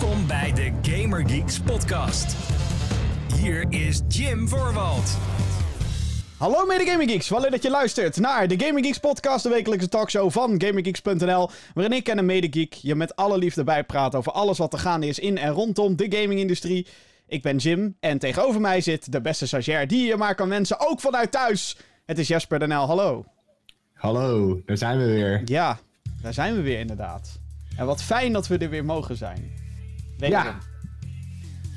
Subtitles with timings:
[0.00, 2.36] Welkom bij de Gamer Geeks podcast.
[3.34, 5.16] Hier is Jim Voorwald.
[6.36, 9.48] Hallo mede Gaming Geeks, wel leuk dat je luistert naar de Gaming Geeks podcast, de
[9.48, 14.32] wekelijkse talkshow van GamingGeeks.nl, waarin ik en een medegeek je met alle liefde bijpraat over
[14.32, 16.86] alles wat er gaande is in en rondom de gamingindustrie.
[17.26, 20.88] Ik ben Jim en tegenover mij zit de beste stagiair die je maar kan wensen,
[20.88, 21.76] ook vanuit thuis.
[22.06, 23.24] Het is Jasper Denel, hallo.
[23.92, 25.42] Hallo, daar zijn we weer.
[25.44, 25.78] Ja,
[26.22, 27.40] daar zijn we weer inderdaad.
[27.76, 29.66] En wat fijn dat we er weer mogen zijn.
[30.18, 30.56] Ja.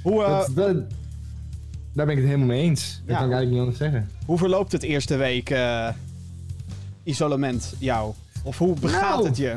[0.03, 0.83] Hoe, eh, Dat, dat-
[1.93, 3.01] daar ben ik het helemaal mee eens.
[3.05, 4.09] Dat kan ik eigenlijk niet anders zeggen.
[4.25, 5.87] hoe verloopt het eerste week eh,
[7.03, 8.13] isolement jou?
[8.43, 9.27] Of hoe begaat Nou.
[9.27, 9.55] het je?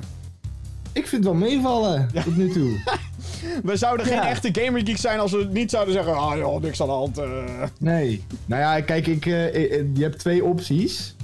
[0.92, 2.78] Ik vind het wel meevallen tot nu toe.
[3.64, 4.28] We zouden geen Ja.
[4.28, 6.14] echte gamer geeks zijn als we niet zouden zeggen...
[6.16, 7.18] Ah joh, niks aan de hand.
[7.18, 8.24] eh." Nee.
[8.46, 11.14] Nou ja, kijk, ik, je hebt twee opties.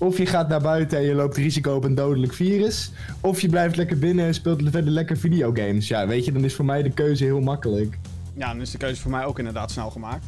[0.00, 2.92] Of je gaat naar buiten en je loopt risico op een dodelijk virus.
[3.20, 5.88] Of je blijft lekker binnen en speelt verder lekker videogames.
[5.88, 7.98] Ja, weet je, dan is voor mij de keuze heel makkelijk.
[8.34, 10.26] Ja, dan is de keuze voor mij ook inderdaad snel gemaakt.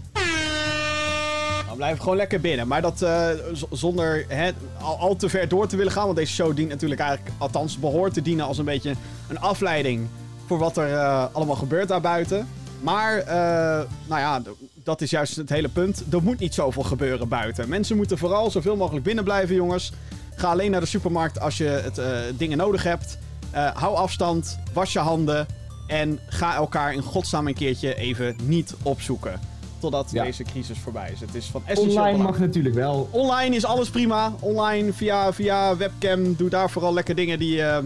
[1.67, 2.69] Dan blijf gewoon lekker binnen.
[2.69, 3.29] Maar dat eh,
[3.71, 6.05] zonder hè, al, te ver door te willen gaan.
[6.05, 8.95] Want deze show dient natuurlijk eigenlijk, althans behoort te dienen als een beetje
[9.29, 10.07] een afleiding
[10.47, 12.49] voor wat er eh, allemaal gebeurt daarbuiten.
[12.81, 14.43] Maar, eh, nou ja,
[14.85, 16.03] dat is juist het hele punt.
[16.13, 17.69] Er moet niet zoveel gebeuren buiten.
[17.69, 19.93] Mensen moeten vooral zoveel mogelijk binnen blijven, jongens.
[20.35, 23.19] Ga alleen naar de supermarkt als je het, eh, dingen nodig hebt.
[23.51, 25.47] Eh, hou afstand, was je handen.
[25.87, 29.41] En ga elkaar in godsnaam een keertje even niet opzoeken.
[29.79, 30.25] Totdat Ja.
[30.25, 31.21] deze crisis voorbij is.
[31.21, 32.31] Het is van essentieel Online belang.
[32.31, 33.09] mag natuurlijk wel.
[33.11, 34.33] Online is alles prima.
[34.41, 36.35] Online via, via webcam.
[36.37, 37.79] Doe daar vooral lekker dingen die eh,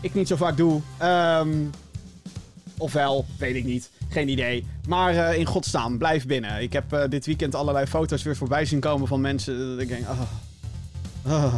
[0.00, 0.80] ik niet zo vaak doe.
[2.78, 3.90] Ofwel, weet ik niet.
[4.08, 4.66] Geen idee.
[4.88, 6.62] Maar eh, in godsnaam, blijf binnen.
[6.62, 9.70] Ik heb eh, dit weekend allerlei foto's weer voorbij zien komen van mensen.
[9.70, 10.20] Dat ik denk, ah.
[11.32, 11.54] Ah.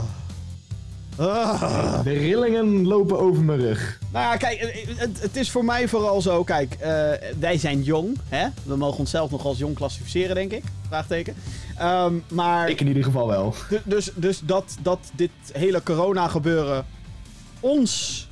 [1.17, 2.03] Ah.
[2.05, 3.99] De rillingen lopen over mijn rug.
[4.13, 6.45] Nou ja, kijk, het, het- is voor mij vooral zo.
[6.45, 8.47] Kijk, eh, wij zijn jong, hè?
[8.63, 10.63] We mogen onszelf nog als jong klassificeren, denk ik.
[10.89, 11.35] Vraagteken.
[11.77, 12.69] Ehm, maar.
[12.69, 13.55] Ik in ieder geval wel.
[13.69, 16.87] Du- Dus, dus dat, dat dit hele corona-gebeuren
[17.61, 18.28] ons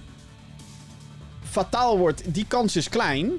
[1.63, 3.31] fataal wordt, die kans is klein.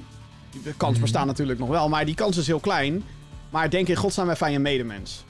[0.64, 3.04] De kans bestaat natuurlijk nog wel, maar die kans is heel klein.
[3.50, 5.24] Maar denk in godsnaam even aan je medemens.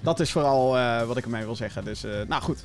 [0.00, 1.84] Dat is vooral eh, wat ik ermee wil zeggen.
[1.84, 2.60] Dus, eh, nou goed.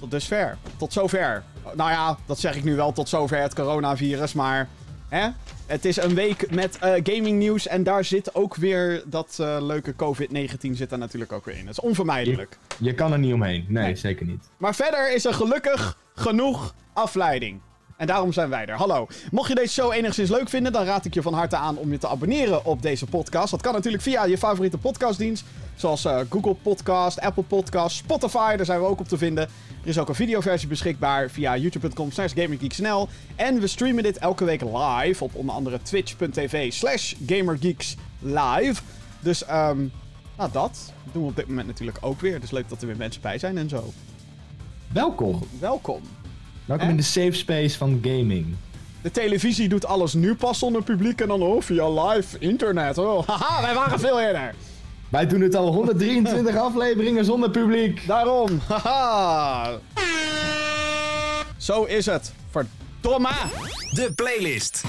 [0.00, 0.58] Tot dusver.
[0.76, 1.42] Tot zover.
[1.74, 4.68] Nou ja, dat zeg ik nu wel tot zover het coronavirus, maar...
[5.08, 5.28] Hè?
[5.66, 9.94] Het is een week met eh, gaming nieuws en daar zit ook weer dat leuke
[9.96, 11.64] COVID-19 zit er natuurlijk ook weer in.
[11.64, 12.58] Dat is onvermijdelijk.
[12.78, 13.64] Je kan er niet omheen.
[13.68, 13.96] Nee, Nee.
[13.96, 14.44] zeker niet.
[14.56, 17.60] Maar verder is er gelukkig genoeg afleiding.
[17.96, 18.76] En daarom zijn wij er.
[18.76, 19.06] Hallo.
[19.30, 21.90] Mocht je deze show enigszins leuk vinden, dan raad ik je van harte aan om
[21.90, 23.50] je te abonneren op deze podcast.
[23.50, 25.44] Dat kan natuurlijk via je favoriete podcastdienst.
[25.74, 28.56] Zoals eh, Google Podcast, Apple Podcast, Spotify.
[28.56, 29.44] Daar zijn we ook op te vinden.
[29.82, 32.32] Er is ook een videoversie beschikbaar via youtube.com slash.
[33.36, 38.82] En we streamen dit elke week live op onder andere twitch.tv slash gamergeekslive.
[39.20, 39.86] Dus, ehm
[40.36, 42.40] nou dat doen we op dit moment natuurlijk ook weer.
[42.40, 43.92] Dus leuk dat er weer mensen bij zijn en zo.
[44.92, 45.42] Welkom.
[45.60, 46.00] Welkom.
[46.66, 48.56] Welkom in de safe space van gaming.
[49.02, 52.98] De televisie doet alles nu pas zonder publiek en dan oh, via live internet.
[52.98, 54.54] Oh, haha, wij waren veel eerder.
[55.08, 58.06] Wij doen het al 123 afleveringen zonder publiek.
[58.06, 59.78] Daarom, haha.
[61.56, 62.32] Zo is het.
[62.50, 63.30] Verdomme.
[63.90, 64.84] De playlist.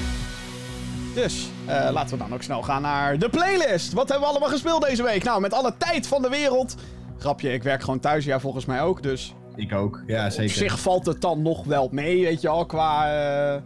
[1.14, 3.94] Dus, eh, laten we dan ook snel gaan naar de playlist.
[3.94, 5.24] Wat hebben we allemaal gespeeld deze week?
[5.24, 6.76] Nou, met alle tijd van de wereld.
[7.18, 8.26] Grapje, ik werk gewoon thuis.
[8.26, 9.04] Ja, volgens mij ook.
[9.04, 10.04] Dus Ik ook.
[10.08, 10.52] Ja, zeker.
[10.52, 13.12] op zich valt het dan nog wel mee, weet je wel, qua,
[13.56, 13.62] eh,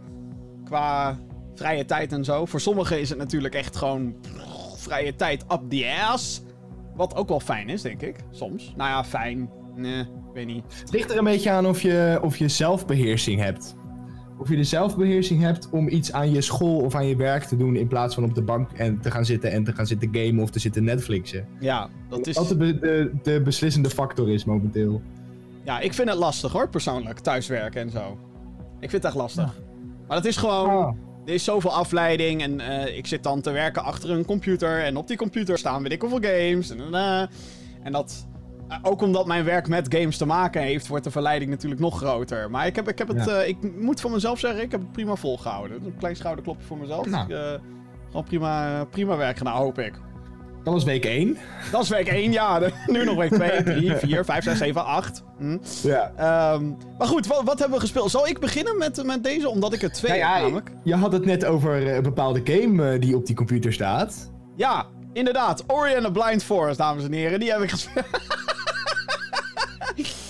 [0.64, 1.18] qua
[1.54, 2.44] vrije tijd en zo.
[2.44, 4.14] Voor sommigen is het natuurlijk echt gewoon
[4.76, 6.42] vrije tijd up the ass.
[6.94, 8.16] Wat ook wel fijn is, denk ik.
[8.30, 8.72] Soms.
[8.76, 9.50] Nou ja, fijn.
[9.76, 10.04] Nee,
[10.34, 10.64] weet niet.
[10.80, 13.76] Het ligt er een beetje aan of je, of je zelfbeheersing hebt.
[14.38, 17.56] Of je de zelfbeheersing hebt om iets aan je school of aan je werk te
[17.56, 20.08] doen in plaats van op de bank en te gaan zitten en te gaan zitten
[20.12, 21.46] gamen of te zitten Netflixen.
[21.60, 22.36] Ja, dat is...
[22.36, 25.02] De, be- de, de beslissende factor is momenteel.
[25.64, 27.18] Ja, ik vind het lastig hoor, persoonlijk.
[27.18, 28.18] Thuiswerken en zo.
[28.80, 29.60] Ik vind het echt lastig.
[30.08, 30.96] Maar het is gewoon...
[31.26, 34.84] Er is zoveel afleiding en eh, ik zit dan te werken achter een computer.
[34.84, 36.70] En op die computer staan weet ik hoeveel games.
[36.70, 37.20] En, eh,
[37.82, 38.26] en dat...
[38.68, 41.96] eh, ook omdat mijn werk met games te maken heeft, wordt de verleiding natuurlijk nog
[41.96, 42.50] groter.
[42.50, 43.40] Maar ik, heb, ik, heb het, Ja.
[43.42, 45.84] ik moet van mezelf zeggen, ik heb het prima volgehouden.
[45.84, 47.06] Een klein schouderklopje voor mezelf.
[47.06, 47.32] Nou.
[47.34, 47.60] Ik,
[48.06, 49.92] gewoon prima, prima werk gedaan, hoop ik.
[50.64, 51.36] Dat was week 1.
[51.70, 52.60] Dat is week 1, ja.
[52.86, 55.22] Nu nog week 2, 3, 4, 5, 6, 7, 8.
[55.38, 55.58] Hm.
[55.82, 56.12] Ja.
[56.16, 58.10] Ehm, maar goed, wat, wat hebben we gespeeld?
[58.10, 59.48] Zal ik beginnen met, met deze?
[59.48, 60.70] Omdat ik er twee Nou ja, heb namelijk.
[60.84, 64.30] Je had het net over eh, een bepaalde game eh, die op die computer staat.
[64.56, 65.64] Ja, inderdaad.
[65.66, 67.40] Ori and the Blind Forest, dames en heren.
[67.40, 68.06] Die heb ik gespeeld.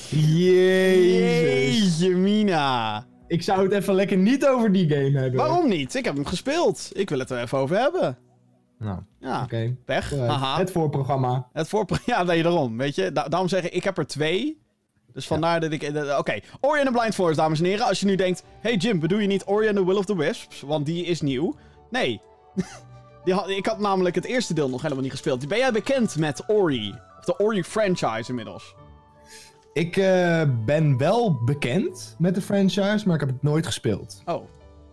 [0.08, 1.98] Jezus.
[1.98, 3.06] Jeetje mina.
[3.26, 5.40] ik zou het even lekker niet over die game hebben.
[5.40, 5.94] Waarom niet?
[5.94, 6.90] Ik heb hem gespeeld.
[6.92, 8.18] Ik wil het er even over hebben.
[8.82, 9.76] Nou, Ja, oké.
[10.26, 10.58] Haha.
[10.58, 11.48] Het voorprogramma.
[11.52, 11.96] Het voorpro...
[12.06, 12.76] Ja, nee, daarom.
[12.76, 14.60] Weet je, Da- daarom zeg ik, ik heb er twee.
[15.12, 15.82] Dus vandaar dat ik...
[15.82, 17.86] eh, Oké, Ori and the Blind Forest, dames en heren.
[17.86, 20.16] Als je nu denkt, hey Jim, bedoel je niet Ori and the Will of the
[20.16, 20.60] Wisps?
[20.60, 21.54] Want die is nieuw.
[21.90, 22.20] Nee.
[23.24, 25.48] die had, ik had namelijk het eerste deel nog helemaal niet gespeeld.
[25.48, 26.94] Ben jij bekend met Ori?
[27.18, 28.74] Of de Ori franchise inmiddels?
[29.72, 34.22] Ik eh, ben wel bekend met de franchise, maar ik heb het nooit gespeeld.
[34.24, 34.44] Oh,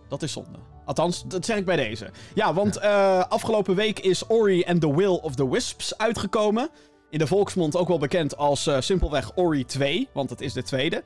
[0.08, 0.58] dat is zonde.
[0.90, 2.10] Althans, dat zeg ik bij deze.
[2.34, 6.68] Ja, want eh, afgelopen week is Ori and the Will of the Wisps uitgekomen.
[7.10, 10.62] In de volksmond ook wel bekend als eh, simpelweg Ori 2, want het is de
[10.62, 11.02] tweede.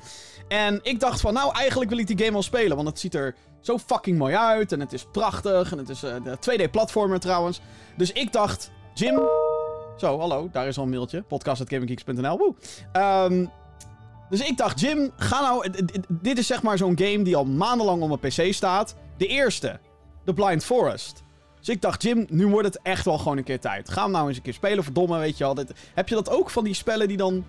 [0.48, 3.14] En ik dacht van, nou, eigenlijk wil ik die game wel spelen, want het ziet
[3.14, 4.72] er zo fucking mooi uit.
[4.72, 7.60] En het is prachtig, en het is eh, de 2D-platformer trouwens.
[7.96, 9.20] Dus ik dacht, Jim...
[9.96, 11.22] Zo, hallo, daar is al een mailtje.
[11.22, 12.54] Podcast.gaminggeeks.nl, woe.
[12.92, 13.46] Ehm,
[14.30, 15.70] dus ik dacht, Jim, ga nou...
[16.08, 18.94] Dit is zeg maar zo'n game die al maandenlang op mijn PC staat.
[19.16, 19.78] De eerste.
[20.24, 21.22] The Blind Forest.
[21.58, 23.90] Dus ik dacht, Jim, nu wordt het echt wel gewoon een keer tijd.
[23.90, 25.54] Ga hem nou eens een keer spelen, verdomme, weet je wel.
[25.54, 27.44] Dit- heb je dat ook van die spellen die dan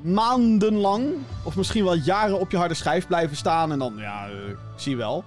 [0.00, 1.06] maandenlang...
[1.44, 3.72] of misschien wel jaren op je harde schijf blijven staan...
[3.72, 5.24] en dan, ja, ik zie wel.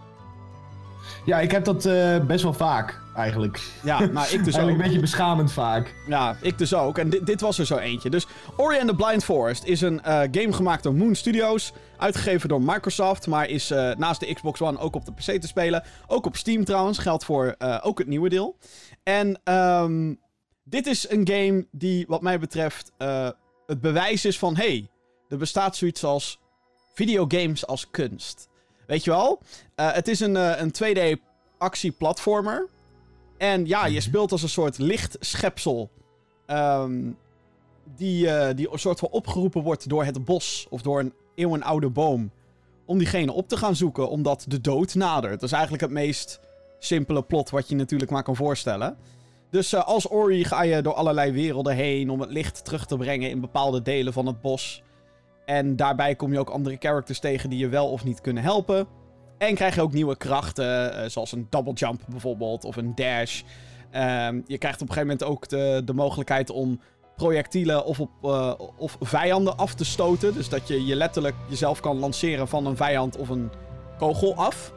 [1.26, 3.62] Ja, ik heb dat eh, best wel vaak, eigenlijk.
[3.84, 4.70] Ja, nou, ik dus Eigenlijk ook.
[4.70, 5.94] een beetje beschamend vaak.
[6.08, 6.98] Ja, ik dus ook.
[6.98, 8.10] En dit, dit was er zo eentje.
[8.10, 11.74] Dus Ori and the Blind Forest is een eh, game gemaakt door Moon Studios.
[11.98, 13.28] Uitgegeven door Microsoft.
[13.28, 15.84] Maar is eh, naast de Xbox One ook op de PC te spelen.
[16.08, 16.98] Ook op Steam trouwens.
[16.98, 18.58] Geldt voor eh, ook het nieuwe deel.
[19.04, 20.14] En ehm,
[20.64, 23.30] dit is een game die wat mij betreft eh,
[23.66, 24.56] het bewijs is van...
[24.56, 24.90] Hey,
[25.30, 26.40] er bestaat zoiets als
[26.94, 28.50] videogames als kunst.
[28.88, 29.42] Weet je wel?
[29.76, 31.22] Het is een, een 2D
[31.58, 32.68] actie-platformer.
[33.38, 35.90] En ja, je speelt als een soort lichtschepsel.
[36.46, 37.12] ehm,
[37.96, 42.32] die, die een soort van opgeroepen wordt door het bos of door een eeuwenoude boom.
[42.86, 45.34] Om diegene op te gaan zoeken, omdat de dood nadert.
[45.34, 46.40] Dat is eigenlijk het meest
[46.80, 48.98] simpele plot wat je natuurlijk maar kan voorstellen.
[49.50, 52.98] Dus eh, als Ori ga je door allerlei werelden heen om het licht terug te
[52.98, 54.84] brengen in bepaalde delen van het bos.
[55.46, 58.88] En daarbij kom je ook andere characters tegen die je wel of niet kunnen helpen.
[59.38, 63.42] En krijg je ook nieuwe krachten, eh, zoals een double jump bijvoorbeeld, of een dash.
[63.92, 66.80] Ehm, je krijgt op een gegeven moment ook de, de mogelijkheid om
[67.16, 70.34] projectielen of, op, eh, of vijanden af te stoten.
[70.34, 73.50] Dus dat je je letterlijk jezelf kan lanceren van een vijand of een
[73.98, 74.74] kogel af.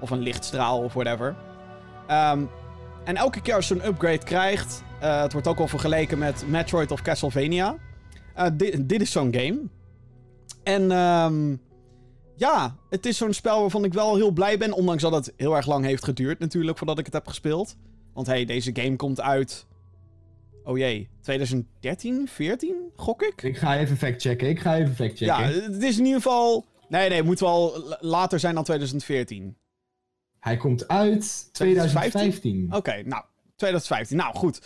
[0.00, 1.36] Of een lichtstraal of whatever.
[2.06, 2.44] Ehm,
[3.04, 6.44] en elke keer als je een upgrade krijgt, eh, het wordt ook wel vergeleken met
[6.48, 7.76] Metroid of Castlevania.
[8.34, 9.60] Eh, dit, dit is zo'n game.
[10.62, 11.56] En ehm,
[12.36, 14.72] ja, het is zo'n spel waarvan ik wel heel blij ben.
[14.72, 17.76] Ondanks dat het heel erg lang heeft geduurd natuurlijk voordat ik het heb gespeeld.
[18.14, 19.66] Want hey, deze game komt uit...
[20.64, 23.42] Oh jee, 2013, 14, gok ik?
[23.42, 24.48] Ik ga even factchecken.
[24.48, 25.26] Ik ga even factchecken.
[25.26, 26.66] Ja, het is in ieder geval...
[26.88, 29.56] Nee, nee, het moet wel later zijn dan 2014.
[30.40, 32.74] Hij komt uit 2015.
[32.74, 33.24] Oké, nou,
[33.56, 34.16] 2015.
[34.16, 34.60] Nou, goed.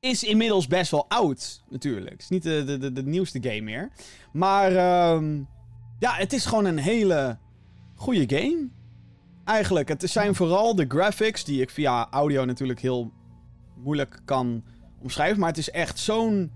[0.00, 2.10] Is inmiddels best wel oud, natuurlijk.
[2.10, 3.90] Het is niet de, de, de, de nieuwste game meer.
[4.32, 5.42] Maar ehm,
[5.98, 7.38] ja, het is gewoon een hele
[7.94, 8.68] goede game.
[9.44, 13.12] Eigenlijk, het zijn vooral de graphics die ik via audio natuurlijk heel
[13.76, 14.64] moeilijk kan
[15.02, 15.38] omschrijven.
[15.40, 16.50] Maar het is echt zo'n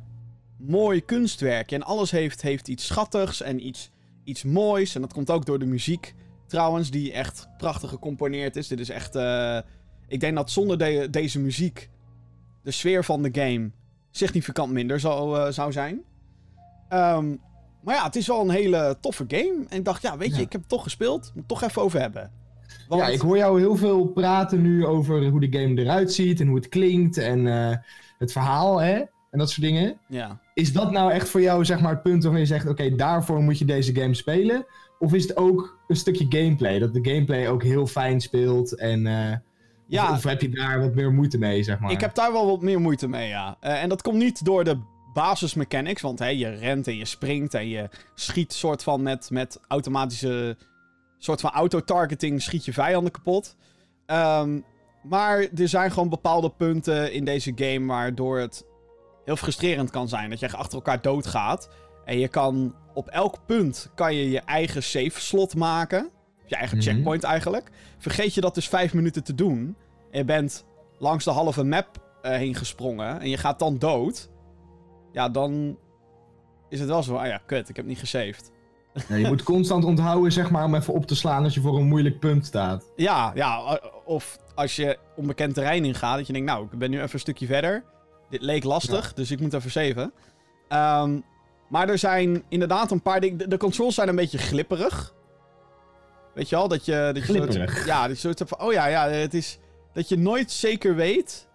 [0.57, 1.73] mooi kunstwerk.
[1.73, 3.91] En alles heeft, heeft iets schattigs en iets,
[4.25, 4.95] iets moois.
[4.95, 6.15] En dat komt ook door de muziek
[6.47, 8.69] trouwens, die echt prachtig gecomponeerd is.
[8.69, 9.15] Dit is echt...
[9.17, 9.59] eh,
[10.09, 11.91] ik denk dat zonder de- deze muziek
[12.63, 13.71] de sfeer van de game
[14.11, 16.01] significant minder zou, eh, zou zijn.
[16.89, 17.37] Ehm,
[17.83, 19.65] maar ja, het is wel een hele toffe game.
[19.69, 20.41] En ik dacht, ja, weet je, Ja.
[20.41, 21.21] ik heb het toch gespeeld.
[21.25, 22.31] Moet het toch even over hebben.
[22.89, 26.41] Want, Ja, ik hoor jou heel veel praten nu over hoe de game eruit ziet
[26.41, 27.77] en hoe het klinkt en eh,
[28.21, 28.95] het verhaal, hè?
[29.31, 29.99] En dat soort dingen.
[30.09, 30.41] ja.
[30.55, 33.43] Is dat nou echt voor jou, zeg maar, het punt waarvan je zegt: oké, daarvoor
[33.43, 34.67] moet je deze game spelen?
[34.99, 36.79] Of is het ook een stukje gameplay?
[36.79, 39.07] Dat de gameplay ook heel fijn speelt en.
[39.07, 39.37] eh,
[39.87, 40.11] Ja.
[40.11, 41.91] of, of heb je daar wat meer moeite mee, zeg maar?
[41.91, 43.57] Ik heb daar wel wat meer moeite mee, ja.
[43.61, 44.79] Eh, en dat komt niet door de
[45.13, 49.61] basismechanics, want hè, je rent en je springt en je schiet soort van met, met
[49.69, 50.57] automatische...
[51.19, 53.57] soort van auto-targeting schiet je vijanden kapot.
[54.07, 54.61] Ehm,
[55.03, 58.67] maar er zijn gewoon bepaalde punten in deze game waardoor het
[59.25, 60.31] heel frustrerend kan zijn.
[60.31, 61.69] Dat je achter elkaar doodgaat.
[62.05, 66.11] En je kan op elk punt kan je je eigen save slot maken.
[66.47, 66.87] Je eigen Mhm.
[66.87, 67.71] checkpoint eigenlijk.
[67.99, 69.77] Vergeet je dat dus vijf minuten te doen.
[70.11, 70.65] En je bent
[70.99, 73.21] langs de halve map eh, heen gesprongen.
[73.21, 74.31] En je gaat dan dood.
[75.13, 75.79] Ja, dan
[76.69, 77.17] is het wel zo.
[77.17, 78.51] Ah ja, kut, ik heb niet gesaved.
[79.09, 81.77] Ja, je moet constant onthouden, zeg maar, om even op te slaan als je voor
[81.77, 82.85] een moeilijk punt staat.
[82.97, 86.91] Ja, ja, o- of als je onbekend terrein ingaat, dat je denkt, nou, ik ben
[86.91, 87.85] nu even een stukje verder.
[88.31, 90.13] Dit leek lastig, dus ik moet even saven.
[90.69, 91.19] Ehm,
[91.69, 93.39] maar er zijn inderdaad een paar dingen.
[93.39, 95.15] De, de controls zijn een beetje glipperig.
[96.35, 96.69] Weet je wel?
[96.69, 97.33] Dat je, dat je
[97.87, 99.59] ja, dat je hebt van, oh ja, ja, het is
[99.93, 101.49] dat je nooit zeker weet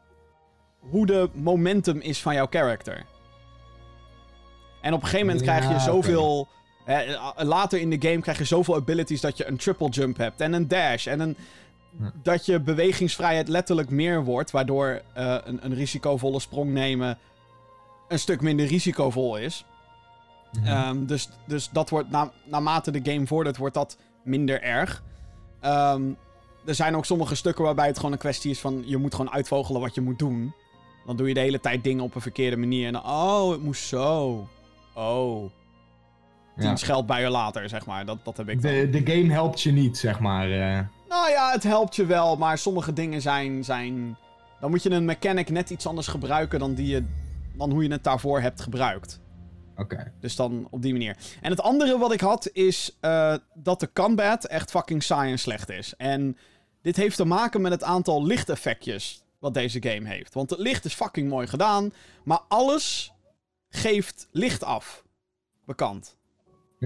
[0.79, 3.05] hoe de momentum is van jouw character.
[4.81, 6.47] En op een gegeven moment krijg je zoveel...
[6.85, 10.41] hè, later in de game krijg je zoveel abilities dat je een triple jump hebt
[10.41, 11.37] en een dash en een...
[12.23, 17.17] Dat je bewegingsvrijheid letterlijk meer wordt, waardoor eh, een, een risicovolle sprong nemen
[18.07, 19.65] een stuk minder risicovol is.
[20.51, 20.65] Mhm.
[20.67, 25.03] Ehm, dus, dus dat wordt, na, naarmate de game vordert, wordt dat minder erg.
[25.59, 26.03] Ehm,
[26.65, 28.83] er zijn ook sommige stukken waarbij het gewoon een kwestie is van...
[28.85, 30.53] je moet gewoon uitvogelen wat je moet doen.
[31.05, 32.87] Dan doe je de hele tijd dingen op een verkeerde manier.
[32.87, 34.47] En dan, oh, het moest zo.
[34.93, 35.51] Oh.
[36.57, 36.75] Tien Ja.
[36.75, 38.05] scheldbuien later, zeg maar.
[38.05, 38.61] Dat, dat heb ik.
[38.61, 40.51] De, de game helpt je niet, zeg maar.
[40.51, 40.79] eh.
[41.09, 44.17] Nou ja, het helpt je wel, maar sommige dingen zijn, zijn...
[44.59, 47.05] Dan moet je een mechanic net iets anders gebruiken dan, die je,
[47.57, 49.19] dan hoe je het daarvoor hebt gebruikt.
[49.77, 50.11] Oké.
[50.19, 51.17] Dus dan op die manier.
[51.41, 55.39] En het andere wat ik had is eh, dat de combat echt fucking saai en
[55.39, 55.93] slecht is.
[55.97, 56.37] En
[56.81, 60.33] dit heeft te maken met het aantal lichteffectjes wat deze game heeft.
[60.33, 61.93] Want het licht is fucking mooi gedaan,
[62.23, 63.11] maar alles
[63.69, 65.03] geeft licht af.
[65.65, 66.14] Bekend.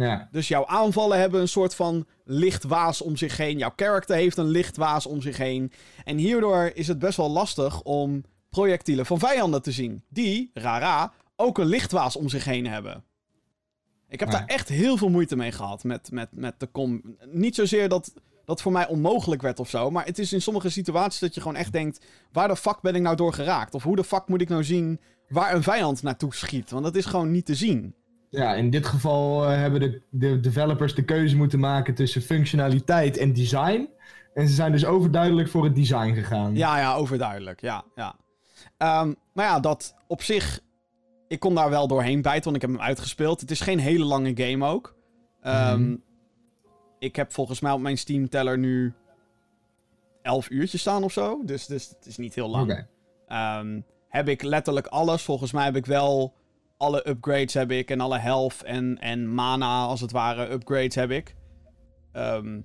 [0.01, 0.29] Ja.
[0.31, 3.57] Dus jouw aanvallen hebben een soort van lichtwaas om zich heen.
[3.57, 5.71] Jouw character heeft een lichtwaas om zich heen.
[6.03, 10.03] En hierdoor is het best wel lastig om projectielen van vijanden te zien.
[10.09, 13.03] Die, rara, ook een lichtwaas om zich heen hebben.
[14.09, 14.37] Ik heb Ja.
[14.37, 17.17] daar echt heel veel moeite mee gehad met, met, met de com.
[17.31, 18.13] Niet zozeer dat
[18.45, 19.91] dat voor mij onmogelijk werd of zo.
[19.91, 22.05] Maar het is in sommige situaties dat je gewoon echt denkt...
[22.31, 23.73] waar de fuck ben ik nou door geraakt?
[23.73, 26.71] Of hoe de fuck moet ik nou zien waar een vijand naartoe schiet?
[26.71, 27.95] Want dat is gewoon niet te zien.
[28.29, 33.17] Ja, in dit geval eh, hebben de, de developers de keuze moeten maken tussen functionaliteit
[33.17, 33.89] en design.
[34.33, 36.55] En ze zijn dus overduidelijk voor het design gegaan.
[36.55, 37.61] Ja, ja, overduidelijk.
[37.61, 38.15] Ja, ja.
[38.77, 40.59] Ehm, maar ja, dat op zich...
[41.27, 43.41] Ik kon daar wel doorheen bijten, want ik heb hem uitgespeeld.
[43.41, 44.95] Het is geen hele lange game ook.
[45.41, 45.95] Ehm, Mhm.
[46.99, 48.93] Ik heb volgens mij op mijn Steam-teller nu
[50.21, 51.41] 11 uurtjes staan of zo.
[51.45, 52.85] Dus, dus het is niet heel lang.
[53.27, 55.21] Ehm, heb ik letterlijk alles.
[55.21, 56.33] Volgens mij heb ik wel
[56.79, 57.89] alle upgrades heb ik.
[57.89, 61.35] En alle health en, en mana, als het ware, upgrades heb ik.
[62.11, 62.59] Ehm,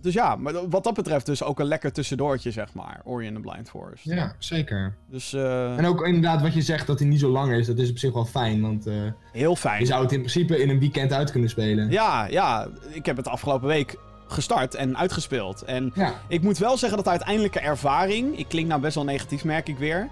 [0.00, 3.00] dus ja, maar wat dat betreft dus ook een lekker tussendoortje, zeg maar.
[3.04, 4.04] Ori and the Blind Forest.
[4.04, 4.94] Ja, zeker.
[5.10, 7.78] Dus eh, En ook inderdaad wat je zegt dat hij niet zo lang is, dat
[7.78, 8.60] is op zich wel fijn.
[8.60, 8.94] Want eh,
[9.32, 9.86] heel je fijn.
[9.86, 11.90] zou het in principe in een weekend uit kunnen spelen.
[11.90, 12.68] Ja, ja.
[12.88, 13.96] Ik heb het afgelopen week
[14.26, 15.62] gestart en uitgespeeld.
[15.62, 16.14] En Ja.
[16.28, 18.38] Ik moet wel zeggen dat de uiteindelijke ervaring.
[18.38, 20.08] Ik klink nou best wel negatief, merk ik weer.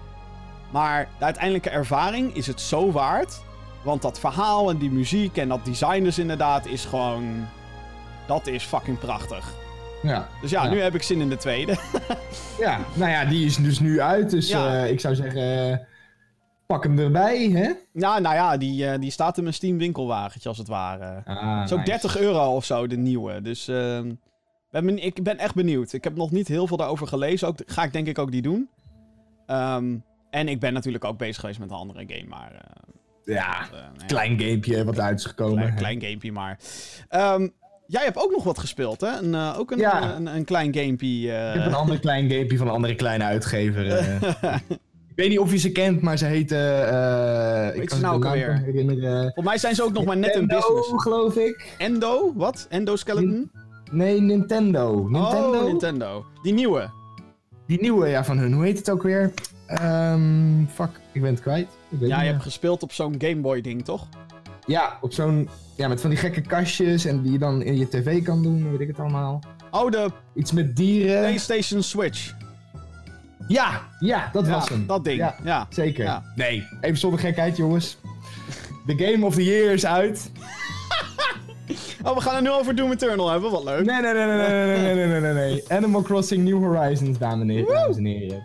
[0.73, 3.41] Maar de uiteindelijke ervaring is het zo waard.
[3.83, 7.45] Want dat verhaal en die muziek en dat design dus inderdaad is gewoon.
[8.27, 9.53] Dat is fucking prachtig.
[10.03, 10.27] Ja.
[10.41, 10.69] Dus ja, Ja.
[10.69, 11.75] nu heb ik zin in de tweede.
[12.59, 14.29] ja, nou ja, die is dus nu uit.
[14.29, 14.83] Dus Ja.
[14.83, 15.87] eh, ik zou zeggen,
[16.67, 17.71] pak hem erbij, hè?
[17.91, 21.21] nou, nou ja, die, eh, die staat in mijn Steam winkelwagentje als het ware.
[21.25, 21.89] Ah, Zo nice.
[21.89, 23.41] 30 euro of zo, de nieuwe.
[23.41, 24.11] Dus ehm,
[24.69, 25.93] ben ik ben echt benieuwd.
[25.93, 27.47] Ik heb nog niet heel veel daarover gelezen.
[27.47, 28.69] Ook, ga ik denk ik ook die doen.
[29.45, 29.95] Ehm,
[30.33, 32.27] en ik ben natuurlijk ook bezig geweest met een andere game.
[32.29, 35.57] Maar eh, Ja, eh, nou ja, klein gamepje wat uit is gekomen.
[35.57, 36.59] klein, klein gamepje maar.
[37.09, 37.47] Ehm,
[37.87, 39.17] jij hebt ook nog wat gespeeld, hè?
[39.17, 40.15] Een, eh, ook een, Ja.
[40.15, 41.07] een, een, klein gamepje.
[41.27, 43.85] Ik heb een ander klein gamepje van een andere kleine uitgever.
[45.09, 48.35] ik weet niet of je ze kent, maar ze eh Weet ik ze kan nou
[48.37, 49.21] niet herinneren.
[49.21, 51.03] Volgens mij zijn ze ook nog maar net in Nintendo, business.
[51.03, 51.75] geloof ik.
[51.77, 52.33] Endo?
[52.35, 52.67] Wat?
[52.69, 53.51] Endo Skeleton?
[53.91, 55.07] Nee, Nintendo.
[55.09, 55.59] Nintendo?
[55.59, 56.25] Oh, Nintendo.
[56.41, 56.89] Die nieuwe.
[57.67, 58.53] Die nieuwe ja, van hun.
[58.53, 59.33] Hoe heet het ook weer?
[59.73, 61.67] Ehm fuck, ik ben het kwijt.
[61.89, 64.07] Ik weet Ja, je hebt gespeeld op zo'n Game Boy ding, toch?
[64.65, 65.49] Ja, op zo'n...
[65.75, 68.71] Ja, met van die gekke kastjes en die je dan in je tv kan doen,
[68.71, 69.39] weet ik het allemaal.
[69.71, 71.19] Oh, de Iets met dieren.
[71.19, 72.33] PlayStation Switch.
[73.47, 74.87] Ja, ja, dat was hem.
[74.87, 75.17] dat ding.
[75.17, 75.35] Ja.
[75.43, 75.67] Ja.
[75.69, 76.03] Zeker.
[76.03, 76.23] Ja.
[76.35, 77.97] Nee, even zonder gekheid, jongens.
[78.87, 80.31] The Game of the Year is uit.
[82.05, 83.51] Oh, we gaan het nu over Doom Eternal hebben.
[83.51, 83.85] Wat leuk.
[83.85, 85.63] Nee, nee, nee, nee, nee, nee, nee, nee, nee, nee, nee.
[85.69, 88.43] Animal Crossing New Horizons, dames en heren.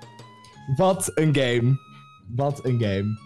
[0.77, 1.79] Wat een game.
[2.37, 3.19] Wat een game.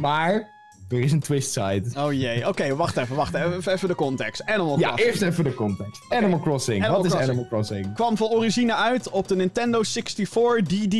[0.00, 0.56] Maar,
[0.88, 1.82] er is een twist side.
[1.96, 2.48] Oh jee.
[2.48, 3.72] Oké, wacht even, wacht even.
[3.72, 4.44] Even de context.
[4.46, 5.08] Animal Ja, Crossing.
[5.08, 6.02] eerst even de context.
[6.08, 6.82] Animal Crossing.
[6.84, 7.18] Animal Wat is.
[7.28, 7.94] Animal Crossing?
[7.94, 10.90] kwam van origine uit op de Nintendo 64 DD.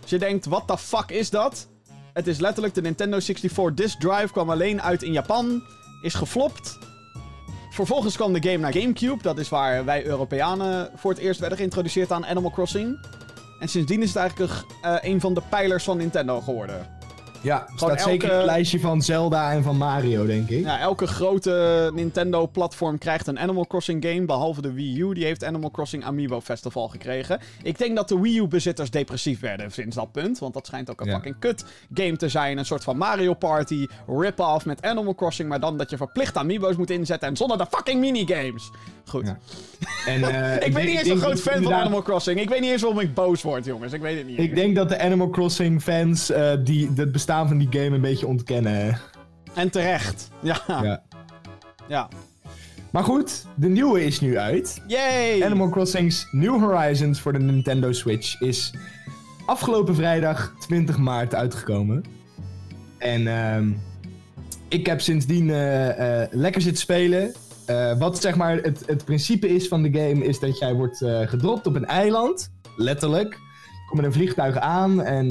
[0.00, 1.68] Dus je denkt, wat the fuck is dat?
[2.12, 5.62] Het is letterlijk de Nintendo 64 disk drive, kwam alleen uit in Japan,
[6.02, 6.78] is geflopt.
[7.70, 11.58] Vervolgens kwam de game naar Gamecube, dat is waar wij Europeanen voor het eerst werden
[11.58, 13.06] geïntroduceerd aan Animal Crossing.
[13.60, 16.86] En sindsdien is het eigenlijk een, eh, een van de pijlers van Nintendo geworden.
[17.42, 20.64] Ja, staat zeker in elke- het lijstje van Zelda en van Mario, denk ik.
[20.64, 24.24] Ja, elke grote Nintendo-platform krijgt een Animal Crossing game.
[24.24, 27.40] Behalve de Wii U, die heeft Animal Crossing Amiibo Festival gekregen.
[27.62, 30.38] Ik denk dat de Wii U-bezitters depressief werden sinds dat punt.
[30.38, 31.12] Want dat schijnt ook een Ja.
[31.14, 32.58] fucking kut game te zijn.
[32.58, 35.48] Een soort van Mario Party rip-off met Animal Crossing.
[35.48, 37.28] Maar dan dat je verplicht Amiibo's moet inzetten.
[37.28, 38.70] En zonder de fucking minigames.
[39.06, 39.26] Goed.
[39.26, 39.38] Ja.
[40.06, 42.40] En, eh, ik ben denk- niet eens een groot dat fan van Animal Crossing.
[42.40, 43.92] Ik weet niet eens waarom ik boos word, jongens.
[43.92, 44.38] Ik weet het niet.
[44.38, 48.00] Ik denk dat de Animal Crossing fans eh, die het bestaan van die game een
[48.00, 48.98] beetje ontkennen.
[49.54, 50.30] En terecht.
[50.42, 50.62] Ja.
[50.66, 51.02] ja.
[51.88, 52.08] Ja.
[52.90, 54.82] Maar goed, de nieuwe is nu uit.
[54.86, 55.44] Yay!
[55.44, 58.74] Animal Crossing's New Horizons voor de Nintendo Switch is
[59.46, 62.04] afgelopen vrijdag 20 maart uitgekomen.
[62.98, 63.72] En ehm,
[64.68, 67.32] ik heb sindsdien eh, eh, lekker zitten spelen.
[67.66, 71.04] Eh, wat zeg maar het, het principe is van de game is dat jij wordt
[71.24, 72.50] gedropt op een eiland.
[72.76, 73.32] Letterlijk.
[73.32, 75.30] Je komt met een vliegtuig aan en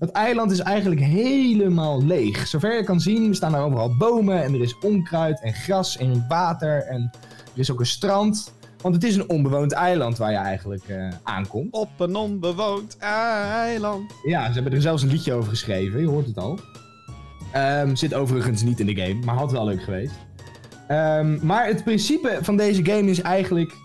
[0.00, 2.46] dat eiland is eigenlijk helemaal leeg.
[2.46, 6.24] Zover je kan zien staan er overal bomen en er is onkruid en gras en
[6.28, 7.10] water en
[7.52, 8.52] er is ook een strand.
[8.82, 11.72] Want het is een onbewoond eiland waar je eigenlijk eh, aankomt.
[11.74, 14.12] Op een onbewoond eiland.
[14.24, 16.58] Ja, ze hebben er zelfs een liedje over geschreven, je hoort het al.
[17.52, 20.14] Ehm, zit overigens niet in de game, maar had wel leuk geweest.
[20.86, 23.76] Ehm, maar het principe van deze game is eigenlijk: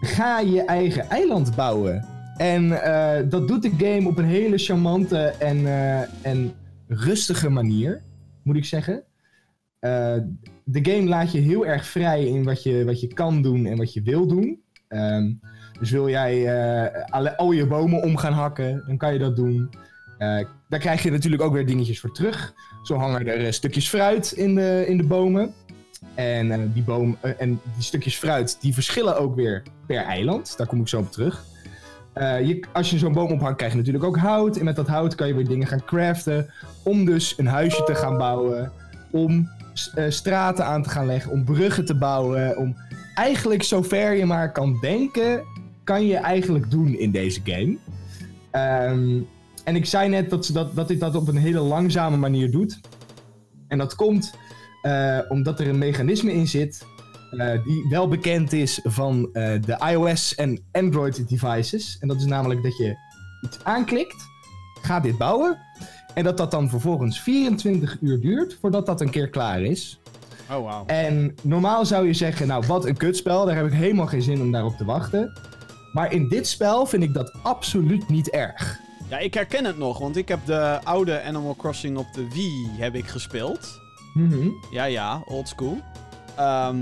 [0.00, 2.17] ga je eigen eiland bouwen.
[2.38, 6.52] En eh, dat doet de game op een hele charmante en, eh, en
[6.88, 8.02] rustige manier,
[8.42, 9.02] moet ik zeggen.
[9.78, 10.16] Eh,
[10.64, 13.76] de game laat je heel erg vrij in wat je, wat je kan doen en
[13.76, 14.60] wat je wil doen.
[14.88, 15.32] Ehm,
[15.80, 16.52] dus wil jij
[17.04, 19.70] alle, al je bomen om gaan hakken, dan kan je dat doen.
[20.68, 22.54] Daar krijg je natuurlijk ook weer dingetjes voor terug.
[22.82, 25.54] Zo hangen er stukjes fruit in de, in de bomen.
[26.14, 30.56] En, die boom, en die stukjes fruit die verschillen ook weer per eiland.
[30.56, 31.44] Daar kom ik zo op terug.
[32.18, 34.56] Eh, je, als je zo'n boom ophangt, krijg je natuurlijk ook hout.
[34.56, 36.50] En met dat hout kan je weer dingen gaan craften.
[36.82, 38.72] Om dus een huisje te gaan bouwen.
[39.10, 39.48] Om
[39.94, 41.32] eh, straten aan te gaan leggen.
[41.32, 42.56] Om bruggen te bouwen.
[42.56, 42.76] Om
[43.14, 45.42] eigenlijk zover je maar kan denken,
[45.84, 47.76] kan je eigenlijk doen in deze game.
[48.50, 49.20] Ehm,
[49.64, 52.50] en ik zei net dat, ze dat, dat dit dat op een hele langzame manier
[52.50, 52.80] doet.
[53.68, 54.34] En dat komt
[54.82, 56.86] eh, omdat er een mechanisme in zit.
[57.30, 61.96] Eh, die wel bekend is van eh, de iOS en Android devices.
[62.00, 62.96] En dat is namelijk dat je
[63.44, 64.26] iets aanklikt,
[64.82, 65.58] ga dit bouwen.
[66.14, 70.00] En dat dat dan vervolgens 24 uur duurt voordat dat een keer klaar is.
[70.50, 70.86] Oh, wauw.
[70.86, 74.40] En normaal zou je zeggen, nou wat een kutspel, daar heb ik helemaal geen zin
[74.40, 75.32] om daarop te wachten.
[75.92, 78.80] Maar in dit spel vind ik dat absoluut niet erg.
[79.08, 82.68] Ja, ik herken het nog, want ik heb de oude Animal Crossing op de Wii
[82.78, 83.80] heb ik gespeeld.
[84.14, 84.48] Mhm.
[84.70, 85.78] Ja, ja, old school.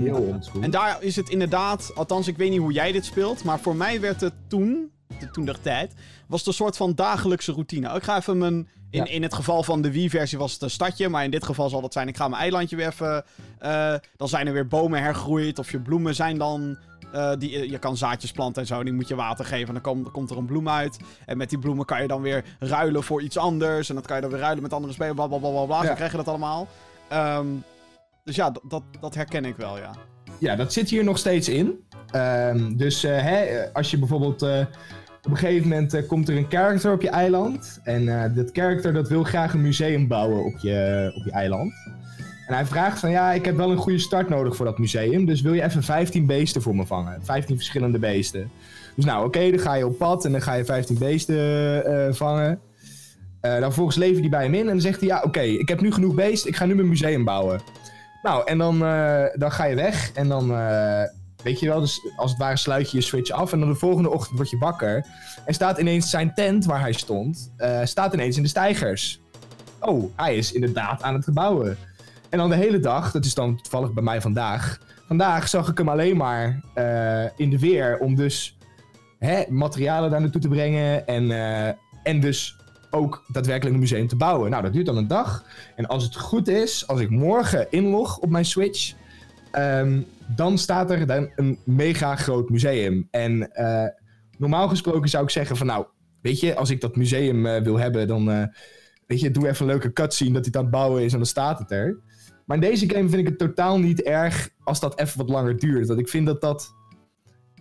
[0.03, 0.61] Heel oldschool.
[0.61, 3.75] En daar is het inderdaad, althans ik weet niet hoe jij dit speelt, maar voor
[3.75, 5.93] mij werd het toen, de, toen der tijd,
[6.27, 7.95] was het een soort van dagelijkse routine.
[7.95, 8.53] Ik ga even mijn,
[8.89, 9.05] in, Ja.
[9.05, 11.81] in het geval van de Wii-versie was het een stadje, maar in dit geval zal
[11.83, 13.25] het zijn, ik ga mijn eilandje weer even,
[13.59, 16.77] eh, dan zijn er weer bomen hergroeid of je bloemen zijn dan...
[17.11, 19.67] eh, die, je kan zaadjes planten en zo, die moet je water geven.
[19.67, 20.97] En dan komt, komt er een bloem uit.
[21.25, 23.89] En met die bloemen kan je dan weer ruilen voor iets anders.
[23.89, 25.15] En dat kan je dan weer ruilen met andere spelers.
[25.15, 25.81] Blablabla.
[25.81, 25.93] Zo Ja.
[25.93, 26.67] krijg je dat allemaal.
[27.07, 27.45] Ehm,
[28.27, 29.91] dus ja, dat, dat, herken ik wel, ja.
[30.39, 31.79] Ja, dat zit hier nog steeds in.
[32.11, 34.41] Ehm, dus eh, hè, als je bijvoorbeeld...
[34.41, 34.59] eh,
[35.23, 37.79] op een gegeven moment eh, komt er een character op je eiland.
[37.83, 41.73] En dat character dat wil graag een museum bouwen op je, op je eiland.
[42.47, 45.25] En hij vraagt van ja, ik heb wel een goede start nodig voor dat museum.
[45.25, 47.23] Dus wil je even 15 beesten voor me vangen?
[47.23, 48.51] 15 verschillende beesten.
[48.95, 52.59] Dus nou oké, dan ga je op pad en dan ga je 15 beesten vangen.
[53.41, 55.81] Dan vervolgens lever die bij hem in en dan zegt hij ja oké, ik heb
[55.81, 57.61] nu genoeg beest, ik ga nu mijn museum bouwen.
[58.21, 61.03] Nou, en dan, eh, dan ga je weg en dan, eh,
[61.43, 63.75] weet je wel, dus als het ware sluit je je switch af en dan de
[63.75, 65.05] volgende ochtend word je wakker.
[65.45, 69.21] En staat ineens zijn tent waar hij stond, eh, staat ineens in de stijgers.
[69.79, 71.77] Oh, hij is inderdaad aan het gebouwen.
[72.29, 74.79] En dan de hele dag, dat is dan toevallig bij mij vandaag.
[75.07, 76.61] Vandaag zag ik hem alleen maar
[77.35, 78.57] in de weer om dus
[79.19, 81.07] hè, materialen daar naartoe te brengen.
[81.07, 81.31] En,
[82.03, 82.55] en dus
[82.89, 84.49] ook daadwerkelijk een museum te bouwen.
[84.49, 85.45] Nou, dat duurt dan een dag.
[85.75, 88.93] En als het goed is, als ik morgen inlog op mijn Switch,
[89.51, 90.01] ehm,
[90.35, 93.07] dan staat er dan een mega groot museum.
[93.11, 93.87] En eh,
[94.37, 95.85] normaal gesproken zou ik zeggen van nou,
[96.21, 98.43] weet je, als ik dat museum eh, wil hebben, dan eh,
[99.07, 101.27] weet je, doe even een leuke cutscene dat hij aan het bouwen is en dan
[101.27, 101.99] staat het er.
[102.45, 105.59] Maar in deze game vind ik het totaal niet erg als dat even wat langer
[105.59, 105.87] duurt.
[105.87, 106.73] Want ik vind dat dat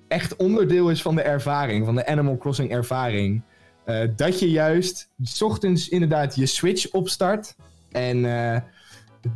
[0.08, 3.42] echt onderdeel is van de ervaring, van de Animal Crossing ervaring.
[3.86, 7.56] Eh, dat je juist 's ochtends inderdaad je Switch opstart.
[7.92, 8.60] En eh,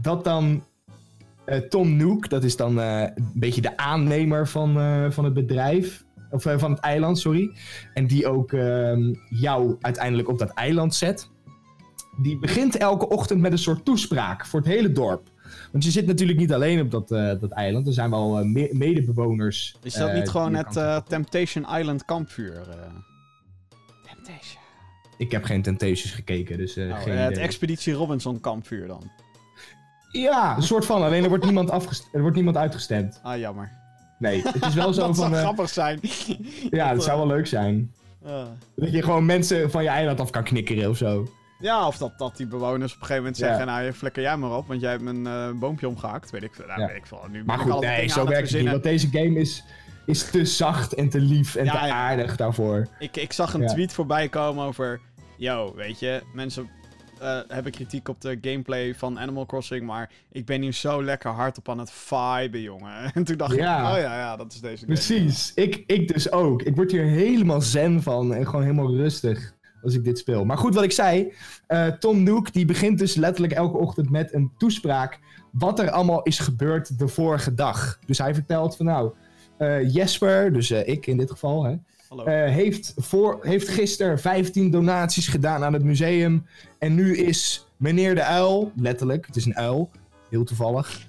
[0.00, 0.64] dat dan
[1.44, 4.72] eh, Tom Nook, dat is dan een beetje de aannemer van,
[5.12, 6.04] van het bedrijf.
[6.30, 7.50] Of van het eiland, sorry.
[7.94, 11.28] En die ook ehm, jou uiteindelijk op dat eiland zet.
[12.22, 15.28] die begint elke ochtend met een soort toespraak voor het hele dorp.
[15.72, 17.08] Want je zit natuurlijk niet alleen op dat,
[17.40, 17.86] dat eiland.
[17.86, 19.76] Er zijn wel me- medebewoners.
[19.82, 22.66] Is dat niet gewoon het Temptation Island kampvuur?
[24.22, 24.62] Temptation.
[25.16, 27.42] Ik heb geen Temptations gekeken, dus eh, Nou, geen eh, het idee.
[27.44, 29.10] Expeditie Robinson kampvuur dan.
[30.12, 31.02] Ja, een soort van.
[31.02, 31.70] Alleen er wordt niemand,
[32.12, 33.20] er wordt niemand uitgestemd.
[33.22, 33.72] Ah, jammer.
[34.18, 35.24] Nee, het is wel zo dat van...
[35.24, 36.00] zou eh, grappig zijn.
[36.70, 37.92] ja, dat zou wel leuk zijn.
[38.24, 38.42] Eh,
[38.76, 41.28] Dat je gewoon mensen van je eiland af kan knikkeren of zo.
[41.58, 43.46] ja, of dat, dat die bewoners op een gegeven moment Ja.
[43.46, 43.66] zeggen...
[43.66, 46.30] Nou, je flikker jij maar op, want jij hebt mijn eh, boompje omgehakt.
[46.30, 46.66] Weet ik veel.
[46.66, 46.86] Nou, Ja.
[46.86, 47.24] weet ik veel.
[47.30, 48.70] Nu Maar goed, altijd nee, zo werkt het niet.
[48.70, 49.64] Want deze game is,
[50.06, 51.94] is te zacht en te lief en Ja, te ja.
[51.94, 52.86] aardig daarvoor.
[52.98, 55.00] Ik, ik zag een tweet voorbij komen over...
[55.36, 56.70] Yo, weet je, mensen
[57.20, 59.86] eh, hebben kritiek op de gameplay van Animal Crossing...
[59.86, 62.92] maar ik ben hier zo lekker hard op aan het viben, jongen.
[63.14, 64.92] En toen dacht ik, oh ja, ja, dat is deze game.
[64.92, 65.52] Precies.
[65.54, 66.62] Ik, ik dus ook.
[66.62, 70.44] Ik word hier helemaal zen van en gewoon helemaal rustig als ik dit speel.
[70.44, 71.32] Maar goed, wat ik zei.
[71.66, 75.18] eh, Tom Nook die begint dus letterlijk elke ochtend met een toespraak.
[75.52, 77.98] Wat er allemaal is gebeurd de vorige dag.
[78.06, 79.12] Dus hij vertelt van nou.
[79.60, 81.74] Eh, Jesper, dus eh, ik in dit geval, hè,
[82.24, 86.46] eh, heeft, voor, heeft gisteren 15 donaties gedaan aan het museum.
[86.78, 89.90] En nu is meneer de uil, letterlijk, het is een uil,
[90.30, 91.06] heel toevallig.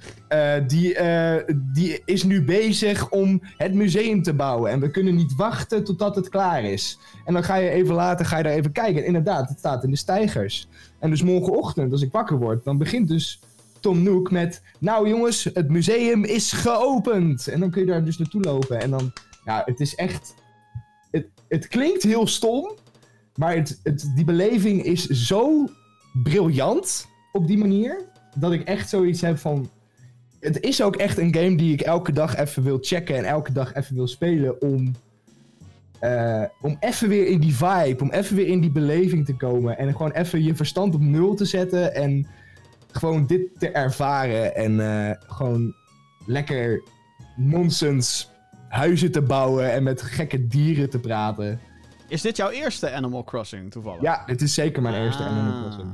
[0.68, 4.72] die, eh, die is nu bezig om het museum te bouwen.
[4.72, 6.98] En we kunnen niet wachten totdat het klaar is.
[7.26, 9.02] En dan ga je even later ga je daar even kijken.
[9.02, 10.68] En inderdaad, het staat in de stijgers.
[11.00, 13.40] En dus morgenochtend, als ik wakker word, dan begint dus
[13.82, 14.62] Tom Nook met...
[14.80, 17.48] Nou jongens, het museum is geopend.
[17.48, 18.80] En dan kun je daar dus naartoe lopen.
[18.80, 19.14] En dan,
[19.46, 20.34] ja, het is echt...
[21.12, 22.72] Het, het klinkt heel stom,
[23.36, 25.68] maar het, het, die beleving is zo
[26.24, 29.70] briljant op die manier, dat ik echt zoiets heb van...
[30.40, 33.52] Het is ook echt een game die ik elke dag even wil checken en elke
[33.52, 34.92] dag even wil spelen om...
[36.00, 39.78] eh, om even weer in die vibe, om even weer in die beleving te komen.
[39.78, 42.28] En gewoon even je verstand op nul te zetten en
[42.92, 44.56] gewoon dit te ervaren.
[44.56, 45.74] En eh, gewoon
[46.26, 46.82] lekker
[47.36, 48.30] nonsens
[48.70, 51.60] huizen te bouwen en met gekke dieren te praten.
[52.08, 54.02] Is dit jouw eerste Animal Crossing toevallig?
[54.02, 55.30] Ja, dit is zeker mijn eerste Ah.
[55.30, 55.88] Animal Crossing.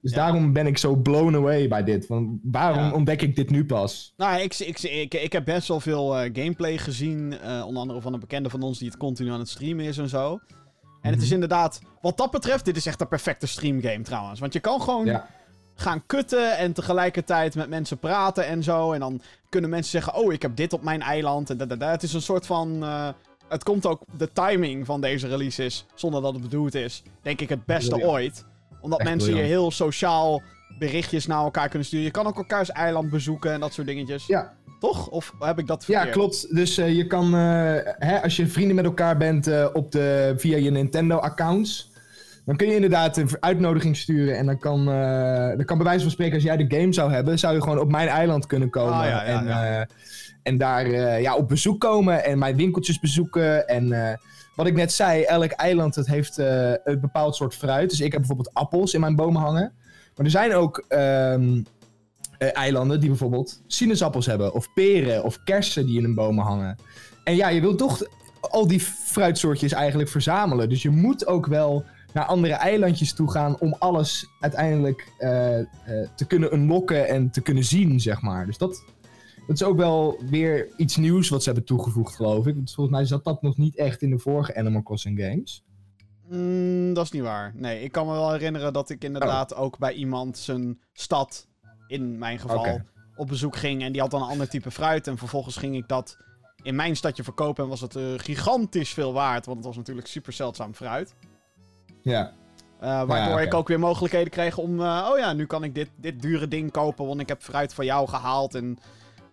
[0.00, 0.16] Dus Ja.
[0.16, 2.06] daarom ben ik zo blown away bij dit.
[2.06, 2.92] Van, waarom Ja.
[2.92, 4.12] ontdek ik dit nu pas?
[4.16, 7.38] Nou, ik, ik, ik, ik heb best wel veel eh, gameplay gezien.
[7.38, 9.98] eh, onder andere van een bekende van ons die het continu aan het streamen is
[9.98, 10.40] en zo.
[11.00, 11.34] En het is Mhm.
[11.34, 14.40] inderdaad, wat dat betreft, dit is echt een perfecte streamgame trouwens.
[14.40, 15.26] Want je kan gewoon Ja,
[15.82, 18.92] gaan kutten en tegelijkertijd met mensen praten en zo.
[18.92, 21.50] En dan kunnen mensen zeggen, oh, ik heb dit op mijn eiland.
[21.50, 21.90] En da, da, da.
[21.90, 22.82] Het is een soort van...
[22.82, 23.08] eh,
[23.48, 27.40] het komt ook, de timing van deze release is, zonder dat het bedoeld is, denk
[27.40, 28.44] ik het beste ooit.
[28.80, 30.42] Omdat Echt mensen hier heel sociaal
[30.78, 32.06] berichtjes naar elkaar kunnen sturen.
[32.06, 34.26] Je kan ook elkaars eiland bezoeken en dat soort dingetjes.
[34.26, 35.08] ja, Toch?
[35.08, 36.14] Of heb ik dat ja verkeerd?
[36.14, 36.54] klopt.
[36.54, 40.56] Dus eh, je kan, eh, hè, als je vrienden met elkaar bent op de, via
[40.56, 41.91] je Nintendo-accounts...
[42.44, 44.36] Dan kun je inderdaad een uitnodiging sturen.
[44.36, 47.12] En dan kan, eh, dan kan bij wijze van spreken, als jij de game zou
[47.12, 48.94] hebben, zou je gewoon op mijn eiland kunnen komen.
[48.94, 49.80] Ah, ja, ja, en, ja.
[49.80, 49.86] eh,
[50.42, 53.68] en daar eh, ja, op bezoek komen en mijn winkeltjes bezoeken.
[53.68, 54.18] En
[54.56, 56.36] wat ik net zei, elk eiland het heeft
[56.84, 57.90] een bepaald soort fruit.
[57.90, 59.72] Dus ik heb bijvoorbeeld appels in mijn bomen hangen.
[60.16, 61.60] Maar er zijn ook ehm,
[62.42, 64.54] eh, eilanden die bijvoorbeeld sinaasappels hebben.
[64.54, 66.76] Of peren of kersen die in hun bomen hangen.
[67.24, 68.02] En ja, je wilt toch
[68.40, 70.68] al die fruitsoortjes eigenlijk verzamelen.
[70.68, 75.66] Dus je moet ook wel naar andere eilandjes toe gaan om alles uiteindelijk eh, eh,
[76.14, 78.46] te kunnen unlocken en te kunnen zien, zeg maar.
[78.46, 78.84] Dus dat,
[79.46, 82.54] dat is ook wel weer iets nieuws wat ze hebben toegevoegd, geloof ik.
[82.54, 85.64] Want volgens mij zat dat nog niet echt in de vorige Animal Crossing games.
[86.28, 87.52] Mm, dat is niet waar.
[87.54, 91.48] Nee, ik kan me wel herinneren dat ik inderdaad ook bij iemand zijn stad,
[91.86, 92.80] in mijn geval,
[93.16, 93.82] op bezoek ging.
[93.82, 95.06] En die had dan een ander type fruit.
[95.06, 96.16] En vervolgens ging ik dat
[96.62, 97.64] in mijn stadje verkopen.
[97.64, 99.44] En was het eh, gigantisch veel waard.
[99.44, 101.14] Want het was natuurlijk super zeldzaam fruit.
[102.02, 102.32] Ja,
[102.80, 103.42] Eh, waardoor ja, oké.
[103.42, 104.80] ik ook weer mogelijkheden kreeg om...
[104.80, 107.74] eh, oh ja, nu kan ik dit, dit dure ding kopen, want ik heb fruit
[107.74, 108.54] van jou gehaald.
[108.54, 108.78] En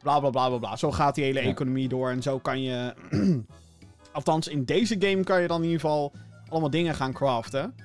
[0.02, 0.76] bla bla bla bla bla.
[0.76, 1.48] Zo gaat die hele Ja.
[1.50, 2.10] economie door.
[2.10, 2.94] En zo kan je...
[4.12, 6.12] Althans, in deze game kan je dan in ieder geval
[6.50, 7.76] allemaal dingen gaan craften.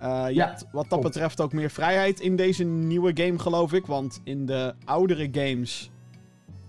[0.00, 3.72] Eh, je Ja, hebt wat dat betreft ook meer vrijheid in deze nieuwe game, geloof
[3.72, 3.86] ik.
[3.86, 5.90] Want in de oudere games...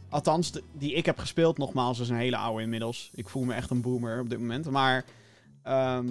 [0.09, 3.11] Althans, de- die ik heb gespeeld, nogmaals, is een hele oude inmiddels.
[3.15, 4.69] Ik voel me echt een boomer op dit moment.
[4.69, 5.03] Maar
[5.63, 6.07] ehm,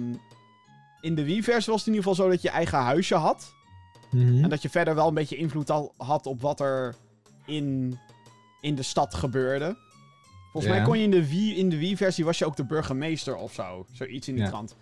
[1.03, 3.53] in de Wii-versie was het in ieder geval zo dat je eigen huisje had.
[4.11, 4.43] Mhm.
[4.43, 6.95] En dat je verder wel een beetje invloed al had op wat er
[7.45, 7.97] in,
[8.61, 9.75] in de stad gebeurde.
[10.51, 10.77] Volgens Ja.
[10.79, 13.53] mij kon je in de Wii, in de Wii-versie was je ook de burgemeester of
[13.53, 13.85] zo.
[13.91, 14.49] Zoiets in die Ja.
[14.49, 14.75] trant.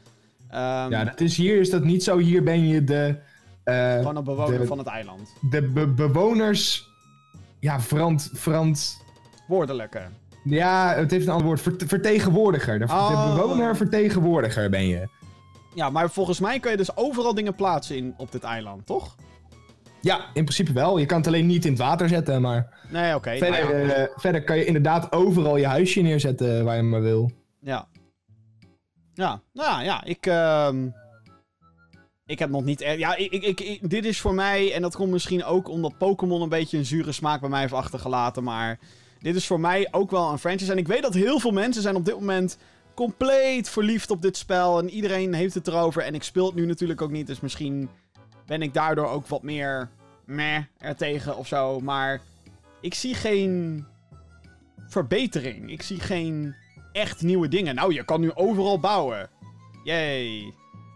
[0.50, 2.18] Ehm, ja, dat is hier is dat niet zo.
[2.18, 3.20] Hier ben je de,
[3.64, 5.34] eh, gewoon een bewoner de- van het eiland.
[5.50, 6.90] de be- bewoners.
[7.60, 8.98] Ja, verant, verant.
[9.48, 10.02] Woordelijke.
[10.44, 11.62] Ja, het heeft een ander woord.
[11.62, 12.80] Verte- vertegenwoordiger.
[12.80, 13.10] De, Oh.
[13.36, 15.08] de bewoner-vertegenwoordiger ben je.
[15.74, 19.16] Ja, maar volgens mij kan je dus overal dingen plaatsen in, op dit eiland, toch?
[20.02, 20.98] Ja, in principe wel.
[20.98, 23.38] Je kan het alleen niet in het water zetten, maar Nee, oké.
[23.38, 23.94] verder, nou ja.
[23.94, 27.32] eh, verder kan je inderdaad overal je huisje neerzetten waar je maar wil.
[27.60, 27.88] Ja.
[29.14, 30.26] Ja, nou ja, ik.
[30.26, 30.88] ehm,
[32.26, 32.80] ik heb nog niet.
[32.80, 34.74] Ja, ik, ik- dit is voor mij.
[34.74, 37.74] En dat komt misschien ook omdat Pokémon een beetje een zure smaak bij mij heeft
[37.74, 38.44] achtergelaten.
[38.44, 38.80] Maar
[39.20, 40.72] dit is voor mij ook wel een franchise.
[40.72, 42.58] En ik weet dat heel veel mensen zijn op dit moment
[42.94, 44.80] compleet verliefd op dit spel.
[44.80, 46.02] En iedereen heeft het erover.
[46.04, 47.28] En ik speel het nu natuurlijk ook niet.
[47.28, 47.90] Dus misschien
[48.46, 49.90] ben ik daardoor ook wat meer
[50.26, 51.80] meh ertegen of zo.
[51.80, 52.22] Maar
[52.82, 53.86] ik zie geen
[54.88, 55.72] verbetering.
[55.72, 56.56] Ik zie geen
[56.92, 57.76] echt nieuwe dingen.
[57.76, 59.30] Nou, je kan nu overal bouwen.
[59.84, 60.54] Yay.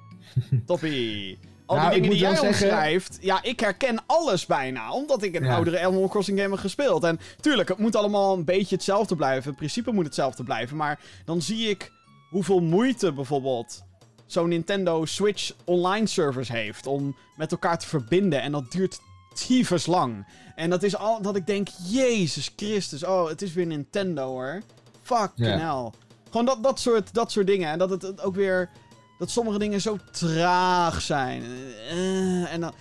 [0.65, 1.39] Toppie.
[1.65, 4.91] Al Nou, die dingen die jij wel zeggen- omschrijft, ja, ik herken alles bijna.
[4.91, 5.55] Omdat ik een Ja.
[5.55, 7.03] oudere Animal Crossing game heb gespeeld.
[7.03, 9.49] En tuurlijk, het moet allemaal een beetje hetzelfde blijven.
[9.51, 10.77] In principe moet hetzelfde blijven.
[10.77, 11.91] Maar dan zie ik
[12.29, 13.83] hoeveel moeite bijvoorbeeld
[14.25, 16.87] zo'n Nintendo Switch online service heeft.
[16.87, 18.41] Om met elkaar te verbinden.
[18.41, 18.99] En dat duurt
[19.33, 20.27] tyfus lang.
[20.55, 23.03] En dat is al dat ik denk, Jezus Christus.
[23.03, 24.61] Oh, het is weer Nintendo hoor.
[25.01, 25.91] Fucking hell.
[26.29, 27.69] Gewoon dat, dat, soort, dat soort dingen.
[27.71, 28.69] En dat het- het ook weer...
[29.17, 31.43] Dat sommige dingen zo traag zijn.
[31.89, 32.73] Eh, en dan...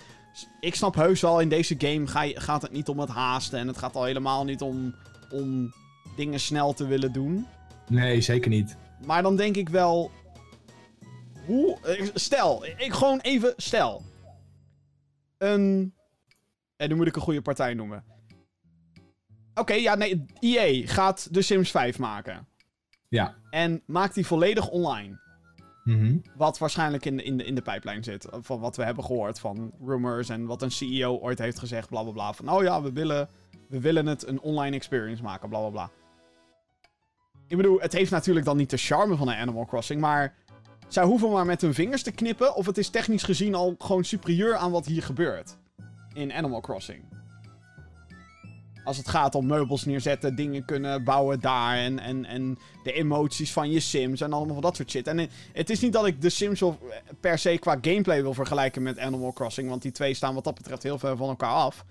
[0.59, 3.59] Ik snap heus wel, in deze game ga je, gaat het niet om het haasten.
[3.59, 4.95] En het gaat al helemaal niet om,
[5.31, 5.73] om
[6.15, 7.47] dingen snel te willen doen.
[7.89, 8.77] Nee, zeker niet.
[9.05, 10.11] Maar dan denk ik wel...
[11.45, 11.77] Hoe...
[11.81, 14.03] eh, Stel, ik gewoon even stel.
[15.37, 15.93] Een...
[16.77, 18.03] En nu moet ik een goede partij noemen.
[19.53, 20.25] Oké, ja, nee.
[20.39, 22.47] EA gaat The Sims 5 maken.
[23.09, 23.35] Ja.
[23.49, 25.19] En maakt die volledig online.
[25.85, 26.17] Mhm.
[26.35, 28.27] Wat waarschijnlijk in de, in, in de pijplijn zit.
[28.31, 31.89] Van wat we hebben gehoord van rumors en wat een CEO ooit heeft gezegd.
[31.89, 32.33] Bla bla bla.
[32.33, 33.29] Van oh ja, we willen,
[33.67, 35.49] we willen het een online experience maken.
[35.49, 35.89] Bla bla bla.
[37.47, 40.01] Ik bedoel, het heeft natuurlijk dan niet de charme van een Animal Crossing.
[40.01, 40.35] Maar
[40.87, 42.55] zij hoeven maar met hun vingers te knippen.
[42.55, 45.57] Of het is technisch gezien al gewoon superieur aan wat hier gebeurt.
[46.13, 47.03] In Animal Crossing.
[48.85, 51.77] Als het gaat om meubels neerzetten, dingen kunnen bouwen daar.
[51.77, 55.07] En, en, en de emoties van je Sims en allemaal van dat soort shit.
[55.07, 56.79] En eh, het is niet dat ik de Sims wil-
[57.19, 59.69] per se qua gameplay wil vergelijken met Animal Crossing.
[59.69, 61.85] Want die twee staan wat dat betreft heel ver van elkaar af.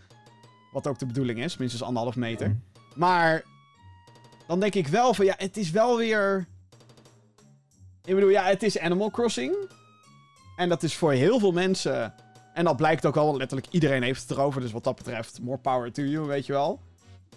[0.73, 2.57] Wat ook de bedoeling is, minstens anderhalf meter.
[2.95, 3.45] Maar
[4.47, 6.47] dan denk ik wel van ja, het is wel weer.
[8.05, 9.55] Ik bedoel, ja, het is Animal Crossing.
[10.57, 12.15] En dat is voor heel veel mensen.
[12.55, 14.61] En dat blijkt ook wel, want letterlijk iedereen heeft het erover.
[14.61, 16.81] Dus wat dat betreft, more power to you, weet je wel.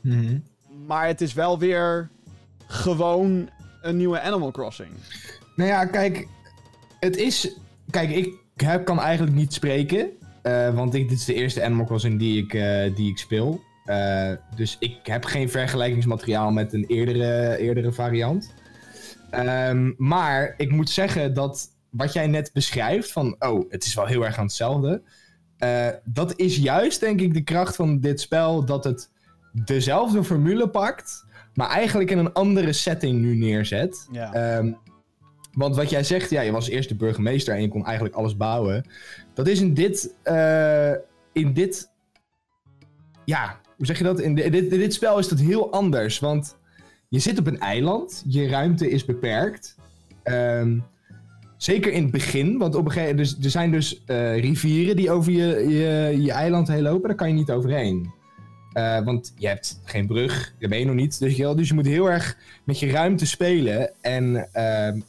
[0.01, 0.38] Mhm.
[0.86, 2.10] Maar het is wel weer
[2.67, 3.49] gewoon
[3.82, 4.89] een nieuwe Animal Crossing.
[5.56, 6.27] Nou ja, kijk,
[6.99, 7.56] het is.
[7.89, 10.10] Kijk, ik heb, kan eigenlijk niet spreken.
[10.41, 13.62] eh, want ik, dit is de eerste Animal Crossing die ik, eh, die ik speel.
[13.86, 18.53] Eh, dus ik heb geen vergelijkingsmateriaal met een eerdere, eerdere variant.
[19.30, 24.06] Ehm, maar ik moet zeggen dat wat jij net beschrijft, van oh, het is wel
[24.06, 25.02] heel erg aan hetzelfde.
[25.58, 28.65] eh, dat is juist, denk ik, de kracht van dit spel.
[28.65, 29.10] Dat het
[29.52, 34.08] dezelfde formule pakt, maar eigenlijk in een andere setting nu neerzet.
[34.12, 34.34] Ja.
[34.34, 34.73] Ehm,
[35.52, 38.38] want wat jij zegt, ja, je was eerst de burgemeester en je kon eigenlijk alles
[38.38, 38.86] bouwen.
[39.34, 40.91] Dat is in dit, eh,
[41.32, 41.89] in dit,
[43.26, 44.19] ja, hoe zeg je dat?
[44.19, 46.58] In, di- in dit, in dit spel is dat heel anders, want
[47.10, 49.76] je zit op een eiland, je ruimte is beperkt.
[50.23, 50.80] Ehm,
[51.58, 55.12] zeker in het begin, want op een gegeven dus, er zijn dus eh, rivieren die
[55.12, 58.15] over je, je, je eiland heen lopen, daar kan je niet overheen.
[58.78, 61.20] Eh, want je hebt geen brug, daar ben je nog niet.
[61.20, 63.91] Dus je, dus je moet heel erg met je ruimte spelen.
[64.02, 65.00] En ehm,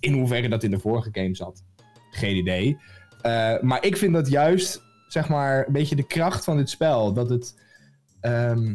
[0.00, 1.62] in hoeverre dat in de vorige game zat,
[2.10, 2.78] geen idee.
[3.22, 7.12] Eh, maar ik vind dat juist, zeg maar, een beetje de kracht van dit spel.
[7.12, 7.54] Dat het,
[8.20, 8.74] ehm,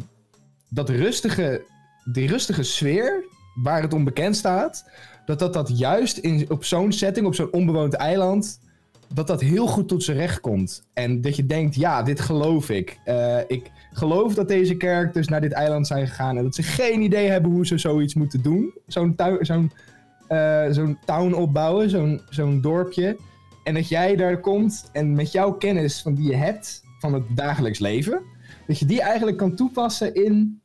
[0.68, 1.64] dat rustige,
[2.12, 3.24] die rustige sfeer,
[3.62, 4.90] waar het om bekend staat,
[5.30, 8.60] dat dat, dat juist in, op zo'n setting, op zo'n onbewoond eiland,
[9.14, 10.82] dat dat heel goed tot zijn recht komt.
[10.92, 12.98] En dat je denkt, ja, dit geloof ik.
[13.04, 17.00] Eh, ik geloof dat deze characters naar dit eiland zijn gegaan en dat ze geen
[17.00, 18.72] idee hebben hoe ze zoiets moeten doen.
[18.86, 19.72] Zo'n zo'n
[20.28, 23.16] eh, zo'n town opbouwen, zo'n zo'n dorpje.
[23.64, 27.24] En dat jij daar komt en met jouw kennis van die je hebt van het
[27.28, 28.22] dagelijks leven,
[28.66, 30.59] dat je die eigenlijk kan toepassen in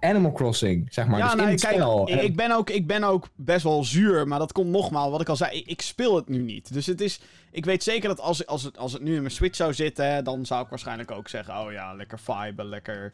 [0.00, 1.20] Animal Crossing, zeg maar.
[1.22, 2.08] dus in nou, kijk, spel.
[2.08, 5.10] ik, En- ik ben ook, ik ben ook best wel zuur, maar dat komt nogmaals,
[5.10, 6.72] wat ik al zei, ik, ik speel het nu niet.
[6.72, 9.34] Dus het is, ik weet zeker dat als, als, het, als het nu in mijn
[9.34, 13.12] Switch zou zitten, dan zou ik waarschijnlijk ook zeggen, oh ja, lekker vibe, lekker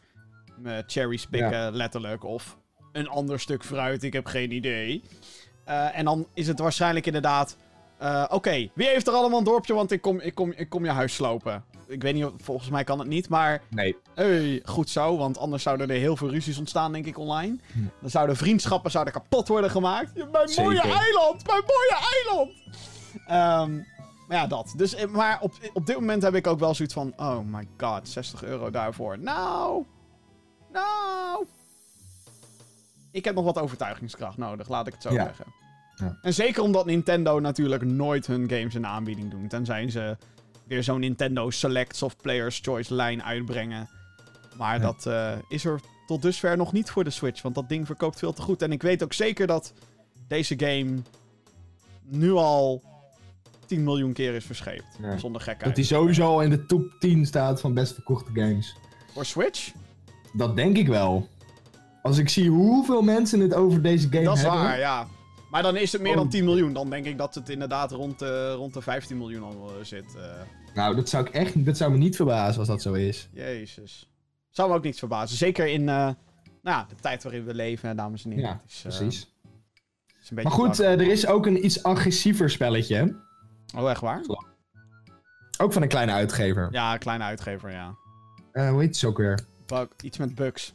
[0.63, 2.57] uh, cherries pikken, letterlijk, of
[2.91, 5.03] een ander stuk fruit, ik heb geen idee.
[5.67, 7.57] Uh, en dan is het waarschijnlijk inderdaad,
[8.01, 10.85] uh, oké, wie heeft er allemaal een dorpje, want ik kom, ik kom, ik kom
[10.85, 11.63] je huis slopen.
[11.87, 13.61] Ik weet niet, volgens mij kan het niet, maar...
[13.69, 13.95] Nee.
[14.15, 17.57] Hey, goed zo, want anders zouden er heel veel ruzies ontstaan, denk ik, online.
[17.73, 17.79] Hm.
[18.01, 20.31] Dan zouden vriendschappen zouden kapot worden gemaakt.
[20.31, 20.63] Mijn Zeker.
[20.63, 21.47] mooie eiland!
[21.47, 22.53] Mijn mooie eiland!
[23.27, 23.83] Ehm,
[24.27, 24.73] Maar ja, dat.
[24.77, 27.13] Dus, eh, maar op, op dit moment heb ik ook wel zoiets van...
[27.17, 29.19] Oh my god, 60 euro daarvoor.
[29.19, 29.85] Nou...
[30.71, 31.45] Nou...
[33.11, 35.23] Ik heb nog wat overtuigingskracht nodig, laat ik het zo Ja.
[35.23, 35.45] zeggen.
[35.95, 36.17] Ja.
[36.21, 39.47] En zeker omdat Nintendo natuurlijk nooit hun games in de aanbieding doen.
[39.47, 40.17] Tenzij ze
[40.67, 43.89] weer zo'n Nintendo Selects of Player's Choice lijn uitbrengen.
[44.57, 44.81] Maar Ja.
[44.81, 47.41] dat eh, is er tot dusver nog niet voor de Switch.
[47.41, 48.61] Want dat ding verkoopt veel te goed.
[48.61, 49.73] En ik weet ook zeker dat
[50.27, 50.97] deze game
[52.03, 52.83] nu al
[53.65, 54.97] 10 miljoen keer is verscheept.
[55.01, 55.17] Ja.
[55.17, 55.63] Zonder gekheid.
[55.65, 58.75] Dat hij sowieso al in de top 10 staat van best verkochte games.
[59.13, 59.71] Voor Switch?
[60.33, 61.27] Dat denk ik wel.
[62.01, 64.61] Als ik zie hoeveel mensen het over deze game dat is hebben.
[64.61, 65.07] waar, ja.
[65.57, 66.31] Maar dan is het meer dan Oh.
[66.31, 66.73] 10 miljoen.
[66.73, 70.15] Dan denk ik dat het inderdaad rond, de rond de 15 miljoen al eh, zit.
[70.15, 70.23] eh.
[70.73, 73.29] Nou, dat zou ik echt dat zou me niet verbazen als dat zo is.
[73.31, 74.11] Jezus.
[74.49, 75.37] Zou me ook niet verbazen.
[75.37, 76.15] Zeker in eh, nou
[76.61, 78.45] ja, de tijd waarin we leven, dames en heren.
[78.49, 79.33] Ja, is, eh, precies.
[80.21, 83.15] is een Maar goed, eh, er is ook een iets agressiever spelletje.
[83.75, 84.21] oh, echt waar?
[85.57, 86.67] Ook van een kleine uitgever.
[86.71, 87.95] Ja, een kleine uitgever, ja.
[88.51, 89.39] Eh, hoe heet het ook weer?
[89.65, 90.73] Bug, iets met bugs.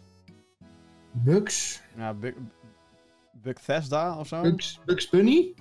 [1.12, 1.81] Bugs?
[1.97, 2.33] Ja, Bug,
[3.42, 4.40] Bugthesda of zo?
[4.40, 5.55] Bugs, Bugs Bunny?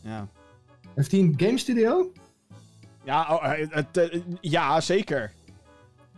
[0.00, 0.28] Ja.
[0.94, 2.12] Heeft hij een game studio?
[3.04, 5.32] Ja, oh, eh, het, eh, ja, zeker.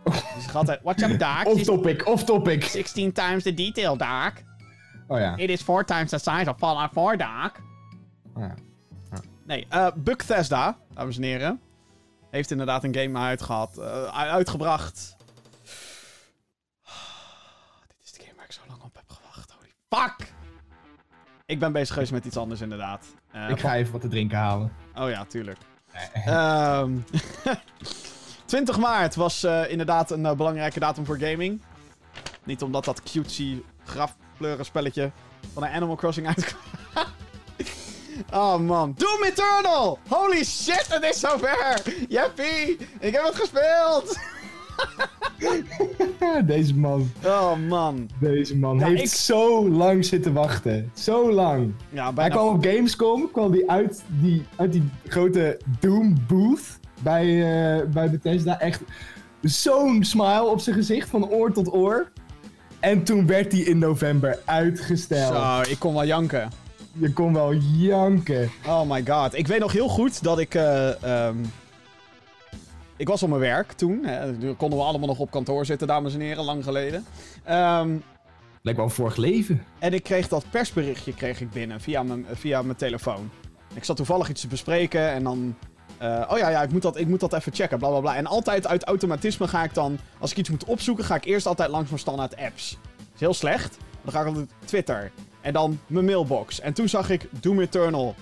[0.03, 1.45] Dus gaat altijd, what's up, Doc?
[1.45, 2.63] Off topic, off topic.
[2.63, 4.31] 16 times the detail, Doc.
[5.07, 5.37] Oh ja.
[5.37, 7.51] It is 4 times the size of Fallout 4, Doc.
[8.33, 8.55] Oh ja.
[9.45, 11.61] Nee, Bugthesda, dames en heren,
[12.29, 15.15] heeft inderdaad een game uitgehad, eh, uitgebracht.
[17.87, 19.51] Dit is de game waar ik zo lang op heb gewacht.
[19.51, 20.33] Holy fuck!
[21.49, 23.05] Ik ben bezig geweest met iets anders, inderdaad.
[23.31, 24.71] Eh, Ik ga even wat te drinken halen.
[24.95, 25.57] Oh ja, tuurlijk.
[26.25, 26.91] Ehm
[28.45, 31.61] 20 maart was eh, inderdaad een eh, belangrijke datum voor gaming.
[32.43, 35.11] Niet omdat dat cutesy grafkleuren spelletje
[35.53, 36.61] van een Animal Crossing uitkwam.
[38.41, 38.93] oh man.
[38.97, 39.99] Doom Eternal!
[40.07, 41.81] Holy shit, het is zover!
[42.09, 42.77] Jeppie!
[42.99, 44.17] Ik heb het gespeeld!
[46.45, 48.09] Deze man, Oh man.
[48.19, 50.91] deze man heeft ik- zo lang zitten wachten.
[50.93, 51.73] Zo lang.
[51.89, 57.25] Ja, Hij kwam op Gamescom, kwam die uit die, uit die grote Doom booth bij,
[57.25, 58.59] eh, bij Bethesda.
[58.59, 58.81] Echt
[59.41, 62.11] zo'n smile op zijn gezicht, van oor tot oor.
[62.79, 65.35] En toen werd hij in november uitgesteld.
[65.35, 66.49] Zo, ik kon wel janken.
[66.93, 68.49] Je kon wel janken.
[68.67, 69.37] Oh my god.
[69.37, 70.55] Ik weet nog heel goed dat ik.
[70.55, 71.35] eh, ehm,
[72.99, 74.05] ik was op mijn werk toen.
[74.05, 74.37] Hè.
[74.37, 77.05] Toen konden we allemaal nog op kantoor zitten, dames en heren, lang geleden.
[77.43, 77.89] Ehm,
[78.61, 79.63] Lijkt wel een vorig leven.
[79.79, 83.29] en ik kreeg dat persberichtje kreeg ik binnen via mijn, via mijn telefoon.
[83.73, 85.55] Ik zat toevallig iets te bespreken en dan.
[85.97, 88.15] eh, oh ja, ja, ik moet, dat, ik moet dat even checken, bla bla bla.
[88.15, 89.97] En altijd uit automatisme ga ik dan.
[90.19, 92.77] Als ik iets moet opzoeken, ga ik eerst altijd langs mijn standaard apps.
[92.97, 93.77] Dat is heel slecht.
[94.03, 95.11] Dan ga ik altijd Twitter.
[95.41, 96.59] En dan mijn mailbox.
[96.59, 98.15] En toen zag ik Doom Eternal.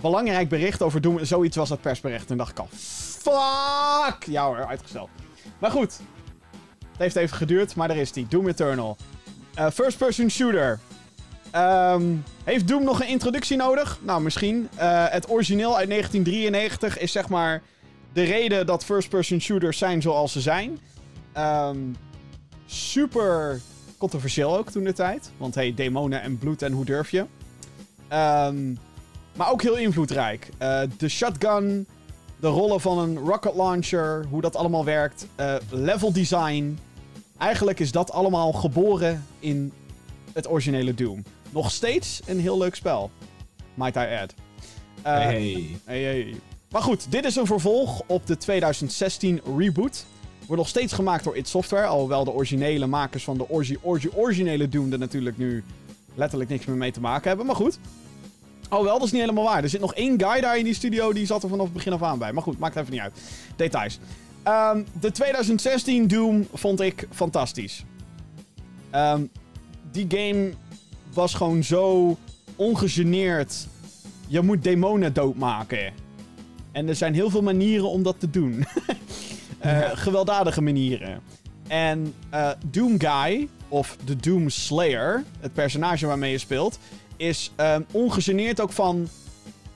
[0.00, 1.24] Belangrijk bericht over Doom.
[1.24, 2.26] Zoiets was dat persbericht.
[2.26, 2.68] Toen dacht ik al.
[3.22, 4.24] Fuck!
[4.24, 5.08] Ja hoor, uitgesteld.
[5.58, 5.98] Maar goed.
[6.90, 8.26] Het heeft even geduurd, maar daar is die.
[8.28, 8.96] Doom Eternal.
[9.54, 10.78] Eh, first person shooter.
[11.50, 12.04] Ehm,
[12.44, 13.98] heeft Doom nog een introductie nodig?
[14.02, 14.68] Nou, misschien.
[14.76, 17.62] Eh, het origineel uit 1993 is zeg maar
[18.12, 20.78] de reden dat first person shooters zijn zoals ze zijn.
[21.32, 21.78] Ehm,
[22.66, 23.60] super
[23.98, 25.30] controversieel ook toen de tijd.
[25.36, 27.24] Want hey, demonen en bloed en hoe durf je?
[28.08, 28.72] Ehm,
[29.36, 30.48] maar ook heel invloedrijk.
[30.58, 31.86] Eh, de shotgun,
[32.40, 36.78] de rollen van een rocket launcher, hoe dat allemaal werkt, eh, level design.
[37.38, 39.72] Eigenlijk is dat allemaal geboren in
[40.32, 41.22] het originele Doom.
[41.50, 43.10] Nog steeds een heel leuk spel.
[43.74, 44.34] Might I add.
[45.02, 45.76] Eh, hey.
[45.84, 46.34] Hey, hey.
[46.70, 50.04] Maar goed, dit is een vervolg op de 2016 reboot.
[50.38, 51.86] Wordt nog steeds gemaakt door id Software.
[51.86, 55.64] Alhoewel de originele makers van de orgi orgi originele Doom er natuurlijk nu
[56.14, 57.46] letterlijk niks meer mee te maken hebben.
[57.46, 57.78] Maar goed.
[58.70, 59.62] Alhoewel, dat is niet helemaal waar.
[59.62, 61.12] Er zit nog één guy daar in die studio.
[61.12, 62.32] Die zat er vanaf het begin af aan bij.
[62.32, 63.20] Maar goed, maakt even niet uit.
[63.56, 63.98] Details.
[64.42, 67.84] Ehm, de 2016 Doom vond ik fantastisch.
[68.90, 69.22] Ehm,
[69.90, 70.52] die game
[71.12, 72.16] was gewoon zo
[72.56, 73.66] ongegeneerd.
[74.26, 75.92] Je moet demonen doodmaken.
[76.72, 78.64] En er zijn heel veel manieren om dat te doen.
[79.60, 81.20] Eh, Gewelddadige manieren.
[81.68, 86.78] En eh, Doom Guy, of de Doom Slayer, het personage waarmee je speelt,
[87.20, 89.08] is eh, ongegeneerd ook van.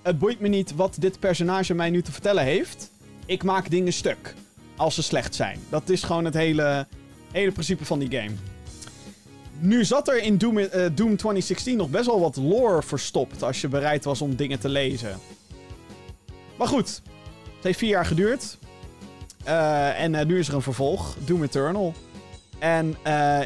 [0.02, 2.90] Het boeit me niet wat dit personage mij nu te vertellen heeft.
[3.26, 4.34] Ik maak dingen stuk.
[4.76, 5.58] Als ze slecht zijn.
[5.68, 6.86] Dat is gewoon het hele,
[7.32, 8.34] hele principe van die game.
[9.58, 13.42] Nu zat er in Doom, eh, Doom 2016 nog best wel wat lore verstopt.
[13.42, 15.18] Als je bereid was om dingen te lezen.
[16.56, 17.02] Maar goed,
[17.54, 18.58] het heeft vier jaar geduurd.
[19.44, 21.94] Eh, en eh, nu is er een vervolg, Doom Eternal.
[22.58, 22.96] En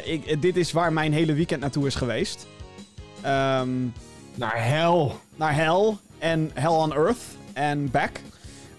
[0.05, 2.47] ik, dit is waar mijn hele weekend naartoe is geweest.
[3.21, 3.69] Ehm,
[4.35, 5.19] Naar hel.
[5.35, 7.21] naar Hell en Hell on Earth
[7.53, 8.19] en back.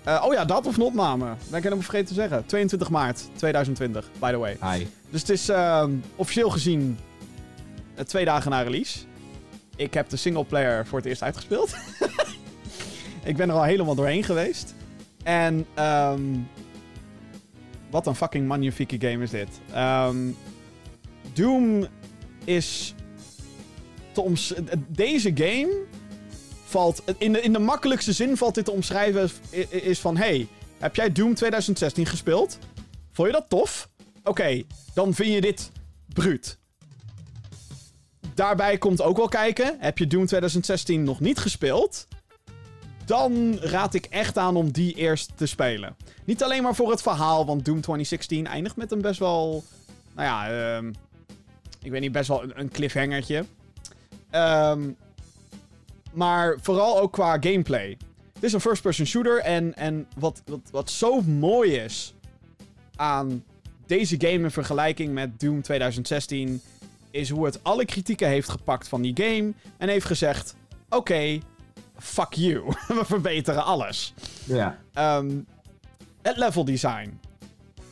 [0.05, 1.25] Eh, oh ja, dat of opname.
[1.25, 2.47] Ben ik helemaal vergeten te zeggen.
[2.47, 4.57] 22 maart 2020, by the way.
[4.63, 4.87] Hi.
[5.11, 6.99] Dus het is ehm, officieel gezien
[7.95, 8.99] eh, twee dagen na release.
[9.77, 11.75] Ik heb de singleplayer voor het eerst uitgespeeld.
[13.25, 14.75] ik ben er al helemaal doorheen geweest.
[15.23, 16.23] En ehm
[17.91, 19.49] wat een fucking magnifieke game is dit.
[21.33, 21.87] Doom
[22.45, 22.95] is
[24.89, 25.85] Deze game
[26.65, 27.03] valt...
[27.19, 29.31] In de, in de makkelijkste zin valt dit te omschrijven
[29.71, 30.17] is van...
[30.17, 30.49] Hey,
[30.79, 32.59] heb jij Doom 2016 gespeeld?
[33.13, 33.89] Vond je dat tof?
[34.25, 34.63] Oké,
[34.95, 35.71] dan vind je dit
[36.13, 36.59] bruut.
[38.35, 39.77] Daarbij komt ook wel kijken.
[39.79, 42.07] Heb je Doom 2016 nog niet gespeeld?
[43.05, 45.97] Dan raad ik echt aan om die eerst te spelen.
[46.25, 49.65] Niet alleen maar voor het verhaal, want Doom 2016 eindigt met een best wel...
[50.15, 50.93] Nou ja, ehm,
[51.83, 53.45] ik weet niet, best wel een, een cliffhangertje.
[54.31, 54.91] Ehm,
[56.13, 57.97] maar vooral ook qua gameplay.
[58.35, 62.15] Het is een first-person shooter en, en wat, wat, wat zo mooi is
[62.97, 63.45] aan
[63.87, 66.61] deze game in vergelijking met Doom 2016
[67.11, 70.55] is hoe het alle kritieken heeft gepakt van die game en heeft gezegd:
[70.89, 71.39] Oké,
[71.99, 72.65] fuck you.
[72.99, 74.15] We verbeteren alles.
[74.45, 74.79] Ja.
[74.93, 75.39] Ehm,
[76.23, 77.21] het level design.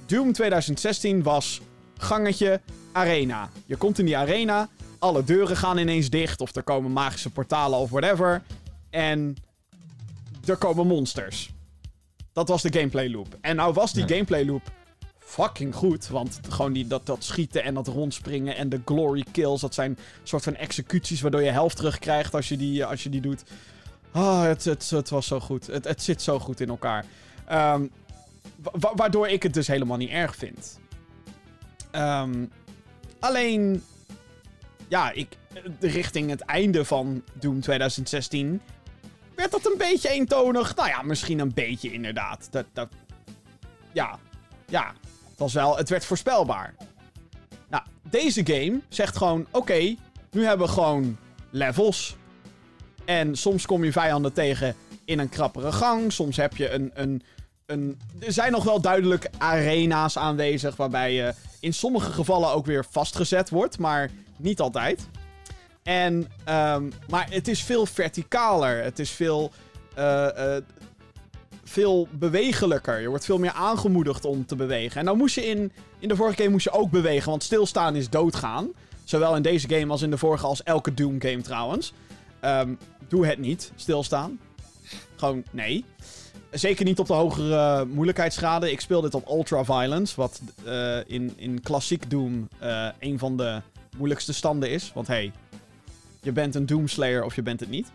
[0.06, 1.60] Doom 2016 was
[1.96, 2.60] gangetje,
[2.92, 3.50] arena.
[3.66, 4.68] Je komt in die arena,
[4.98, 8.42] alle deuren gaan ineens dicht, of er komen magische portalen of whatever.
[8.90, 9.36] En
[10.46, 11.50] er komen monsters.
[12.32, 13.36] Dat was de gameplay loop.
[13.40, 14.62] En nou was die gameplay loop
[15.18, 16.08] fucking goed.
[16.08, 19.60] Want gewoon die, dat, dat schieten en dat rondspringen en de glory kills.
[19.60, 23.20] Dat zijn soort van executies waardoor je helft terugkrijgt als je die, als je die
[23.20, 23.42] doet.
[24.12, 25.66] Ah, het, het, het was zo goed.
[25.66, 27.04] Het, het zit zo goed in elkaar.
[27.46, 27.86] Ehm,
[28.62, 30.78] wa- wa- waardoor ik het dus helemaal niet erg vind.
[31.90, 32.44] Ehm,
[33.18, 33.82] alleen,
[34.88, 38.60] ja, ik, eh, richting het einde van Doom 2016
[39.34, 40.76] werd dat een beetje eentonig.
[40.76, 42.48] Nou ja, misschien een beetje inderdaad.
[42.50, 42.88] Dat, dat,
[43.92, 44.18] ja,
[44.68, 44.92] ja,
[45.30, 46.74] het was wel, het werd voorspelbaar.
[47.68, 49.94] Nou, deze game zegt gewoon, oké,
[50.30, 51.16] nu hebben we gewoon
[51.50, 52.16] levels.
[53.04, 54.74] En soms kom je vijanden tegen
[55.04, 56.12] in een krappere gang.
[56.12, 57.22] Soms heb je een, een,
[57.66, 58.00] een...
[58.20, 60.76] Er zijn nog wel duidelijk arena's aanwezig...
[60.76, 63.78] waarbij je in sommige gevallen ook weer vastgezet wordt.
[63.78, 65.08] Maar niet altijd.
[65.82, 68.82] En, ehm, maar het is veel verticaler.
[68.82, 69.50] Het is veel...
[69.94, 70.62] eh, eh,
[71.64, 73.00] veel bewegelijker.
[73.00, 74.98] Je wordt veel meer aangemoedigd om te bewegen.
[74.98, 75.72] En nou moest je in...
[75.98, 78.72] In de vorige game moest je ook bewegen, want stilstaan is doodgaan.
[79.04, 81.92] Zowel in deze game als in de vorige, als elke Doom game trouwens.
[82.40, 82.74] Ehm,
[83.08, 84.40] doe het niet, stilstaan.
[85.16, 85.84] Gewoon, nee.
[86.50, 88.70] Zeker niet op de hogere moeilijkheidsgraden.
[88.70, 92.48] Ik speel dit op Ultra Violence, wat eh, in, in klassiek Doom
[92.98, 93.60] een van de
[93.98, 94.92] moeilijkste standen is.
[94.94, 95.32] Want hey,
[96.22, 97.92] je bent een Doomslayer of je bent het niet.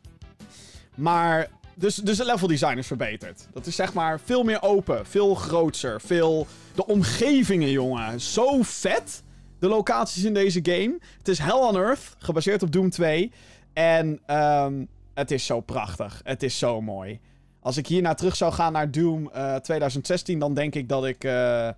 [0.96, 3.48] Maar, dus, dus het level design is verbeterd.
[3.54, 6.48] Dat is zeg maar veel meer open, veel groter, veel...
[6.76, 9.24] De omgevingen, jongen, zo vet.
[9.60, 10.98] De locaties in deze game.
[11.18, 13.32] Het is Hell on Earth, gebaseerd op Doom 2.
[13.74, 16.22] En ehm, het is zo prachtig.
[16.24, 17.20] Het is zo mooi.
[17.60, 21.24] Als ik hierna terug zou gaan naar Doom eh, 2016, dan denk ik dat ik,
[21.24, 21.70] eh,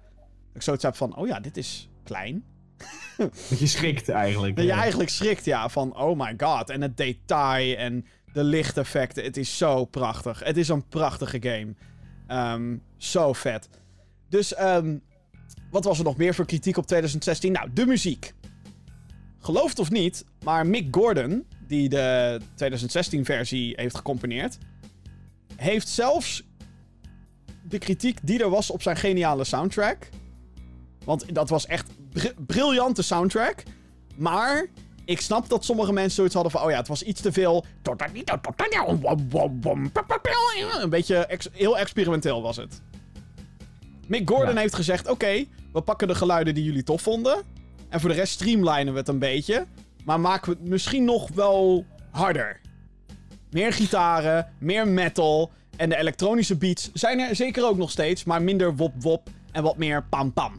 [0.53, 2.43] ik zoiets heb van: oh ja, dit is klein.
[3.49, 4.55] Dat je schrikt eigenlijk.
[4.55, 4.77] Dat je eh.
[4.77, 6.69] eigenlijk schrikt, ja, van oh my god.
[6.69, 9.23] En het detail en de lichteffecten.
[9.23, 10.43] Het is zo prachtig.
[10.43, 11.73] Het is een prachtige game.
[12.27, 13.69] Ehm, zo vet.
[14.29, 14.97] Dus, ehm,
[15.71, 17.51] wat was er nog meer voor kritiek op 2016?
[17.51, 18.33] Nou, de muziek.
[19.39, 24.57] Geloof het of niet, maar Mick Gordon, die de 2016-versie heeft gecomponeerd,
[25.55, 26.43] heeft zelfs
[27.63, 30.09] de kritiek die er was op zijn geniale soundtrack.
[31.03, 31.89] Want dat was echt
[32.21, 33.63] br- briljante soundtrack.
[34.15, 34.65] Maar
[35.05, 36.61] ik snap dat sommige mensen zoiets hadden van...
[36.61, 37.65] Oh ja, het was iets te veel...
[40.81, 42.81] Een beetje ex- heel experimenteel was het.
[44.07, 44.59] Mick Gordon Ja.
[44.59, 45.07] heeft gezegd...
[45.09, 47.37] Oké, we pakken de geluiden die jullie tof vonden.
[47.89, 49.65] En voor de rest streamlinen we het een beetje.
[50.05, 52.59] Maar maken we het misschien nog wel harder.
[53.51, 55.51] Meer gitaren, meer metal.
[55.77, 58.23] En de elektronische beats zijn er zeker ook nog steeds.
[58.23, 60.53] Maar minder wop-wop en wat meer pam-pam.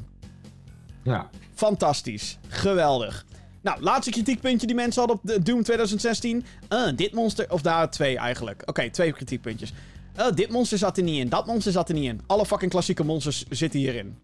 [1.03, 1.31] Ja.
[1.57, 2.39] Fantastisch.
[2.49, 3.27] Geweldig.
[3.63, 6.45] Nou, laatste kritiekpuntje die mensen hadden op Doom 2016.
[6.69, 7.51] Eh, dit monster...
[7.51, 8.63] Of daar twee eigenlijk.
[8.67, 9.73] Oké, twee kritiekpuntjes.
[10.15, 11.29] Eh, dit monster zat er niet in.
[11.29, 12.21] Dat monster zat er niet in.
[12.27, 14.17] Alle fucking klassieke monsters zitten hierin.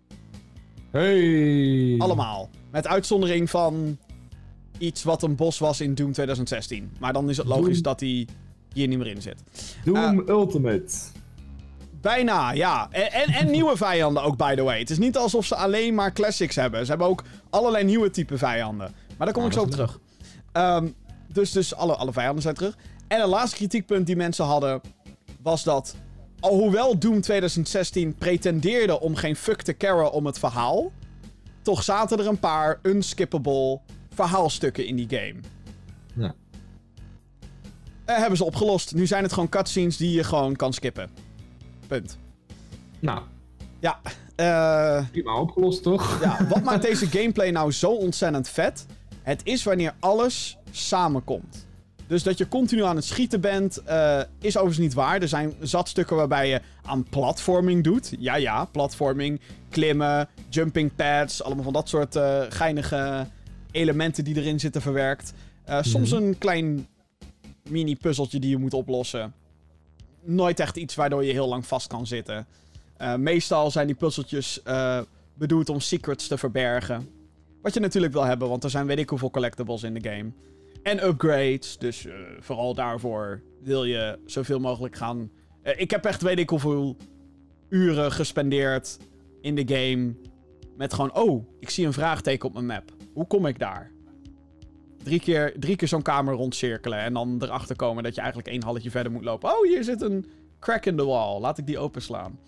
[0.90, 1.94] Hey.
[1.98, 2.50] Allemaal.
[2.70, 3.98] Met uitzondering van
[4.78, 6.90] iets wat een bos was in Doom 2016.
[7.00, 8.26] Maar dan is het logisch Doom- dat hij
[8.72, 9.42] hier niet meer in zit.
[9.84, 10.94] Doom Ultimate.
[12.02, 12.88] Bijna, ja.
[12.90, 14.78] En, en, en nieuwe vijanden ook, by the way.
[14.78, 16.84] Het is niet alsof ze alleen maar classics hebben.
[16.84, 18.94] Ze hebben ook allerlei nieuwe type vijanden.
[19.16, 20.00] Maar daar kom Ja, ik zo op terug.
[20.52, 20.88] Ehm,
[21.32, 22.76] dus dus alle, alle vijanden zijn terug.
[23.08, 24.80] En een laatste kritiekpunt die mensen hadden...
[25.42, 25.94] was dat
[26.40, 30.92] alhoewel Doom 2016 pretendeerde om geen fuck te caren om het verhaal,
[31.62, 33.80] toch zaten er een paar unskippable
[34.14, 35.40] verhaalstukken in die game.
[36.14, 36.34] Ja.
[38.04, 38.94] Eh, hebben ze opgelost.
[38.94, 41.10] Nu zijn het gewoon cutscenes die je gewoon kan skippen.
[41.86, 42.18] Punt.
[42.98, 43.22] Nou,
[43.80, 44.00] Ja,
[44.36, 45.10] eh...
[45.10, 46.20] prima opgelost toch?
[46.22, 48.86] Ja, wat maakt deze gameplay nou zo ontzettend vet?
[49.22, 51.66] Het is wanneer alles samenkomt.
[52.06, 55.22] Dus dat je continu aan het schieten bent, eh, is overigens niet waar.
[55.22, 58.14] Er zijn zat stukken waarbij je aan platforming doet.
[58.18, 63.26] Ja, ja, platforming, klimmen, jumping pads, allemaal van dat soort eh, geinige
[63.70, 65.32] elementen die erin zitten verwerkt.
[65.80, 66.86] Soms een klein
[67.68, 69.34] mini-puzzeltje die je moet oplossen.
[70.24, 72.46] Nooit echt iets waardoor je heel lang vast kan zitten.
[72.96, 75.00] Eh, meestal zijn die puzzeltjes eh,
[75.34, 77.08] bedoeld om secrets te verbergen.
[77.62, 80.32] Wat je natuurlijk wil hebben, want er zijn weet ik hoeveel collectibles in de game.
[80.82, 85.30] En upgrades, dus eh, vooral daarvoor wil je zoveel mogelijk gaan...
[85.76, 86.96] Ik heb echt weet ik hoeveel
[87.68, 88.98] uren gespendeerd
[89.40, 90.14] in de game
[90.76, 91.14] met gewoon...
[91.14, 92.92] Oh, ik zie een vraagteken op mijn map.
[93.12, 93.91] Hoe kom ik daar?
[95.02, 98.62] Drie keer, drie keer zo'n kamer rondcirkelen en dan erachter komen dat je eigenlijk één
[98.62, 99.50] halletje verder moet lopen.
[99.50, 100.26] Oh, hier zit een
[100.60, 101.40] crack in de wall.
[101.40, 102.38] Laat ik die openslaan.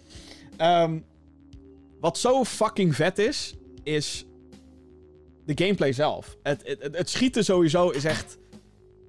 [0.56, 0.98] Ehm,
[2.00, 4.26] wat zo fucking vet is, is
[5.44, 6.36] de gameplay zelf.
[6.42, 8.38] Het, het, het schieten sowieso is echt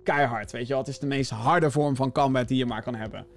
[0.03, 0.77] keihard, weet je wel.
[0.77, 3.27] Het is de meest harde vorm van combat die je maar kan hebben.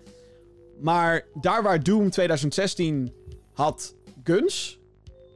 [0.81, 3.13] Maar daar waar Doom 2016
[3.53, 3.95] had
[4.25, 4.79] guns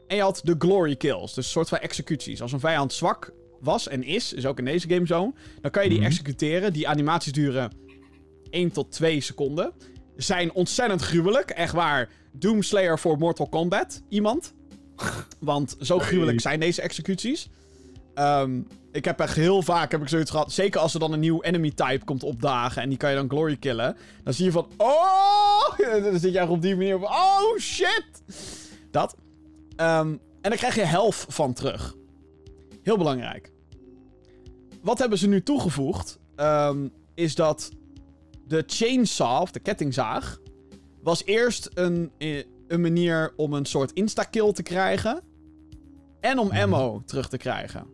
[0.07, 2.43] en je had de glory kills, dus een soort van executies.
[2.43, 3.33] Als een vijand zwak
[3.63, 6.07] was en is, is ook in deze game zo, dan kan je die Mhm.
[6.07, 6.73] executeren.
[6.73, 7.71] Die animaties duren
[8.51, 9.73] 1 tot 2 seconden.
[10.17, 12.09] Zijn ontzettend gruwelijk, echt waar.
[12.33, 14.55] Doomslayer voor Mortal Kombat, iemand.
[15.41, 17.49] Want zo gruwelijk zijn deze executies.
[18.15, 18.61] Ehm,
[18.93, 20.53] ik heb echt heel vaak heb ik zoiets gehad.
[20.53, 22.83] Zeker als er dan een nieuw enemy type komt opdagen.
[22.83, 23.97] En die kan je dan glory killen.
[24.25, 24.69] Dan zie je van.
[24.77, 25.79] Oh!
[26.03, 27.09] Dan zit je echt op die manier van.
[27.09, 28.05] Oh shit!
[28.91, 29.17] Dat.
[29.77, 30.09] Ehm,
[30.41, 31.95] en dan krijg je health van terug.
[32.83, 33.52] Heel belangrijk.
[34.83, 36.19] Wat hebben ze nu toegevoegd?
[36.37, 37.71] Ehm, is dat
[38.47, 40.41] de chainsaw, of de kettingzaag.
[41.03, 45.21] was eerst een, eh, een manier om een soort insta-kill te krijgen.
[46.21, 47.87] En om ammo terug te krijgen.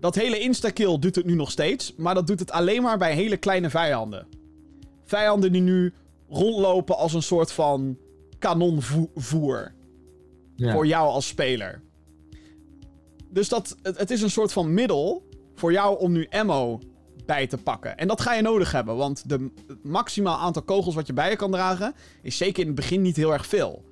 [0.00, 1.94] Dat hele insta-kill doet het nu nog steeds.
[1.96, 4.26] Maar dat doet het alleen maar bij hele kleine vijanden.
[5.04, 5.92] Vijanden die nu
[6.28, 7.98] rondlopen als een soort van
[8.38, 9.74] kanonvoer.
[10.54, 10.72] Ja.
[10.72, 11.82] Voor jou als speler.
[13.30, 15.27] Dus dat, het, het is een soort van middel
[15.58, 16.80] voor jou om nu ammo
[17.26, 17.96] bij te pakken.
[17.96, 21.30] En dat ga je nodig hebben, want de, het maximaal aantal kogels wat je bij
[21.30, 21.94] je kan dragen...
[22.22, 23.84] is zeker in het begin niet heel erg veel.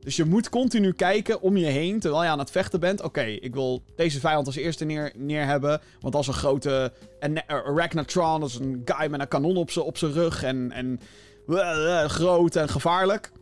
[0.00, 3.02] Dus je moet continu kijken om je heen terwijl je aan het vechten bent.
[3.02, 5.80] Oké, ik wil deze vijand als eerste neer, neer hebben.
[6.00, 10.12] Want als een grote Ana- Arachnatron, dat is een guy met een kanon op zijn
[10.12, 10.42] rug.
[10.42, 11.00] En, en
[11.48, 13.32] eh, groot en gevaarlijk.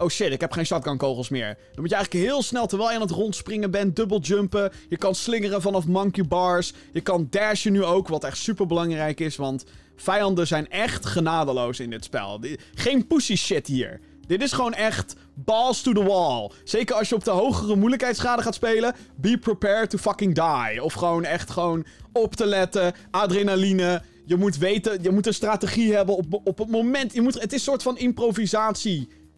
[0.00, 1.46] Oh shit, ik heb geen shotgun-kogels meer.
[1.46, 4.72] Dan moet je eigenlijk heel snel, terwijl je aan het rondspringen bent, dubbeljumpen.
[4.88, 6.72] Je kan slingeren vanaf monkey bars.
[6.92, 9.36] Je kan dashen nu ook, wat echt super belangrijk is.
[9.36, 9.64] Want
[9.96, 12.40] vijanden zijn echt genadeloos in dit spel.
[12.74, 14.00] Geen pussy shit hier.
[14.26, 16.50] Dit is gewoon echt balls to the wall.
[16.64, 18.94] Zeker als je op de hogere moeilijkheidsgraden gaat spelen.
[19.16, 20.82] Be prepared to fucking die.
[20.82, 22.92] Of gewoon echt gewoon op te letten.
[23.10, 24.02] Adrenaline.
[24.24, 27.14] Je moet weten, je moet een strategie hebben op, op het moment.
[27.14, 27.96] Je moet, het is een soort van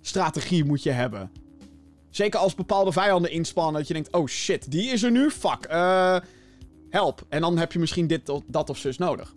[0.02, 1.30] improvisatiestrategie moet je hebben.
[2.10, 3.74] Zeker als bepaalde vijanden inspannen.
[3.74, 5.30] Dat je denkt, oh shit, die is er nu?
[5.30, 5.64] Fuck.
[5.64, 6.16] eh
[6.90, 7.26] help.
[7.28, 9.34] En dan heb je misschien dit of dat of zus nodig.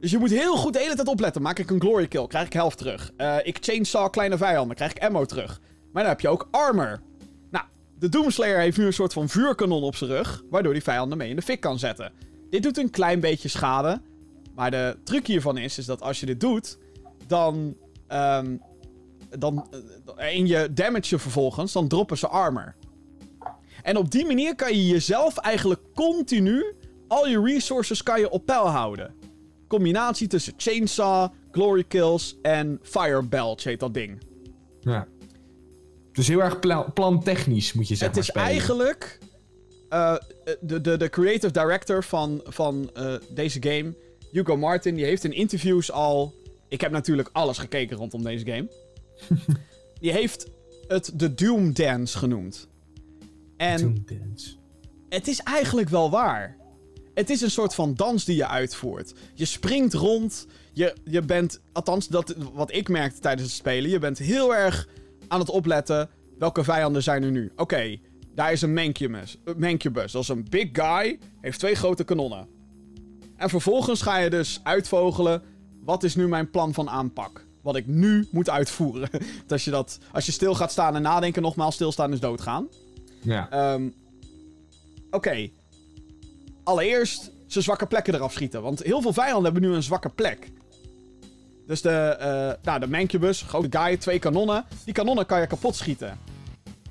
[0.00, 1.42] Dus je moet heel goed de hele tijd opletten.
[1.42, 3.12] Maak ik een glory kill, krijg ik helft terug.
[3.16, 5.60] Eh, ik chainsaw kleine vijanden, krijg ik ammo terug.
[5.92, 7.00] Maar dan heb je ook armor.
[7.50, 7.64] Nou,
[7.98, 10.42] de Doomslayer heeft nu een soort van vuurkanon op zijn rug.
[10.50, 12.12] Waardoor die vijanden mee in de fik kan zetten.
[12.50, 14.00] Dit doet een klein beetje schade.
[14.54, 16.78] Maar de truc hiervan is, is dat als je dit doet,
[17.26, 17.76] dan.
[18.08, 18.56] ehm,
[19.38, 19.68] dan
[20.16, 22.74] eh, en je damage je vervolgens, dan droppen ze armor.
[23.82, 26.64] En op die manier kan je jezelf eigenlijk continu.
[27.08, 29.14] Al je resources kan je op peil houden.
[29.68, 34.22] Combinatie tussen chainsaw, glory kills en fire belch heet dat ding.
[34.80, 35.06] Ja.
[36.12, 39.18] Dus heel erg pla plantechnisch moet je zeg het maar is eigenlijk.
[39.88, 40.14] eh,
[40.60, 43.94] de, de, de creative director van, van eh, deze game,
[44.30, 46.34] Hugo Martin, die heeft in interviews al.
[46.68, 48.68] Ik heb natuurlijk alles gekeken rondom deze game.
[50.00, 50.50] die heeft
[50.86, 52.68] het de Doom Dance genoemd.
[53.56, 54.56] En Doom Dance.
[55.08, 56.56] het is eigenlijk wel waar.
[57.14, 59.14] Het is een soort van dans die je uitvoert.
[59.34, 60.46] Je springt rond.
[60.72, 63.90] Je, je bent, althans, dat, wat ik merkte tijdens het spelen.
[63.90, 64.88] Je bent heel erg
[65.28, 66.08] aan het opletten.
[66.38, 67.52] Welke vijanden zijn er nu?
[67.56, 67.98] Oké,
[68.34, 69.38] daar is een Mancubus.
[69.56, 70.12] Mancubus.
[70.12, 71.18] Dat is een big guy.
[71.40, 72.48] Heeft twee grote kanonnen.
[73.36, 75.42] En vervolgens ga je dus uitvogelen.
[75.80, 77.46] Wat is nu mijn plan van aanpak?
[77.62, 79.08] Wat ik nu moet uitvoeren.
[79.42, 82.68] dat als je, dat, als je stil gaat staan en nadenken, nogmaals, stilstaan is doodgaan.
[83.22, 83.50] Ja.
[83.50, 83.88] Ehm,
[85.12, 85.48] Oké.
[86.64, 88.62] Allereerst zijn zwakke plekken eraf schieten.
[88.62, 90.50] Want heel veel vijanden hebben nu een zwakke plek.
[91.66, 94.64] Dus de, eh nou, de Mancubus, grote guy, twee kanonnen.
[94.84, 96.18] Die kanonnen kan je kapot schieten.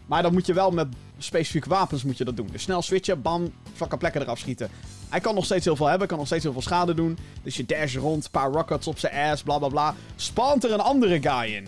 [0.06, 2.50] Maar dan moet je wel met specifieke wapens moet je dat doen.
[2.52, 4.70] Dus snel switchen, bam, zwakke plekken eraf schieten.
[5.12, 7.18] Hij kan nog steeds heel veel hebben, kan nog steeds heel veel schade doen.
[7.44, 9.96] Dus je dash rond, een paar rockets op zijn ass, bla bla bla.
[10.16, 11.68] Spant er een andere guy in.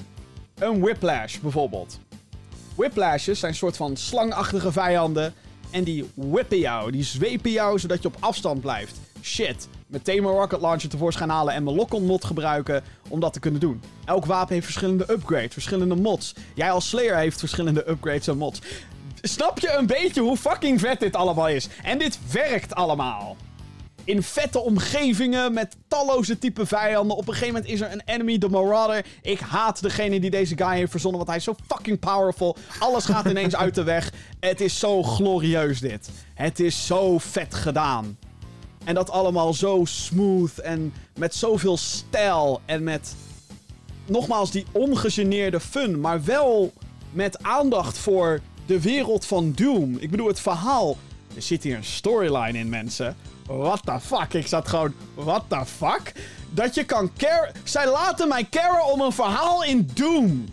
[0.60, 2.00] Een Whiplash bijvoorbeeld.
[2.76, 5.34] Whiplashes zijn een soort van slangachtige vijanden.
[5.72, 9.00] En die whippen jou, die zwepen jou zodat je op afstand blijft.
[9.22, 9.68] Shit.
[9.88, 13.60] Meteen mijn rocket launcher tevoorschijn halen en mijn lock-on mod gebruiken om dat te kunnen
[13.60, 13.82] doen.
[14.06, 16.36] Elk wapen heeft verschillende upgrades, verschillende mods.
[16.56, 18.62] Jij als Slayer heeft verschillende upgrades en mods.
[19.26, 21.67] Snap je een beetje hoe fucking vet dit allemaal is?
[21.84, 23.36] En dit werkt allemaal.
[24.03, 27.17] In vette omgevingen met talloze type vijanden.
[27.17, 29.05] Op een gegeven moment is er een enemy, de Marauder.
[29.21, 32.57] Ik haat degene die deze guy heeft verzonnen, want hij is zo fucking powerful.
[32.80, 34.11] Alles gaat ineens uit de weg.
[34.39, 36.09] Het is zo glorieus dit.
[36.34, 38.17] Het is zo vet gedaan.
[38.84, 43.15] En dat allemaal zo smooth en met zoveel stijl en met
[44.05, 46.74] nogmaals die ongegeneerde fun, maar wel
[47.11, 48.41] met aandacht voor
[48.74, 49.97] de wereld van Doom.
[49.99, 50.97] Ik bedoel, het verhaal.
[51.36, 53.15] Er zit hier een storyline in, mensen.
[53.45, 54.34] What the fuck?
[54.34, 54.93] Ik zat gewoon.
[55.13, 56.13] What the fuck?
[56.49, 57.51] Dat je kan care.
[57.63, 60.45] Zij laten mij caren om een verhaal in Doom.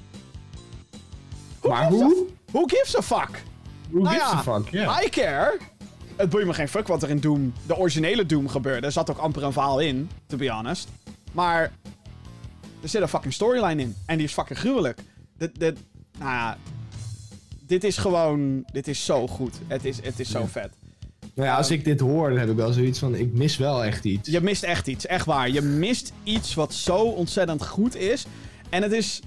[1.62, 2.26] Maar gives a- hoe?
[2.50, 3.42] Who gives a fuck?
[3.90, 4.68] Hoe Nou gives ja, a fuck?
[4.70, 5.02] Ja.
[5.02, 5.58] I care.
[6.16, 8.86] Het boeit me geen fuck wat er in Doom, de originele Doom, gebeurde.
[8.86, 10.88] Er zat ook amper een verhaal in, to be honest.
[11.32, 11.72] Maar
[12.82, 13.96] er zit een fucking storyline in.
[14.06, 14.98] En die is fucking gruwelijk.
[15.38, 15.78] Dit, dit,
[16.18, 16.56] nou ja,
[17.70, 19.54] dit is gewoon, dit is zo goed.
[19.66, 20.70] Het is, het is zo vet.
[21.34, 23.84] Nou ja, als ik dit hoor, dan heb ik wel zoiets van, ik mis wel
[23.84, 24.28] echt iets.
[24.30, 25.50] Je mist echt iets, echt waar.
[25.50, 28.26] Je mist iets wat zo ontzettend goed is.
[28.68, 29.20] En het is.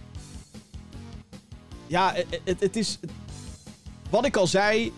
[1.87, 2.99] Ja, het, het, het is.
[4.09, 4.91] Wat ik al zei,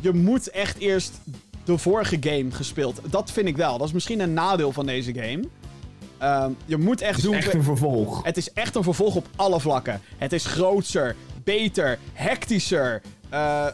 [0.00, 1.20] je moet echt eerst
[1.64, 3.00] de vorige game gespeeld.
[3.10, 3.78] Dat vind ik wel.
[3.78, 5.42] Dat is misschien een nadeel van deze game.
[6.18, 7.34] Ehm, je moet echt Het is doen.
[7.34, 8.24] echt een vervolg.
[8.24, 10.00] Het is echt een vervolg op alle vlakken.
[10.16, 11.16] Het is grootser,
[11.56, 13.02] beter, hectischer.
[13.28, 13.66] eh,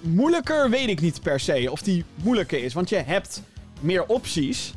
[0.00, 2.72] moeilijker weet ik niet per se of die moeilijker is.
[2.72, 3.42] Want je hebt
[3.80, 4.74] meer opties.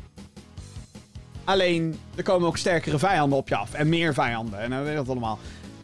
[1.44, 3.74] Alleen, er komen ook sterkere vijanden op je af.
[3.74, 4.60] En meer vijanden.
[4.60, 5.38] En dan weet dat allemaal.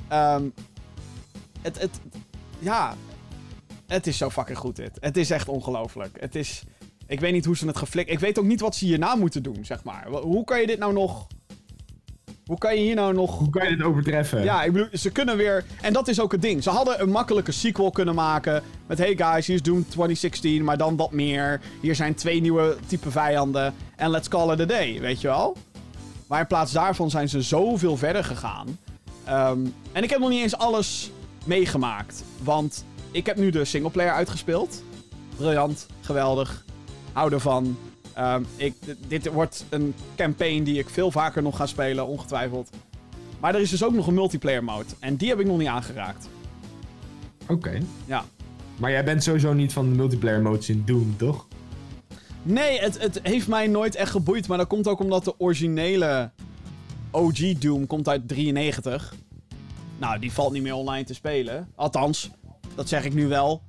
[0.08, 0.44] Ehm,
[1.62, 2.00] het, het,
[2.58, 2.96] ja,
[3.86, 4.96] het is zo fucking goed dit.
[5.00, 6.20] Het is echt ongelooflijk.
[6.20, 6.62] Het is...
[7.06, 8.10] Ik weet niet hoe ze het geflikt...
[8.10, 10.08] Ik weet ook niet wat ze hierna moeten doen, zeg maar.
[10.08, 11.26] Hoe kan je dit nou nog...
[12.52, 13.38] Hoe kan je hier nou nog...
[13.38, 14.44] Hoe kan je dit overtreffen?
[14.44, 15.64] Ja, ik bedoel, ze kunnen weer...
[15.80, 16.62] En dat is ook het ding.
[16.62, 18.62] Ze hadden een makkelijke sequel kunnen maken.
[18.86, 21.60] Met, hey guys, hier is Doom 2016, maar dan wat meer.
[21.80, 23.74] Hier zijn twee nieuwe type vijanden.
[23.96, 25.56] En let's call it a day, weet je wel?
[26.26, 28.78] Maar in plaats daarvan zijn ze zoveel verder gegaan.
[29.24, 29.60] Ehm,
[29.92, 31.10] en ik heb nog niet eens alles
[31.44, 32.24] meegemaakt.
[32.42, 34.82] Want ik heb nu de singleplayer uitgespeeld.
[35.36, 36.64] Briljant, geweldig.
[37.12, 37.76] Hou ervan.
[38.14, 38.74] Ehm, ik,
[39.08, 42.70] dit wordt een campaign die ik veel vaker nog ga spelen, ongetwijfeld.
[43.40, 44.88] Maar er is dus ook nog een multiplayer mode.
[44.98, 46.28] En die heb ik nog niet aangeraakt.
[47.48, 47.78] Oké.
[48.04, 48.24] Ja.
[48.76, 51.46] Maar jij bent sowieso niet van de multiplayer modes in Doom, toch?
[52.42, 54.48] Nee, het, het heeft mij nooit echt geboeid.
[54.48, 56.30] Maar dat komt ook omdat de originele
[57.10, 59.14] OG Doom komt uit 93.
[59.98, 61.68] Nou, die valt niet meer online te spelen.
[61.74, 62.30] Althans,
[62.74, 63.62] dat zeg ik nu wel.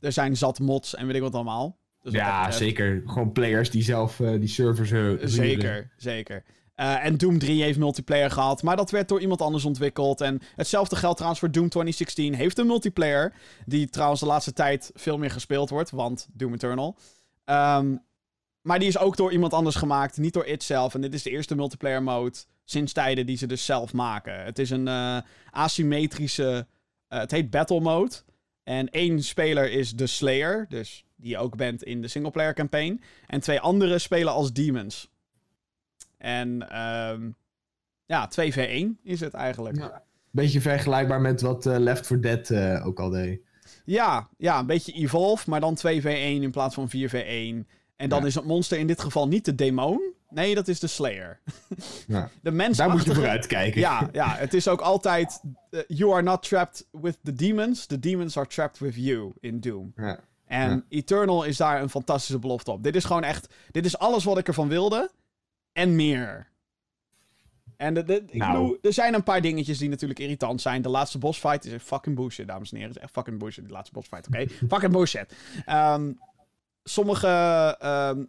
[0.00, 1.76] Er zijn zat mods en weet ik wat allemaal.
[2.06, 3.02] Dus ja, zeker.
[3.06, 5.28] Gewoon players die zelf eh, die servers eh, huren.
[5.28, 6.44] Zeker, zeker.
[6.74, 10.20] Eh, en Doom 3 heeft multiplayer gehad, maar dat werd door iemand anders ontwikkeld.
[10.20, 12.34] En hetzelfde geldt trouwens voor Doom 2016.
[12.34, 13.32] Heeft een multiplayer,
[13.64, 16.96] die trouwens de laatste tijd veel meer gespeeld wordt, want Doom Eternal.
[17.44, 17.96] Ehm,
[18.60, 20.94] maar die is ook door iemand anders gemaakt, niet door it zelf.
[20.94, 24.44] En dit is de eerste multiplayer mode sinds tijden die ze dus zelf maken.
[24.44, 24.88] Het is een
[25.50, 26.66] asymmetrische...
[27.08, 28.14] het heet Battle Mode.
[28.62, 33.02] En één speler is de Slayer, dus die je ook bent in de singleplayer campaign.
[33.26, 35.10] En twee anderen spelen als demons.
[36.18, 37.30] En ehm
[38.06, 39.76] ja, 2v1 is het eigenlijk.
[39.76, 39.82] Ja.
[39.84, 40.02] Ja.
[40.30, 43.40] Beetje vergelijkbaar met wat eh, Left 4 Dead eh, ook al deed.
[43.84, 46.02] Ja, een beetje evolve, maar dan 2v1
[46.42, 47.66] in plaats van 4v1.
[47.96, 48.26] En dan Ja.
[48.26, 50.00] is het monster in dit geval niet de demon.
[50.30, 51.40] Nee, dat is de Slayer.
[52.06, 52.30] Ja.
[52.42, 53.80] De mens Daar moet je voor uitkijken.
[53.80, 55.40] Ja, ja, het is ook altijd...
[55.70, 57.86] eh, you are not trapped with the demons.
[57.86, 59.92] The demons are trapped with you in Doom.
[59.96, 60.20] Ja.
[60.46, 60.82] En Ja.
[60.88, 62.82] Eternal is daar een fantastische belofte op.
[62.82, 63.54] Dit is gewoon echt...
[63.70, 65.10] Dit is alles wat ik ervan wilde.
[65.72, 66.48] En meer.
[67.76, 68.52] En de, de- ik Nou.
[68.52, 70.82] bedoel, er zijn een paar dingetjes die natuurlijk irritant zijn.
[70.82, 72.90] De laatste bossfight is echt fucking bullshit, dames en heren.
[72.92, 74.46] Het is echt fucking bullshit, die laatste bossfight, oké?
[74.74, 75.34] fucking bullshit.
[75.64, 76.12] Ehm,
[76.84, 77.26] sommige...
[77.78, 78.24] ehm,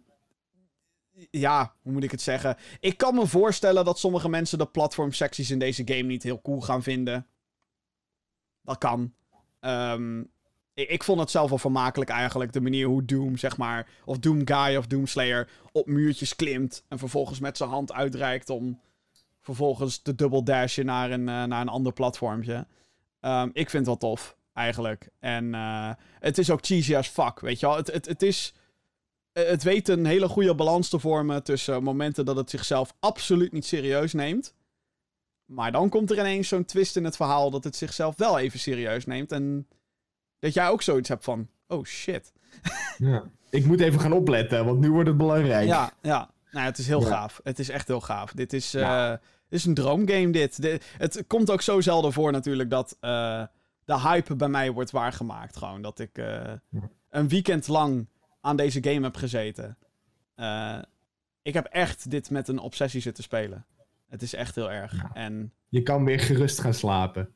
[1.30, 2.56] ja, hoe moet ik het zeggen?
[2.80, 6.60] Ik kan me voorstellen dat sommige mensen de platformsecties in deze game niet heel cool
[6.60, 7.26] gaan vinden.
[8.62, 9.14] Dat kan.
[9.60, 10.22] Ehm,
[10.86, 12.52] ik, vond het zelf wel vermakelijk eigenlijk.
[12.52, 16.84] De manier hoe Doom, zeg maar, of Doom Guy of Doom Slayer op muurtjes klimt.
[16.88, 18.80] En vervolgens met zijn hand uitreikt om
[19.40, 22.66] vervolgens te double dashen naar een, eh, naar een ander platformje.
[23.20, 25.08] Ehm, ik vind wel tof, eigenlijk.
[25.18, 27.76] En eh, het is ook cheesy as fuck, weet je wel.
[27.76, 28.54] Het, het, het is...
[29.32, 33.66] Het weet een hele goede balans te vormen tussen momenten dat het zichzelf absoluut niet
[33.66, 34.54] serieus neemt.
[35.44, 38.58] Maar dan komt er ineens zo'n twist in het verhaal dat het zichzelf wel even
[38.58, 39.32] serieus neemt.
[39.32, 39.66] En
[40.38, 42.32] dat jij ook zoiets hebt van, oh shit.
[42.98, 43.24] Ja.
[43.50, 45.66] Ik moet even gaan opletten, want nu wordt het belangrijk.
[45.66, 46.30] Ja, ja.
[46.50, 47.06] Nou, het is heel Ja.
[47.06, 47.40] gaaf.
[47.44, 48.32] Het is echt heel gaaf.
[48.32, 49.10] Dit is, eh,
[49.48, 50.80] dit is een droomgame, dit.
[50.98, 53.42] Het komt ook zo zelden voor natuurlijk dat eh,
[53.84, 55.56] de hype bij mij wordt waargemaakt.
[55.56, 56.52] Gewoon dat ik eh,
[57.10, 58.08] een weekend lang
[58.40, 59.78] aan deze game heb gezeten.
[61.42, 63.66] Ik heb echt dit met een obsessie zitten spelen.
[64.08, 64.92] Het is echt heel erg.
[64.92, 65.10] Ja.
[65.14, 67.34] En Je kan weer gerust gaan slapen.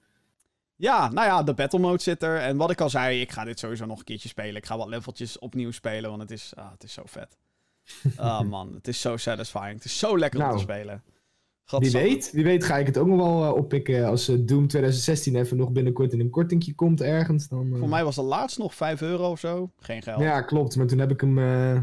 [0.83, 2.37] Ja, nou ja, de battle mode zit er.
[2.39, 4.57] En wat ik al zei, ik ga dit sowieso nog een keertje spelen.
[4.57, 7.37] Ik ga wat leveltjes opnieuw spelen, want het is, ah, het is zo vet.
[8.17, 9.75] Ah man, het is zo satisfying.
[9.75, 11.03] Het is zo lekker om Nou, te spelen.
[11.79, 14.67] Wie weet, wie weet ga ik het ook nog wel eh, oppikken als eh, Doom
[14.69, 17.49] 2016 even nog binnenkort in een kortingje komt ergens.
[17.49, 19.71] Dan, eh, Voor mij was het laatst nog 5 euro of zo.
[19.79, 20.21] Geen geld.
[20.21, 21.81] Ja, klopt, maar toen heb ik hem eh,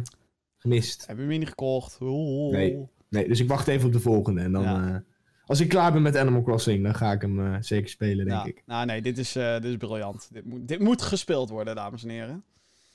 [0.58, 1.08] gemist.
[1.08, 1.97] Heb je hem niet gekocht?
[2.02, 2.52] Oeh.
[2.54, 2.88] Nee.
[3.10, 4.41] Nee, dus ik wacht even op de volgende.
[4.41, 5.04] En dan, Ja.
[5.50, 8.41] Als ik klaar ben met Animal Crossing, dan ga ik hem eh, zeker spelen, denk
[8.41, 8.64] Ja, ik.
[8.66, 10.28] nou nee, dit is, eh, dit is briljant.
[10.32, 12.43] Dit moet, dit moet gespeeld worden, dames en heren.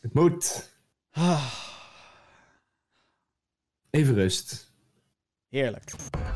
[0.00, 0.72] Het moet.
[3.90, 4.72] Even rust.
[5.48, 5.92] heerlijk.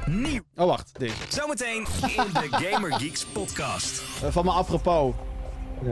[0.06, 0.40] Nieuw.
[0.56, 0.98] Oh, wacht.
[0.98, 1.12] Dit.
[1.28, 4.22] Zometeen in de Gamer Geeks podcast.
[4.22, 5.14] Eh, van me apropos.
[5.84, 5.90] Ja.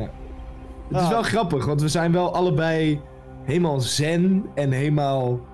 [0.89, 1.09] Het is Ah.
[1.09, 3.01] wel grappig, want we zijn wel allebei
[3.45, 5.47] helemaal zen en helemaal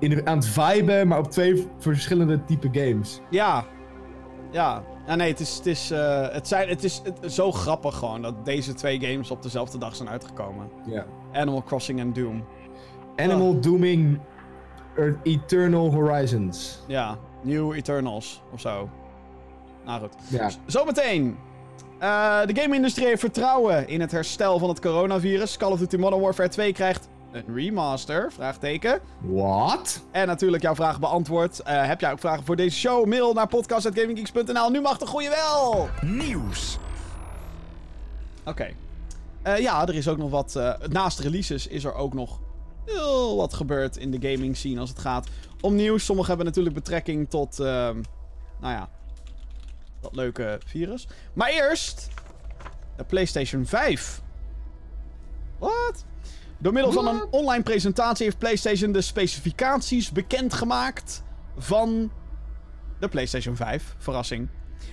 [0.00, 3.20] in, aan het viben, maar op twee verschillende type games.
[3.30, 3.66] Ja.
[4.56, 4.82] Ja.
[5.06, 8.22] Ja, nee, het is, het is, eh, het zijn, het is het- zo grappig gewoon
[8.22, 10.68] dat deze twee games op dezelfde dag zijn uitgekomen.
[10.86, 11.06] Ja.
[11.32, 12.44] Animal Crossing en Doom.
[13.16, 14.20] Animal Dooming
[14.96, 16.82] Er- Eternal Horizons.
[16.86, 18.88] Ja, New Eternals of zo.
[19.84, 20.12] Nou goed.
[20.28, 20.50] Ja.
[20.66, 21.36] Zometeen.
[21.98, 25.56] Eh, de game-industrie heeft vertrouwen in het herstel van het coronavirus.
[25.56, 29.00] Call of Duty Modern Warfare 2 krijgt een remaster, vraagteken.
[29.20, 30.04] What?
[30.10, 31.60] En natuurlijk jouw vragen beantwoord.
[31.60, 33.06] Eh, heb jij ook vragen voor deze show?
[33.06, 34.70] Mail naar podcast.gaminggeeks.nl.
[34.70, 35.88] Nu mag de goeie wel!
[36.02, 36.78] Nieuws.
[38.44, 38.68] Oké.
[39.42, 40.56] Eh, ja, er is ook nog wat...
[40.56, 42.40] eh, naast releases is er ook nog
[42.84, 45.28] heel wat gebeurd in de gaming scene als het gaat
[45.60, 46.04] om nieuws.
[46.04, 47.60] Sommige hebben natuurlijk betrekking tot...
[47.60, 48.02] ehm,
[48.60, 48.88] nou ja...
[50.00, 51.08] Dat leuke virus.
[51.32, 52.08] Maar eerst...
[52.96, 54.22] De PlayStation 5.
[55.58, 56.04] Wat?
[56.58, 61.22] Door middel van een online presentatie heeft PlayStation de specificaties bekendgemaakt
[61.56, 62.10] van
[62.98, 63.94] de PlayStation 5.
[63.98, 64.48] Verrassing.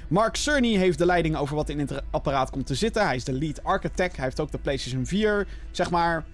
[0.09, 3.05] Mark Cerny heeft de leiding over wat in het apparaat komt te zitten.
[3.05, 4.16] Hij is de lead architect.
[4.16, 6.26] Hij heeft ook de PlayStation 4, zeg maar,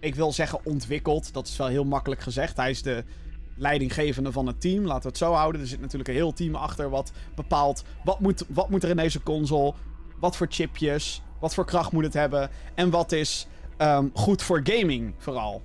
[0.00, 1.32] ik wil zeggen ontwikkeld.
[1.32, 2.56] Dat is wel heel makkelijk gezegd.
[2.56, 3.04] Hij is de
[3.56, 4.84] leidinggevende van het team.
[4.84, 5.60] Laten we het zo houden.
[5.60, 8.96] Er zit natuurlijk een heel team achter wat bepaalt wat moet, wat moet er in
[8.96, 9.74] deze console.
[10.20, 11.22] Wat voor chipjes.
[11.40, 12.50] Wat voor kracht moet het hebben.
[12.74, 13.46] En wat is
[13.82, 15.62] ehm, goed voor gaming vooral.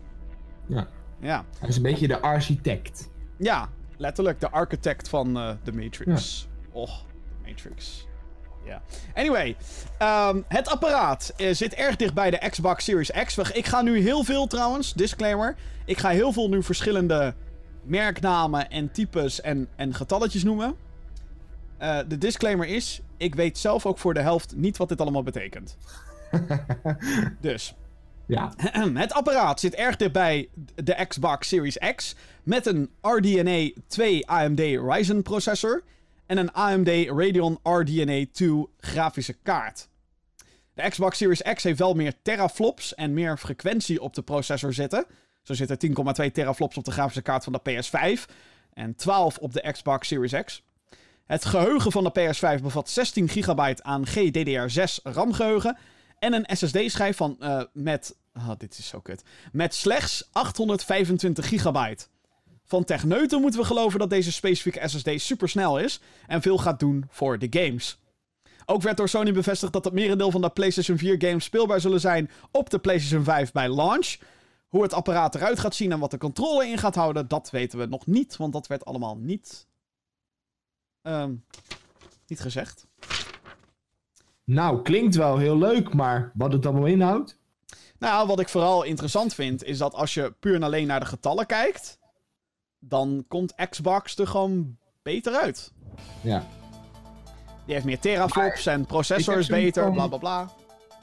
[0.65, 0.87] Ja.
[1.19, 1.45] Ja.
[1.59, 3.09] Hij is een beetje de architect.
[3.37, 6.47] Ja, letterlijk de architect van eh de Matrix.
[6.71, 8.07] Och, de Matrix.
[8.65, 8.81] Ja.
[9.13, 9.55] Anyway,
[9.97, 13.37] ehm, het apparaat eh, zit erg dicht bij de Xbox Series X.
[13.37, 15.55] Ik ga nu heel veel trouwens, disclaimer.
[15.85, 17.33] Ik ga heel veel nu verschillende
[17.83, 20.75] merknamen en types en, en getalletjes noemen.
[21.77, 25.23] Eh, de disclaimer is, ik weet zelf ook voor de helft niet wat dit allemaal
[25.23, 25.77] betekent.
[27.41, 27.75] dus,
[28.27, 28.53] Ja.
[28.93, 34.59] het apparaat zit erg dicht bij de Xbox Series X met een RDNA 2 AMD
[34.59, 35.83] Ryzen processor
[36.25, 39.87] en een AMD Radeon RDNA 2 grafische kaart.
[40.73, 45.05] De Xbox Series X heeft wel meer teraflops en meer frequentie op de processor zitten.
[45.43, 48.33] Zo zitten 10,2 teraflops op de grafische kaart van de PS5
[48.73, 50.63] en 12 op de Xbox Series X.
[51.25, 55.77] Het geheugen van de PS5 bevat 16 gigabyte aan GDDR6 RAM-geheugen
[56.19, 58.15] en een SSD-schijf van eh, met.
[58.33, 59.23] Ah, dit is zo kut.
[59.51, 62.05] Met slechts 825 gigabyte.
[62.63, 67.05] Van Techneuten moeten we geloven dat deze specifieke SSD supersnel is en veel gaat doen
[67.09, 67.99] voor de games.
[68.65, 71.99] Ook werd door Sony bevestigd dat het merendeel van de PlayStation 4 games speelbaar zullen
[71.99, 74.17] zijn op de PlayStation 5 bij launch.
[74.67, 77.79] Hoe het apparaat eruit gaat zien en wat de controle in gaat houden, dat weten
[77.79, 79.67] we nog niet, want dat werd allemaal niet.
[81.01, 81.35] ehm,
[82.27, 82.86] niet gezegd.
[84.47, 87.37] Nou, klinkt wel heel leuk, maar wat het allemaal inhoudt?
[87.99, 91.05] Nou, wat ik vooral interessant vind, is dat als je puur en alleen naar de
[91.05, 91.99] getallen kijkt,
[92.79, 95.71] dan komt Xbox er gewoon beter uit.
[96.21, 96.45] Ja.
[97.65, 100.49] Die heeft meer teraflops en processor is beter, van- bla bla bla.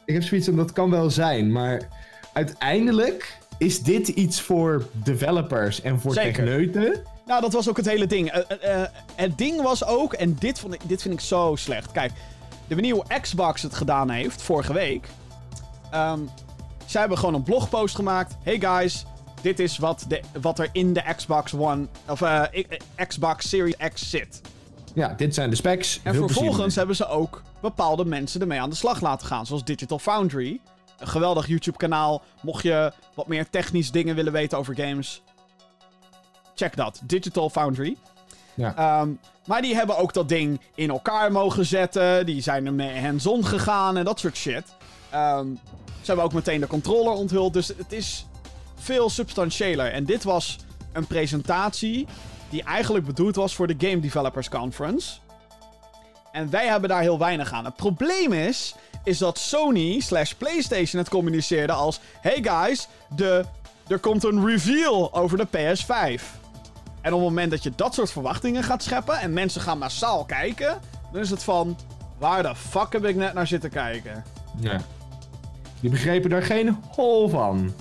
[0.04, 1.88] Ik heb zoiets van, dat kan wel zijn, maar
[2.32, 6.32] uiteindelijk is dit iets voor developers en voor Zeker.
[6.32, 7.02] techneuten.
[7.26, 8.30] Nou, dat was ook het hele ding.
[8.30, 11.52] Eh, eh, eh, het ding was ook, en dit, vond ik, dit vind ik zo
[11.56, 11.92] slecht.
[11.92, 12.12] Kijk,
[12.66, 15.08] de manier hoe Xbox het gedaan heeft, vorige week.
[15.90, 16.20] ehm
[16.86, 18.36] zij hebben gewoon een blogpost gemaakt.
[18.42, 19.04] Hey guys,
[19.40, 23.76] dit is wat, de, wat er in de Xbox One, of eh, eh, Xbox Series
[23.92, 24.40] X zit.
[24.94, 26.00] Ja, dit zijn de specs.
[26.02, 29.46] En vervolgens hebben ze ook bepaalde mensen ermee aan de slag laten gaan.
[29.46, 30.60] Zoals Digital Foundry.
[30.98, 32.22] Een geweldig YouTube-kanaal.
[32.42, 35.22] Mocht je wat meer technisch dingen willen weten over games.
[36.54, 37.00] Check dat.
[37.04, 37.96] Digital Foundry.
[38.54, 38.76] Ja.
[38.76, 39.10] Ehm,
[39.46, 42.26] maar die hebben ook dat ding in elkaar mogen zetten.
[42.26, 44.64] Die zijn ermee hands-on gegaan en dat soort shit.
[45.10, 47.52] Ehm, ze hebben ook meteen de controller onthuld.
[47.52, 48.26] Dus het is
[48.74, 49.92] veel substantiëler.
[49.92, 50.58] En dit was
[50.92, 52.06] een presentatie
[52.48, 55.18] die eigenlijk bedoeld was voor de Game Developers Conference.
[56.32, 57.64] En wij hebben daar heel weinig aan.
[57.64, 58.74] Het probleem is,
[59.04, 62.00] is dat Sony slash PlayStation het communiceerde als...
[62.20, 63.44] Hey guys, de,
[63.88, 66.43] er komt een reveal over de PS5.
[67.04, 70.24] En op het moment dat je dat soort verwachtingen gaat scheppen en mensen gaan massaal
[70.24, 70.80] kijken,
[71.12, 71.76] dan is het van,
[72.18, 74.24] waar de fuck heb ik net naar zitten kijken?
[74.60, 74.80] Ja.
[75.80, 77.74] Die begrepen daar geen hol van.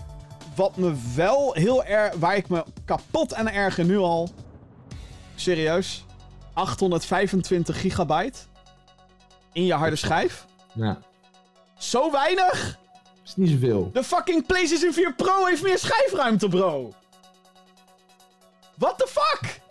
[0.55, 4.29] Wat me wel heel erg, waar ik me kapot aan erger nu al,
[5.35, 6.05] serieus,
[6.53, 8.39] 825 gigabyte
[9.51, 10.45] in je harde schijf?
[10.73, 10.97] Ja.
[11.77, 12.79] Zo weinig?
[13.25, 13.89] Is niet zoveel.
[13.93, 16.93] De fucking PlayStation 4 Pro heeft meer schijfruimte, bro.
[18.77, 19.61] What the fuck?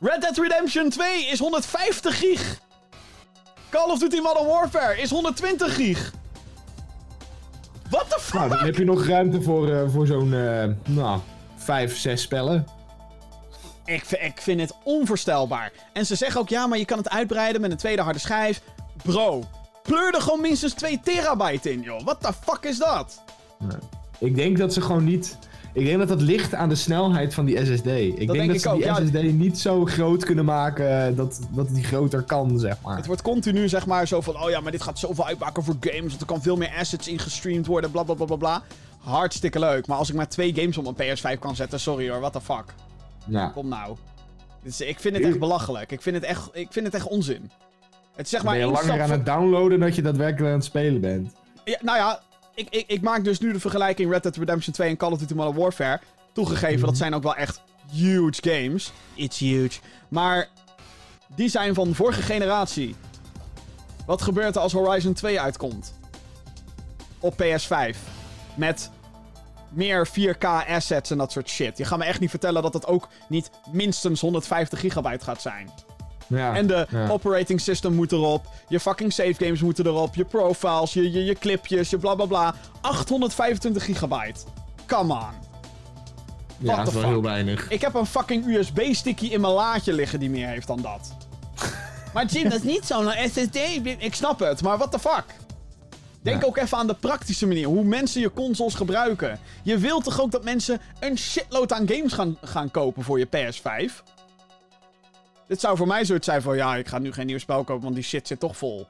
[0.00, 2.60] Red Dead Redemption 2 is 150 gig.
[3.70, 6.12] Call of Duty Modern Warfare is 120 gig.
[7.90, 8.34] What the fuck?
[8.34, 11.20] Nou, dan heb je nog ruimte voor, eh, voor zo'n, eh, nou,
[11.56, 12.66] vijf, zes spellen.
[13.84, 15.72] Ik, ik vind het onvoorstelbaar.
[15.92, 18.62] En ze zeggen ook, ja, maar je kan het uitbreiden met een tweede harde schijf.
[19.02, 19.44] Bro,
[19.82, 22.02] pleur er gewoon minstens 2 terabyte in, joh.
[22.02, 23.22] What the fuck is dat?
[24.18, 25.38] Ik denk dat ze gewoon niet...
[25.72, 27.86] Ik denk dat dat ligt aan de snelheid van die SSD.
[27.86, 28.94] Ik denk, denk dat ik ze ook, die ja.
[28.94, 32.96] SSD niet zo groot kunnen maken eh, dat, dat die groter kan, zeg maar.
[32.96, 35.76] Het wordt continu zeg maar zo van, oh ja, maar dit gaat zoveel uitmaken voor
[35.80, 36.08] games.
[36.08, 38.62] Want er kan veel meer assets in gestreamd worden, bla bla bla bla bla.
[38.98, 39.86] Hartstikke leuk.
[39.86, 42.40] Maar als ik maar twee games op mijn PS5 kan zetten, sorry hoor, what the
[42.40, 42.64] fuck.
[43.26, 43.46] Ja.
[43.48, 43.96] Kom nou.
[44.62, 45.92] Dus ik vind het echt belachelijk.
[45.92, 47.50] Ik vind het echt, ik vind het echt onzin.
[48.16, 50.64] Het is zeg maar ben je langer aan het downloaden dat je daadwerkelijk aan het
[50.64, 51.32] spelen bent.
[51.64, 52.20] Ja, nou ja,
[52.60, 55.18] ik, ik, ik maak dus nu de vergelijking Red Dead Redemption 2 en Call of
[55.18, 56.00] Duty Modern Warfare.
[56.32, 57.60] Toegegeven, dat zijn ook wel echt
[57.92, 58.92] huge games.
[59.14, 59.80] It's huge.
[60.08, 60.48] Maar
[61.34, 62.96] die zijn van vorige generatie.
[64.06, 65.94] Wat gebeurt er als Horizon 2 uitkomt?
[67.18, 67.96] Op PS5.
[68.54, 68.90] Met
[69.68, 71.78] meer 4K assets en dat soort shit.
[71.78, 75.70] Je gaat me echt niet vertellen dat het ook niet minstens 150 gigabyte gaat zijn.
[76.30, 76.54] Ja.
[76.56, 77.08] En de ja.
[77.08, 78.46] operating system moet erop.
[78.68, 80.14] Je fucking save games moeten erop.
[80.14, 82.54] Je profiles, je, je, je clipjes, je bla bla bla.
[82.80, 84.40] 825 gigabyte.
[84.86, 85.18] Come on.
[86.58, 87.10] ja, what dat is wel fuck?
[87.12, 87.68] heel weinig.
[87.68, 91.12] Ik heb een fucking USB-sticky in mijn laadje liggen die meer heeft dan dat.
[92.14, 93.56] maar Jim, dat is niet zo'n SSD.
[93.98, 95.24] Ik snap het, maar what the fuck?
[96.22, 96.46] Denk Ja.
[96.46, 97.66] ook even aan de praktische manier.
[97.66, 99.38] Hoe mensen je consoles gebruiken.
[99.62, 103.26] Je wilt toch ook dat mensen een shitload aan games gaan, gaan kopen voor je
[103.26, 104.02] PS5?
[105.50, 106.56] Dit zou voor mij zoiets zijn van...
[106.56, 108.86] Ja, ik ga nu geen nieuw spel kopen, want die shit zit toch vol.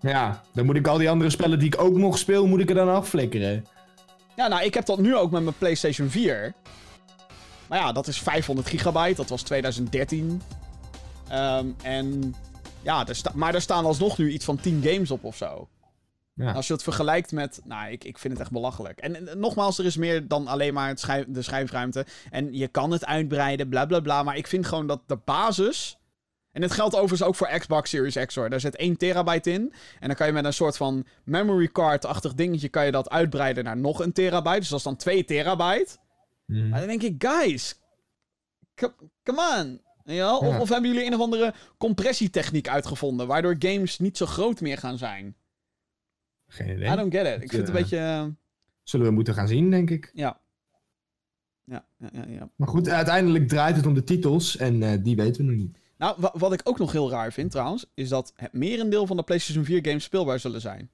[0.00, 2.68] Ja, dan moet ik al die andere spellen die ik ook nog speel, moet ik
[2.68, 3.66] er dan afflikkeren.
[4.36, 6.54] Ja, nou, ik heb dat nu ook met mijn PlayStation 4.
[7.66, 9.14] Maar ja, dat is 500 gigabyte.
[9.14, 10.42] Dat was 2013.
[11.28, 12.34] Ehm, en
[12.82, 15.68] ja, er maar er staan alsnog nu iets van 10 games op of zo.
[16.40, 16.52] Ja.
[16.52, 17.60] Als je het vergelijkt met...
[17.64, 18.98] Nou, ik, ik vind het echt belachelijk.
[18.98, 22.06] En, en nogmaals, er is meer dan alleen maar het schijf, de schijfruimte.
[22.30, 24.22] En je kan het uitbreiden, bla bla bla.
[24.22, 25.94] Maar ik vind gewoon dat de basis...
[26.52, 28.50] En dit geldt overigens ook voor Xbox Series X hoor.
[28.50, 29.72] Daar zit 1 terabyte in.
[30.00, 32.68] En dan kan je met een soort van memory card-achtig dingetje...
[32.68, 34.58] kan je dat uitbreiden naar nog een terabyte.
[34.58, 35.96] Dus dat is dan 2 terabyte.
[36.46, 36.68] Mhm.
[36.68, 37.78] Maar dan denk ik, guys...
[38.74, 39.80] co- Come on.
[40.04, 40.60] Of, Ja.
[40.60, 43.26] of hebben jullie een of andere compressietechniek uitgevonden...
[43.26, 45.36] waardoor games niet zo groot meer gaan zijn?
[46.52, 46.92] Geen idee.
[46.92, 47.42] I don't get it.
[47.42, 47.80] Ik vind het een Ja.
[47.80, 47.96] beetje...
[47.98, 48.26] eh,
[48.82, 50.10] Zullen we moeten gaan zien, denk ik.
[50.14, 50.40] Ja.
[51.64, 52.48] Ja, ja, ja, ja.
[52.56, 55.78] Maar goed, uiteindelijk draait het om de titels en eh, die weten we nog niet.
[55.98, 59.16] Nou, wa- wat ik ook nog heel raar vind trouwens, is dat het merendeel van
[59.16, 60.90] de PlayStation 4 games speelbaar zullen zijn.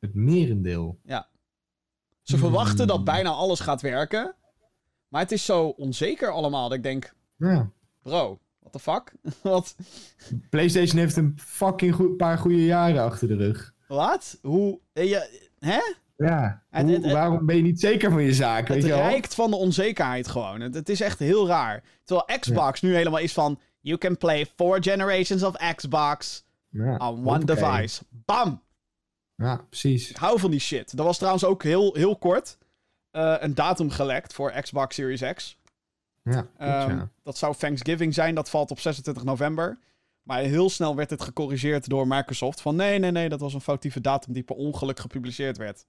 [0.00, 0.98] Het merendeel.
[1.06, 1.22] Ze
[2.22, 2.38] Hmm.
[2.38, 4.34] verwachten dat bijna alles gaat werken,
[5.08, 7.70] maar het is zo onzeker allemaal dat ik denk, Ja.
[8.02, 9.12] bro, what the fuck?
[9.42, 9.76] wat?
[10.50, 13.71] PlayStation heeft een fucking goed, paar goede jaren achter de rug.
[13.94, 14.38] Wat?
[14.42, 14.78] Hoe?
[14.92, 15.80] eh, je- hè?
[16.16, 19.00] Ja, Hoe- waarom ben je niet zeker van je zaak, weet Het je wel?
[19.08, 20.60] rijkt van de onzekerheid gewoon.
[20.60, 21.82] Het, het is echt heel raar.
[22.04, 23.58] Terwijl Xbox nu helemaal is van...
[23.80, 28.02] You can play four generations of Xbox Ja, on one device.
[28.10, 28.62] Bam!
[29.34, 30.10] Ja, precies.
[30.10, 30.92] Ik hou van die shit.
[30.92, 32.58] Er was trouwens ook heel, heel kort
[33.10, 35.56] eh, een datum gelekt voor Xbox Series X.
[36.22, 37.08] Ja, Ehm, ja.
[37.22, 38.34] Dat zou Thanksgiving zijn.
[38.34, 39.78] Dat valt op 26 november.
[40.22, 42.60] Maar heel snel werd het gecorrigeerd door Microsoft.
[42.60, 45.86] Van nee, nee, nee, dat was een foutieve datum die per ongeluk gepubliceerd werd.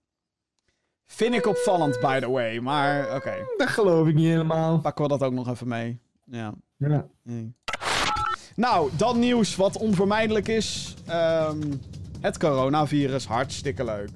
[1.05, 2.57] Vind ik opvallend, by the way.
[2.59, 4.79] Maar oké, Dat geloof ik niet helemaal.
[4.79, 5.99] pakken we dat ook nog even mee.
[6.25, 6.53] Ja.
[6.77, 7.07] Ja.
[7.23, 7.53] Nee.
[8.55, 10.93] Nou, dan nieuws wat onvermijdelijk is.
[11.07, 11.61] Ehm,
[12.21, 14.09] het coronavirus, hartstikke leuk.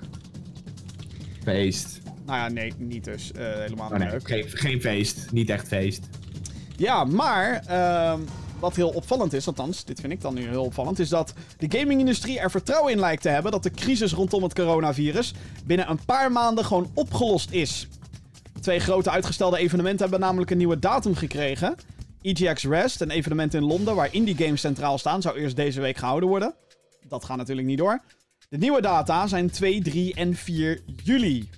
[1.43, 1.99] Feest.
[2.25, 3.31] Nou ja, nee, niet dus.
[3.31, 4.27] Eh, helemaal Oh niet nee, leuk.
[4.27, 5.31] geen, geen feest.
[5.31, 6.09] Niet echt feest.
[6.75, 8.21] Ja, maar ehm,
[8.59, 11.77] wat heel opvallend is, althans, dit vind ik dan nu heel opvallend, is dat de
[11.77, 15.33] gaming-industrie er vertrouwen in lijkt te hebben dat de crisis rondom het coronavirus
[15.65, 17.87] binnen een paar maanden gewoon opgelost is.
[18.61, 21.75] Twee grote uitgestelde evenementen hebben namelijk een nieuwe datum gekregen.
[22.21, 25.97] EGX Rest, een evenement in Londen waar indie games centraal staan, zou eerst deze week
[25.97, 26.53] gehouden worden.
[27.07, 28.01] Dat gaat natuurlijk niet door.
[28.49, 31.49] De nieuwe data zijn 2, 3 en 4 juli.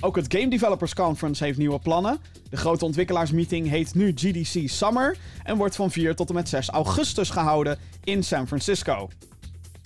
[0.00, 2.18] Ook het Game Developers Conference heeft nieuwe plannen.
[2.50, 6.68] De grote ontwikkelaarsmeeting heet nu GDC Summer en wordt van 4 tot en met 6
[6.68, 9.08] augustus gehouden in San Francisco.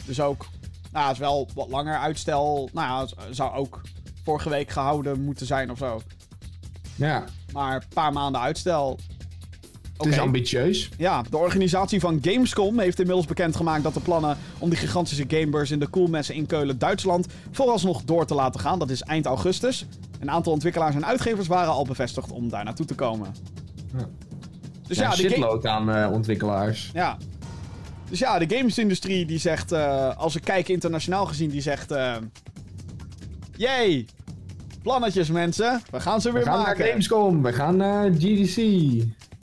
[0.05, 0.47] Dus ook,
[0.93, 2.71] nou, is wel wat langer uitstel.
[2.73, 3.81] Nou ja, zou ook
[4.25, 6.03] vorige week gehouden moeten zijn of zo.
[6.97, 8.99] Ja, Maar een paar maanden uitstel.
[10.05, 10.89] Het is ambitieus.
[10.99, 15.71] Ja, de organisatie van Gamescom heeft inmiddels bekendgemaakt dat de plannen om die gigantische gamebeurs
[15.71, 18.79] in de Koelmessen in Keulen, Duitsland, vooralsnog door te laten gaan.
[18.79, 19.87] Dat is eind augustus.
[20.21, 23.35] Een aantal ontwikkelaars en uitgevers waren al bevestigd om daar naartoe te komen.
[23.99, 24.09] Ja.
[24.87, 26.91] Dus ja, ja, de, ga- shitload aan eh, ontwikkelaars.
[26.95, 27.17] ja.
[28.09, 31.91] Dus ja, de gamesindustrie die zegt, eh, als ik kijk internationaal gezien, die zegt...
[31.91, 32.15] eh
[33.57, 34.07] Yay!
[34.83, 36.79] Plannetjes mensen, we gaan ze We weer gaan maken.
[36.79, 38.57] naar Gamescom, we gaan naar GDC.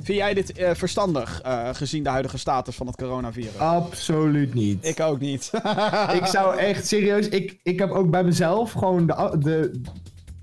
[0.08, 3.58] Vind jij dit eh, verstandig, eh, gezien de huidige status van het coronavirus?
[3.58, 4.86] Absoluut niet.
[4.88, 5.51] Ik ook niet.
[6.20, 9.82] Ik zou echt serieus, ik, ik heb ook bij mezelf gewoon de, de,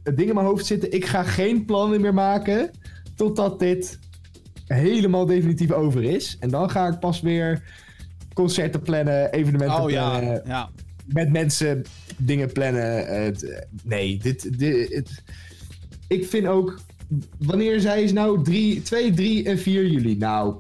[0.03, 0.93] het ding in mijn hoofd zitten.
[0.93, 2.71] Ik ga geen plannen meer maken
[3.15, 3.99] totdat dit
[4.67, 6.37] helemaal definitief over is.
[6.41, 7.63] En dan ga ik pas weer
[8.35, 10.71] concerten plannen, evenementen oh ja, plannen, ja.
[11.07, 11.83] met mensen
[12.17, 13.07] dingen plannen.
[13.25, 15.23] Het- nee, dit, dit, het-
[16.09, 16.79] ik vind ook,
[17.39, 20.17] wanneer zij is nou 3, 2, 3 en 4 juli?
[20.17, 20.55] Nou,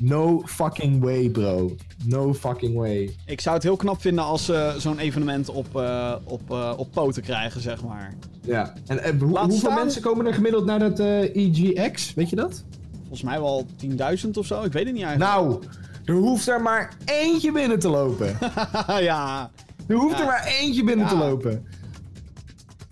[0.00, 1.74] no fucking way bro.
[2.06, 3.10] No fucking way.
[3.26, 6.90] Ik zou het heel knap vinden als ze zo'n evenement op, eh, op, eh, op
[6.92, 8.14] poten krijgen, zeg maar.
[8.42, 12.14] Ja, en Laat hoeveel staan- mensen komen er gemiddeld naar dat eh, EGX?
[12.14, 12.64] Weet je dat?
[13.00, 15.32] Volgens mij wel 10.000 of zo, ik weet het niet eigenlijk.
[15.34, 15.62] Nou,
[16.04, 18.38] er hoeft er maar eentje binnen te lopen.
[19.00, 19.50] ja.
[19.86, 20.20] Er hoeft Ja.
[20.20, 21.66] er maar eentje binnen te lopen.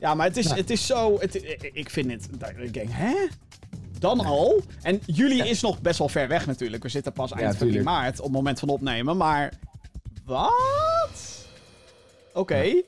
[0.03, 0.55] Ja, maar het is, Ja.
[0.55, 1.16] het is zo...
[1.20, 1.34] Het,
[1.72, 2.28] ik vind het...
[2.57, 3.14] Ik denk, hè?
[3.98, 4.61] Dan al?
[4.82, 6.82] En juli is nog best wel ver weg natuurlijk.
[6.82, 7.84] We zitten pas eind tuurlijk.
[7.84, 9.53] maart op het moment van opnemen, maar...
[10.24, 11.46] Wat?
[12.32, 12.82] Oké.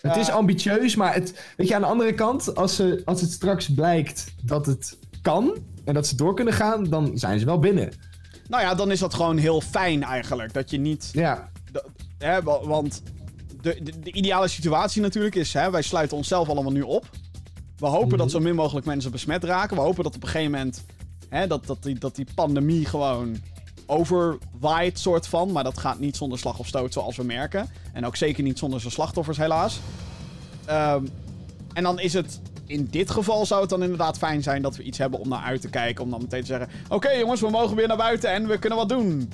[0.00, 3.30] Het is ambitieus, maar het, weet je, aan de andere kant, als, ze, als het
[3.32, 7.58] straks blijkt dat het kan en dat ze door kunnen gaan, dan zijn ze wel
[7.58, 7.92] binnen.
[8.48, 10.52] Nou ja, dan is dat gewoon heel fijn eigenlijk.
[10.52, 11.08] Dat je niet...
[11.12, 11.50] Ja,
[12.18, 13.02] hè, wa- want
[13.62, 17.10] de, de, de ideale situatie natuurlijk is, hè, wij sluiten onszelf allemaal nu op.
[17.76, 19.76] We hopen dat zo min mogelijk mensen besmet raken.
[19.76, 20.84] We hopen dat op een gegeven moment
[21.28, 23.36] hè, dat, dat, die, dat die pandemie gewoon
[23.86, 25.52] overwaait, soort van.
[25.52, 27.68] Maar dat gaat niet zonder slag of stoot, zoals we merken.
[27.92, 29.80] En ook zeker niet zonder zijn slachtoffers, helaas.
[30.64, 31.04] Ehm,
[31.72, 32.40] en dan is het.
[32.66, 35.42] In dit geval zou het dan inderdaad fijn zijn dat we iets hebben om naar
[35.42, 36.04] uit te kijken.
[36.04, 38.78] Om dan meteen te zeggen: Oké jongens, we mogen weer naar buiten en we kunnen
[38.78, 39.32] wat doen.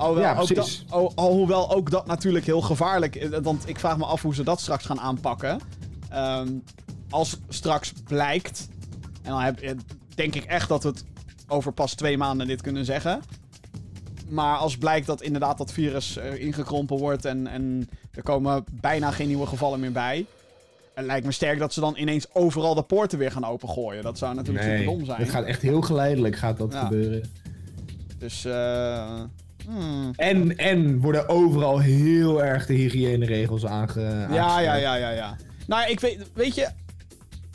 [0.00, 0.84] Alhoewel, Ja, ook dat, precies.
[0.88, 3.28] al- alhoewel ook dat natuurlijk heel gevaarlijk is.
[3.42, 5.60] Want ik vraag me af hoe ze dat straks gaan aanpakken.
[6.10, 6.48] Ehm,
[7.10, 8.68] als straks blijkt.
[9.22, 9.70] En dan heb, eh,
[10.14, 11.04] denk ik echt dat we het
[11.48, 13.20] over pas twee maanden dit kunnen zeggen.
[14.28, 19.10] Maar als blijkt dat inderdaad dat virus eh, ingekrompen wordt en, en er komen bijna
[19.10, 20.26] geen nieuwe gevallen meer bij.
[20.94, 24.02] Het lijkt me sterk dat ze dan ineens overal de poorten weer gaan opengooien.
[24.02, 25.20] Dat zou natuurlijk super dom zijn.
[25.20, 26.80] het gaat echt heel geleidelijk gaat dat Ja.
[26.84, 27.30] gebeuren.
[28.18, 29.20] Dus, eh.
[29.70, 30.12] Hmm.
[30.16, 34.26] En, en worden overal heel erg de hygiëneregels aange.
[34.30, 35.36] Ja, ja, ja, ja, ja.
[35.66, 36.68] Nou, ik weet, weet je.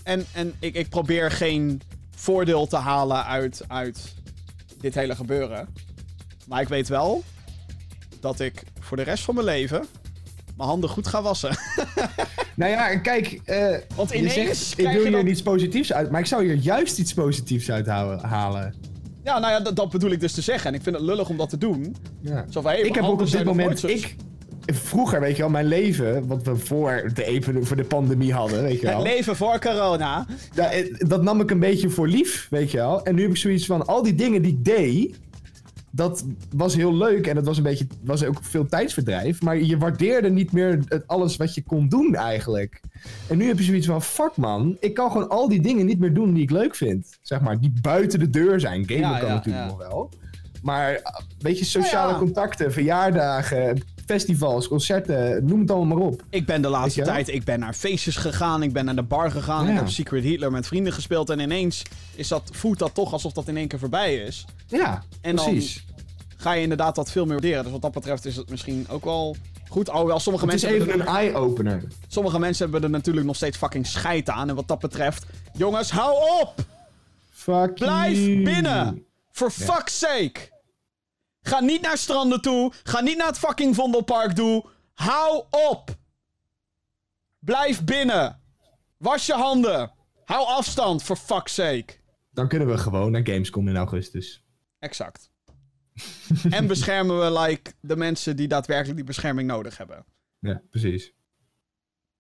[0.04, 1.82] En, en ik, ik probeer geen
[2.16, 4.14] voordeel te halen uit, uit
[4.82, 5.68] dit hele gebeuren.
[6.48, 7.24] Maar ik weet wel
[8.20, 9.86] dat ik voor de rest van mijn leven
[10.58, 11.58] mijn handen goed ga wassen.
[12.56, 15.94] Nou ja, kijk, eh, Want je ineens zegt, ik wil je hier dan- niets positiefs
[15.94, 17.88] uit, maar ik zou hier juist iets positiefs uit
[18.22, 18.74] halen.
[19.26, 20.70] Ja, nou ja, dat, dat bedoel ik dus te zeggen.
[20.70, 21.96] En ik vind het lullig om dat te doen.
[22.22, 22.46] Ja.
[22.50, 24.16] Zo van, hey, ik heb ook op dit moment, ik,
[24.66, 28.62] vroeger, weet je wel, mijn leven, wat we voor de, even, voor de pandemie hadden,
[28.62, 29.04] weet je Het wel.
[29.04, 30.26] leven voor corona.
[30.56, 33.06] Eh, dat nam ik een beetje voor lief, weet je wel.
[33.06, 35.20] En nu heb ik zoiets van, al die dingen die ik deed,
[35.96, 36.26] dat
[36.56, 39.42] was heel leuk en dat was een beetje, was ook veel tijdsverdrijf.
[39.42, 42.80] Maar je waardeerde niet meer het, alles wat je kon doen eigenlijk.
[43.28, 46.00] En nu heb je zoiets van, fuck man, ik kan gewoon al die dingen niet
[46.00, 47.18] meer doen die ik leuk vind.
[47.22, 48.88] Zeg maar, die buiten de deur zijn.
[48.88, 49.70] Gamen Ja, kan ja, natuurlijk ja.
[49.70, 50.10] nog wel.
[50.62, 52.18] Maar, eh, weet je, sociale Nou ja.
[52.26, 56.24] contacten, verjaardagen, festivals, concerten, noem het allemaal maar op.
[56.30, 59.32] Ik ben de laatste tijd, ik ben naar feestjes gegaan, ik ben naar de bar
[59.32, 59.72] gegaan, Ja.
[59.72, 61.82] ik heb Secret Hitler met vrienden gespeeld en ineens
[62.16, 64.46] is dat, voelt dat toch alsof dat in één keer voorbij is.
[64.68, 65.85] Ja, En dan- precies.
[66.46, 67.64] Ga je inderdaad dat veel meer waarderen.
[67.64, 69.36] Dus wat dat betreft is het misschien ook wel
[69.70, 69.90] goed.
[69.90, 71.84] Alhoewel sommige Het is mensen, even een er, eye-opener.
[72.08, 74.50] sommige mensen hebben er natuurlijk nog steeds fucking scheid aan.
[74.50, 76.54] En wat dat betreft, jongens, hou op!
[77.30, 78.44] Fuck Blijf you.
[78.44, 79.06] binnen!
[79.32, 80.50] For fuck's sake!
[81.42, 82.72] Ga niet naar stranden toe.
[82.84, 84.66] Ga niet naar het fucking Vondelpark toe.
[84.94, 85.96] Hou op!
[87.40, 88.40] Blijf binnen!
[88.98, 89.92] Was je handen!
[90.26, 91.86] Hou afstand, for fuck's sake!
[92.32, 94.44] Dan kunnen we gewoon naar Gamescom in augustus.
[94.80, 95.34] Exact.
[96.50, 100.06] En beschermen we like de mensen die daadwerkelijk die bescherming nodig hebben.
[100.40, 101.14] Ja, precies.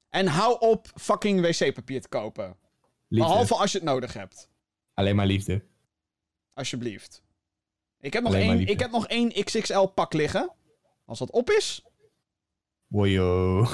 [0.10, 2.46] En hou op fucking wc-papier te kopen.
[3.08, 3.28] Liefde.
[3.28, 4.50] Behalve als je het nodig hebt.
[4.94, 5.64] Alleen maar liefde.
[6.54, 7.24] Alsjeblieft.
[8.00, 10.52] Ik heb nog, Alleen één, ik heb nog één XXL pak liggen.
[11.06, 11.84] Als dat op is,
[12.88, 13.68] Wojo.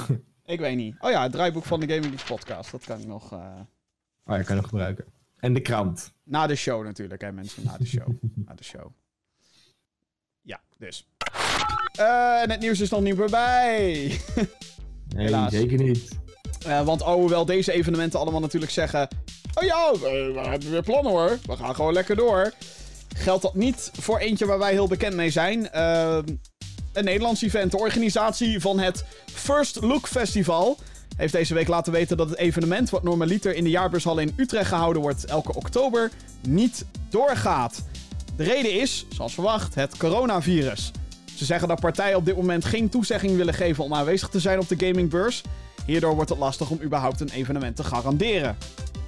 [0.44, 0.96] ik weet niet.
[1.00, 2.70] Oh ja, het draaiboek van de Gaming Geeks podcast.
[2.70, 3.32] Dat kan ik nog...
[3.32, 3.60] eh,
[4.24, 5.04] Oh, kan hem gebruiken.
[5.36, 6.12] En de krant.
[6.24, 7.64] na de show natuurlijk, hè mensen.
[7.64, 8.08] Na de show.
[8.46, 8.92] na de show.
[10.86, 11.06] Dus.
[11.92, 14.10] Eh, en het nieuws is nog niet voorbij.
[15.16, 15.52] Nee, Helaas.
[15.52, 16.08] zeker niet.
[16.66, 19.08] Eh, want alhoewel deze evenementen allemaal natuurlijk zeggen...
[19.54, 21.38] Oh ja, eh, we hebben weer plannen hoor.
[21.46, 22.52] We gaan gewoon lekker door.
[23.16, 25.70] Geldt dat niet voor eentje waar wij heel bekend mee zijn.
[25.70, 26.18] Eh,
[26.92, 27.70] een Nederlands event.
[27.70, 30.78] De organisatie van het First Look Festival...
[31.16, 32.90] heeft deze week laten weten dat het evenement...
[32.90, 35.24] wat normaliter in de jaarbeurshal in Utrecht gehouden wordt...
[35.24, 36.10] elke oktober,
[36.40, 37.82] niet doorgaat.
[38.36, 40.90] De reden is, zoals verwacht, het coronavirus.
[41.36, 44.58] Ze zeggen dat partijen op dit moment geen toezegging willen geven om aanwezig te zijn
[44.58, 45.42] op de gamingbeurs.
[45.86, 48.56] Hierdoor wordt het lastig om überhaupt een evenement te garanderen.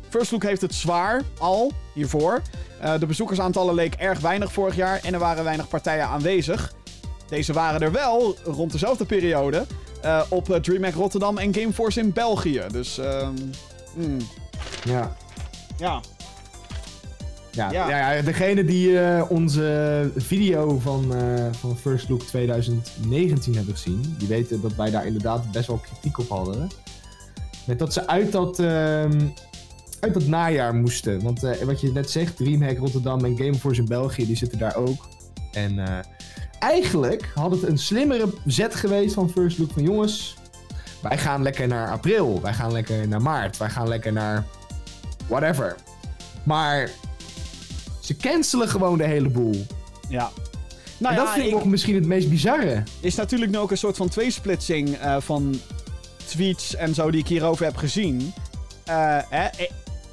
[0.09, 2.43] First Look heeft het zwaar, al, hiervoor.
[2.81, 6.73] Eh, de bezoekersaantallen leek erg weinig vorig jaar en er waren weinig partijen aanwezig.
[7.29, 9.67] Deze waren er wel, rond dezelfde periode,
[10.03, 12.63] eh, op eh, DreamHack Rotterdam en Gameforce in België.
[12.73, 13.35] Dus, ehm
[13.95, 14.19] hmm,
[14.85, 14.93] Ja.
[14.93, 15.17] ja.
[15.79, 16.01] Ja,
[17.55, 17.73] Ja.
[17.73, 18.13] ja.
[18.13, 24.29] ja, degene die eh, onze video van, eh, van First Look 2019 hebben gezien, die
[24.29, 26.69] weten dat wij daar inderdaad best wel kritiek op hadden.
[27.67, 29.21] Met dat ze uit dat, ehm,
[30.01, 31.23] uit dat najaar moesten.
[31.23, 34.77] Want eh, wat je net zegt, Dreamhack Rotterdam en Gameforce in België, die zitten daar
[34.77, 35.09] ook.
[35.53, 36.05] En
[36.59, 40.37] eigenlijk had het een slimmere zet geweest van First Look van jongens,
[41.03, 44.45] wij gaan lekker naar april, wij gaan lekker naar maart, wij gaan lekker naar
[45.27, 45.77] whatever.
[46.43, 46.91] Maar
[48.05, 49.67] ze cancelen gewoon de hele boel.
[50.09, 50.31] ja.
[50.99, 52.83] Nou en dat ja, vind ik nog misschien het meest bizarre.
[53.01, 55.61] is natuurlijk nu ook een soort van tweesplitsing eh, van
[56.25, 58.33] tweets en zo die ik hierover heb gezien.
[58.85, 59.49] Eh, hè,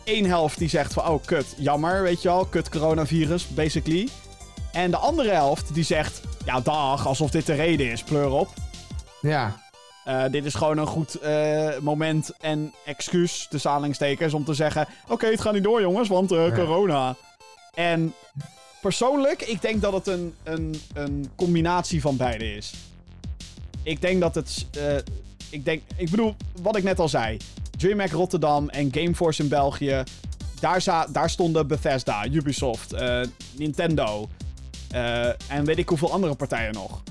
[0.04, 4.08] e- helft die zegt van, oh kut, jammer, weet je wel, kut coronavirus, basically.
[4.72, 8.50] En de andere helft die zegt, ja dag, alsof dit de reden is, pleur op.
[9.22, 9.56] Ja.
[10.04, 14.88] Eh, dit is gewoon een goed eh, moment en excuus, de aanhalingstekens, om te zeggen...
[15.08, 17.16] Oké, het gaat niet door, jongens, want eh, corona.
[17.74, 18.14] En
[18.82, 22.74] persoonlijk, ik denk dat het een, een, een combinatie van beide is.
[23.84, 24.66] Ik denk dat het...
[24.78, 24.96] eh,
[25.50, 27.38] ik, denk, ik bedoel, wat ik net al zei.
[27.78, 30.04] DreamHack Rotterdam en Gameforce in België...
[30.60, 33.22] Daar, za- daar stonden Bethesda, Ubisoft, eh,
[33.56, 34.30] Nintendo...
[34.90, 37.04] eh, en weet ik hoeveel andere partijen nog.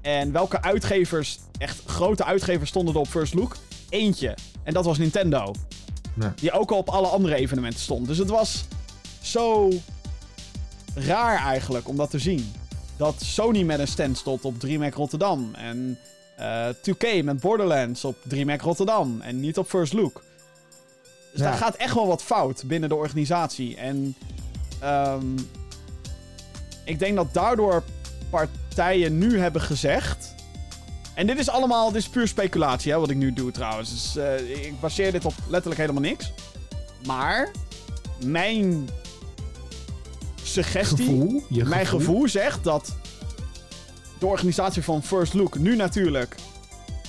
[0.00, 3.56] En welke uitgevers, echt grote uitgevers, stonden er op First Look?
[3.88, 4.36] Eentje.
[4.62, 5.54] En dat was Nintendo.
[6.20, 6.34] Ja.
[6.36, 8.06] Die ook al op alle andere evenementen stond.
[8.06, 8.64] Dus het was
[9.22, 9.68] zo
[10.94, 12.52] raar eigenlijk om dat te zien.
[12.96, 15.54] Dat Sony met een stand stond op DreamHack Rotterdam.
[15.54, 15.98] En
[16.36, 19.20] eh 2K met Borderlands op DreamHack Rotterdam.
[19.20, 20.22] En niet op First Look.
[21.32, 21.44] Dus Ja.
[21.50, 23.76] daar gaat echt wel wat fout binnen de organisatie.
[23.76, 24.14] En
[24.80, 25.26] ehm,
[26.84, 27.82] ik denk dat daardoor
[28.30, 30.34] partijen nu hebben gezegd.
[31.14, 33.90] En dit is allemaal, dit is puur speculatie, hè, wat ik nu doe trouwens.
[33.90, 36.32] Dus, eh, ik baseer dit op letterlijk helemaal niks.
[37.06, 37.50] Maar
[38.24, 38.88] mijn
[40.52, 41.42] suggestie, Gevoel.
[41.48, 42.96] Je mijn gevoel zegt dat
[44.18, 46.34] de organisatie van First Look nu natuurlijk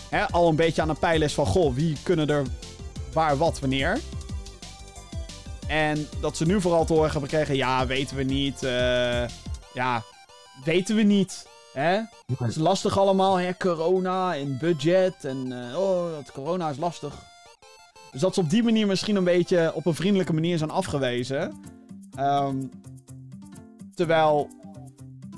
[0.10, 1.45] hè, al een beetje aan een pijl is van...
[1.45, 2.44] Goh, wie kunnen er
[3.14, 3.99] waar, wat, wanneer?
[5.68, 7.56] En dat ze nu vooral te horen hebben gekregen...
[7.56, 8.64] Ja, weten we niet.
[8.64, 9.28] eh,
[9.74, 10.03] ja,
[10.64, 11.48] weten we niet.
[11.74, 11.99] Hè?
[12.38, 13.57] Het is lastig allemaal, hè?
[13.57, 17.14] Corona en budget en eh, oh, dat corona is lastig.
[18.11, 21.53] Dus dat ze op die manier misschien een beetje op een vriendelijke manier zijn afgewezen.
[22.15, 22.56] Ehm,
[23.94, 24.49] terwijl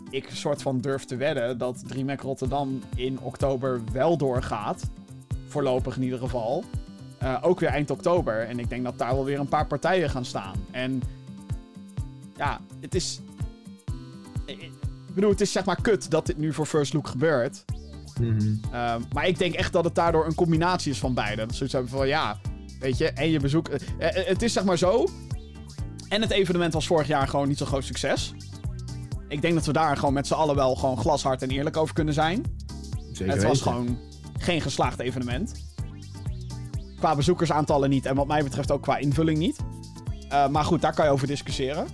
[0.10, 4.90] ik een soort van durf te wedden dat DreamHack Rotterdam in oktober wel doorgaat.
[5.48, 6.64] Voorlopig in ieder geval.
[7.18, 8.48] Eh, ook weer eind oktober.
[8.48, 10.56] En ik denk dat daar wel weer een paar partijen gaan staan.
[10.72, 11.02] En
[12.38, 13.20] ja, het is.
[14.46, 14.72] Ik
[15.14, 17.66] bedoel, het is zeg maar kut dat dit nu voor First Look gebeurt.
[18.20, 18.54] Mhm.
[18.72, 21.46] Ehm, maar ik denk echt dat het daardoor een combinatie is van beide.
[21.46, 22.40] Dat zoiets hebben van ja,
[22.80, 23.68] weet je, en je bezoek.
[23.70, 25.08] eh, eh, het is zeg maar zo.
[26.10, 28.34] En het evenement was vorig jaar gewoon niet zo'n groot succes.
[29.28, 31.94] Ik denk dat we daar gewoon met z'n allen wel gewoon glashard en eerlijk over
[31.94, 32.44] kunnen zijn.
[33.12, 33.72] Zeker het was weten.
[33.72, 34.00] gewoon
[34.38, 35.54] geen geslaagd evenement.
[36.98, 39.58] Qua bezoekersaantallen niet en wat mij betreft ook qua invulling niet.
[40.30, 41.88] Eh, maar goed, daar kan je over discussiëren.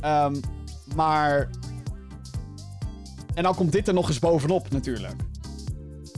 [0.00, 0.34] Ehm,
[0.94, 1.50] maar.
[3.34, 5.14] En dan komt dit er nog eens bovenop, natuurlijk.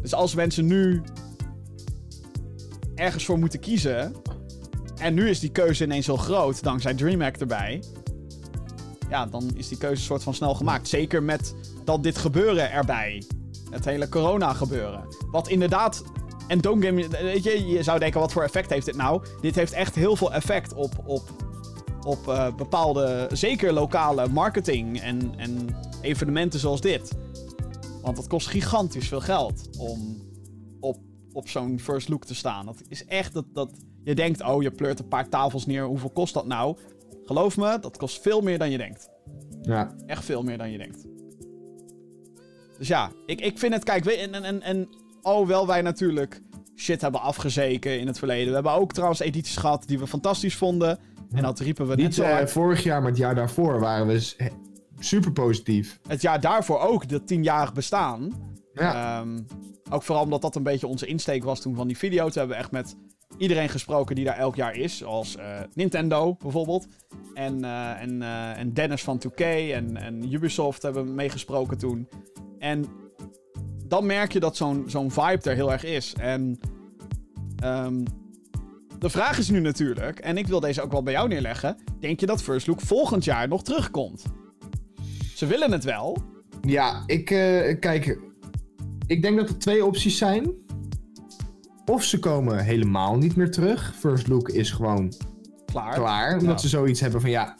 [0.02, 1.02] Dus als mensen nu
[2.94, 4.12] ergens voor moeten kiezen.
[4.98, 7.82] En nu is die keuze ineens heel groot, dankzij DreamHack erbij.
[9.08, 10.88] Ja, dan is die keuze soort van snel gemaakt.
[10.88, 11.54] Zeker met
[11.84, 13.22] dat dit gebeuren erbij.
[13.70, 15.04] Het hele corona gebeuren.
[15.30, 16.04] Wat inderdaad.
[16.46, 17.08] En don't get me.
[17.08, 19.22] Weet je, je zou denken: wat voor effect heeft dit nou?
[19.40, 20.92] Dit heeft echt heel veel effect op.
[21.04, 21.22] op,
[22.02, 23.28] op eh, bepaalde.
[23.32, 25.00] Zeker lokale marketing.
[25.00, 27.12] En, en evenementen zoals dit.
[28.02, 29.68] Want dat kost gigantisch veel geld.
[29.78, 30.22] Om
[30.80, 30.98] op,
[31.32, 32.66] op zo'n first look te staan.
[32.66, 33.44] Dat is echt dat.
[33.52, 33.70] dat
[34.04, 35.84] je denkt: oh, je pleurt een paar tafels neer.
[35.84, 36.76] Hoeveel kost dat nou?
[37.24, 39.08] Geloof me, dat kost veel meer dan je denkt.
[39.62, 39.94] Ja.
[40.06, 41.06] Echt veel meer dan je denkt.
[42.78, 44.88] Dus ja, ik, ik vind het, kijk, we- en, en, en, en
[45.22, 46.42] alhoewel wij natuurlijk
[46.76, 48.48] shit hebben afgezeken in het verleden.
[48.48, 50.98] We hebben ook trouwens edities gehad die we fantastisch vonden.
[51.30, 52.50] En dat riepen we net Niet zo eh, hard.
[52.50, 54.34] vorig jaar, maar het jaar daarvoor waren we
[54.98, 55.98] super positief.
[56.08, 58.32] Het jaar daarvoor ook, dat tienjarig bestaan.
[58.72, 59.20] Ja.
[59.20, 59.38] Ehm,
[59.90, 62.24] ook vooral omdat dat een beetje onze insteek was toen van die video.
[62.24, 62.96] Toen hebben we echt met
[63.36, 64.96] iedereen gesproken die daar elk jaar is.
[64.96, 66.86] Zoals eh, Nintendo bijvoorbeeld.
[67.34, 72.08] En, eh, en, eh, en Dennis van 2K en, en Ubisoft hebben meegesproken toen.
[72.58, 72.84] En
[73.86, 76.14] dan merk je dat zo'n zo'n vibe er heel erg is.
[76.20, 76.60] En
[77.56, 78.04] ehm,
[78.98, 81.76] de vraag is nu natuurlijk, en ik wil deze ook wel bij jou neerleggen.
[82.00, 84.22] Denk je dat First Look volgend jaar nog terugkomt?
[85.34, 86.16] Ze willen het wel.
[86.60, 87.24] Ja, ik
[87.80, 88.18] kijk.
[89.06, 90.66] Ik denk dat er twee opties zijn.
[91.88, 93.94] Of ze komen helemaal niet meer terug.
[93.98, 95.12] First Look is gewoon
[95.66, 95.94] Klaar.
[95.94, 96.32] klaar.
[96.32, 96.56] Omdat Ja.
[96.58, 97.54] ze zoiets hebben van ja,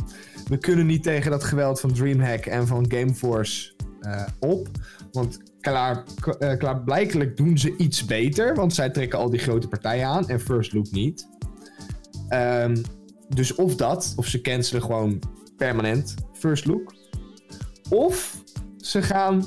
[0.49, 4.69] we kunnen niet tegen dat geweld van DreamHack en van Gameforce eh op.
[5.13, 6.05] Want klaar,
[6.39, 8.55] eh, klaarblijkelijk doen ze iets beter.
[8.55, 11.29] Want zij trekken al die grote partijen aan en First Look niet.
[12.29, 12.77] Ehm,
[13.29, 15.19] dus of dat, of ze cancelen gewoon
[15.57, 16.95] permanent First Look.
[17.91, 18.43] Of
[18.77, 19.45] ze gaan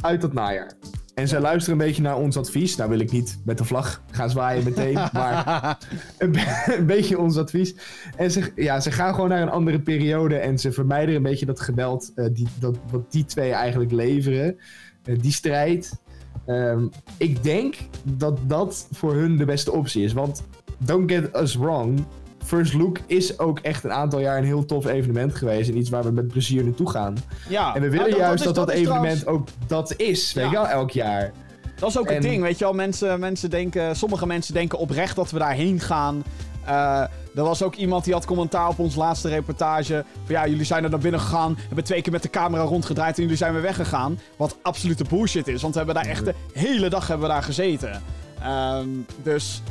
[0.00, 0.72] uit dat najaar.
[1.20, 2.76] En zij luisteren een beetje naar ons advies.
[2.76, 5.78] Nou wil ik niet met de vlag gaan zwaaien meteen, maar
[6.18, 7.74] een, be- een beetje ons advies.
[8.16, 11.46] En ze, ja, ze gaan gewoon naar een andere periode en ze vermijden een beetje
[11.46, 14.56] dat geweld eh, die, dat, wat die twee eigenlijk leveren.
[15.04, 16.00] Eh, die strijd.
[16.46, 16.86] Ehm,
[17.16, 20.12] ik denk dat dat voor hun de beste optie is.
[20.12, 20.42] Want
[20.78, 22.04] don't get us wrong.
[22.50, 25.68] First Look is ook echt een aantal jaar een heel tof evenement geweest.
[25.70, 27.16] En iets waar we met plezier naartoe gaan.
[27.48, 27.74] Ja.
[27.74, 30.32] En we willen Nou, juist is- dat dat, evenement trouwens- ook dat is.
[30.32, 31.32] Weet je wel, elk jaar.
[31.78, 32.72] Dat is ook het En- ding, weet je wel.
[32.74, 36.24] Mensen, mensen denken, sommige mensen denken oprecht dat we daarheen gaan.
[36.64, 37.00] Eh,
[37.34, 40.04] er was ook iemand die had commentaar op onze laatste reportage.
[40.24, 41.56] Van ja, jullie zijn er naar binnen gegaan.
[41.66, 44.18] Hebben twee keer met de camera rondgedraaid en jullie zijn weer weggegaan.
[44.36, 47.42] Wat absolute bullshit is, want we hebben daar echt de hele dag hebben we daar
[47.42, 48.02] gezeten.
[48.42, 48.88] Ehm,
[49.22, 49.62] dus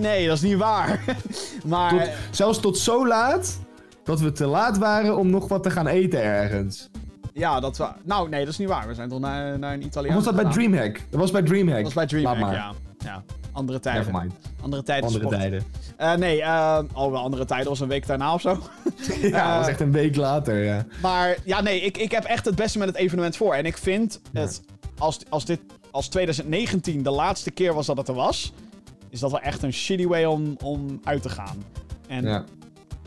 [0.00, 1.04] nee, dat is niet waar.
[1.66, 3.58] maar Tot, zelfs tot zo laat
[4.04, 6.88] dat we te laat waren om nog wat te gaan eten ergens.
[7.32, 7.88] ja, dat we...
[8.04, 8.88] Nou, nee, dat is niet waar.
[8.88, 10.44] We zijn toch naar, naar een Italiaan was dat bij.
[10.44, 11.00] Dreamhack?
[11.10, 11.74] Dat was bij Dreamhack.
[11.76, 12.52] Dat was bij Dreamhack, maar.
[12.54, 12.72] ja.
[12.98, 13.22] ja.
[13.52, 14.14] Andere tijden.
[14.62, 15.06] Andere tijden.
[15.06, 15.40] Andere sport.
[15.40, 15.62] tijden.
[15.96, 17.68] Eh, nee, eh, oh, wel andere tijden.
[17.68, 18.48] was een week daarna of zo.
[19.20, 20.64] ja, dat was Eh, echt een week later.
[20.64, 20.86] Ja.
[21.02, 23.54] Maar ja, nee, ik, ik heb echt het beste met het evenement voor.
[23.54, 24.40] En ik vind Ja.
[24.40, 24.60] het,
[24.98, 25.60] als, als dit
[25.90, 28.52] als 2019 de laatste keer was dat het er was,
[29.10, 31.56] is dat wel echt een shitty way om, om uit te gaan.
[32.08, 32.44] En Ja.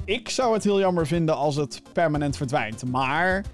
[0.06, 2.86] ik zou het heel jammer vinden als het permanent verdwijnt.
[2.86, 3.46] Maar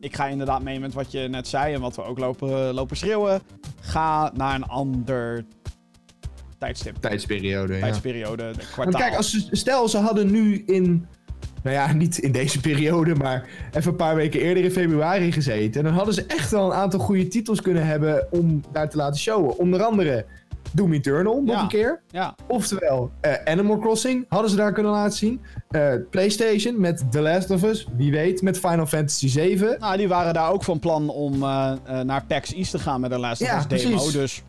[0.00, 2.96] ik ga inderdaad mee met wat je net zei en wat we ook lopen, lopen
[2.96, 3.40] schreeuwen.
[3.80, 5.44] Ga naar een ander
[6.58, 7.78] tijdstip, Tijdsperiode.
[7.78, 9.00] Tijdsperiode, de kwartaal.
[9.00, 11.06] Kijk, als ze, stel ze hadden nu in.
[11.62, 15.84] Nou ja, niet in deze periode, maar even een paar weken eerder in februari gezeten.
[15.84, 19.20] Dan hadden ze echt wel een aantal goede titels kunnen hebben om daar te laten
[19.20, 19.58] showen.
[19.58, 20.26] Onder andere
[20.74, 21.62] Doom Eternal nog Ja.
[21.62, 22.00] een keer.
[22.10, 25.40] Ja, Oftewel, eh, Animal Crossing hadden ze daar kunnen laten zien.
[25.70, 29.76] Eh, PlayStation met The Last of Us, wie weet, met Final Fantasy 7.
[29.78, 31.72] nou, die waren daar ook van plan om eh,
[32.02, 33.90] naar PAX East te gaan met een Last of Ja, Us demo.
[33.96, 34.12] precies.
[34.12, 34.42] Dus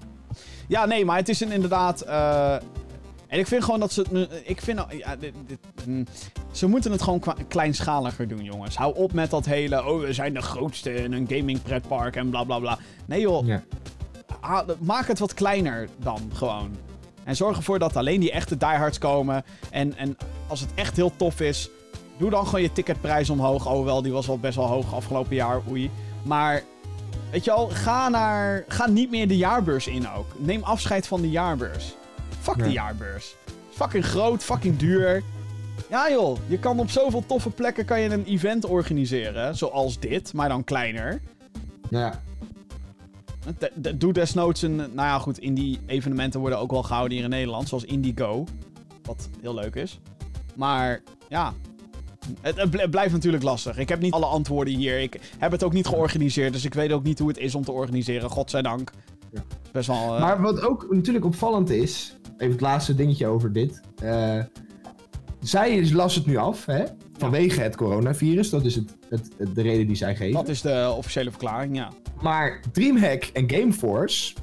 [0.67, 2.01] ja, nee, maar het is een, inderdaad.
[2.01, 4.77] en ik vind gewoon dat ze Ik vind.
[4.77, 6.05] nou- Ja, dit, dit, mm,
[6.51, 8.75] ze moeten het gewoon kleinschaliger doen, jongens.
[8.75, 9.85] Hou op met dat hele.
[9.85, 12.77] Oh, we zijn de grootste in een gaming pretpark en bla bla bla.
[13.05, 13.45] Nee, joh.
[13.45, 13.61] Ja.
[14.79, 16.75] Maak het wat kleiner dan gewoon.
[17.23, 19.43] En zorg ervoor dat alleen die echte diehards komen.
[19.71, 20.17] En, en
[20.47, 21.69] als het echt heel tof is,
[22.17, 23.63] doe dan gewoon je ticketprijs omhoog.
[23.63, 25.91] Hoewel, die was wel best wel hoog afgelopen jaar, oei.
[26.23, 26.63] Maar,
[27.31, 30.25] weet je wel, ga, naar, ga niet meer de jaarbeurs in ook.
[30.37, 31.93] Neem afscheid van de jaarbeurs.
[32.39, 32.63] Fuck Ja.
[32.63, 33.35] de jaarbeurs.
[33.69, 35.23] Fucking groot, fucking duur.
[35.89, 39.55] Ja joh, je kan op zoveel toffe plekken kan je een event organiseren.
[39.57, 41.21] Zoals dit, maar dan kleiner.
[41.89, 42.21] Ja.
[43.57, 44.75] De- de- Doe desnoods een...
[44.75, 47.67] Nou ja, goed, indie evenementen worden ook wel gehouden hier in Nederland.
[47.67, 48.45] Zoals Indigo.
[49.03, 49.99] Wat heel leuk is.
[50.55, 51.53] Maar, ja...
[52.41, 53.77] Het, het bl- het blijft natuurlijk lastig.
[53.77, 54.99] Ik heb niet alle antwoorden hier.
[54.99, 56.53] Ik heb het ook niet georganiseerd.
[56.53, 58.29] Dus ik weet ook niet hoe het is om te organiseren.
[58.29, 58.91] Godzijdank.
[59.31, 59.41] Ja.
[59.71, 60.15] Best wel...
[60.15, 63.81] eh, Maar wat ook natuurlijk opvallend is, even het laatste dingetje over dit.
[64.01, 64.39] eh,
[65.43, 66.83] zij las het nu af, hè?
[67.17, 68.49] Vanwege het coronavirus.
[68.49, 70.33] Dat is het, het, de reden die zij geven.
[70.33, 71.91] dat is de officiële verklaring, ja.
[72.21, 74.33] Maar Dreamhack en Gameforce,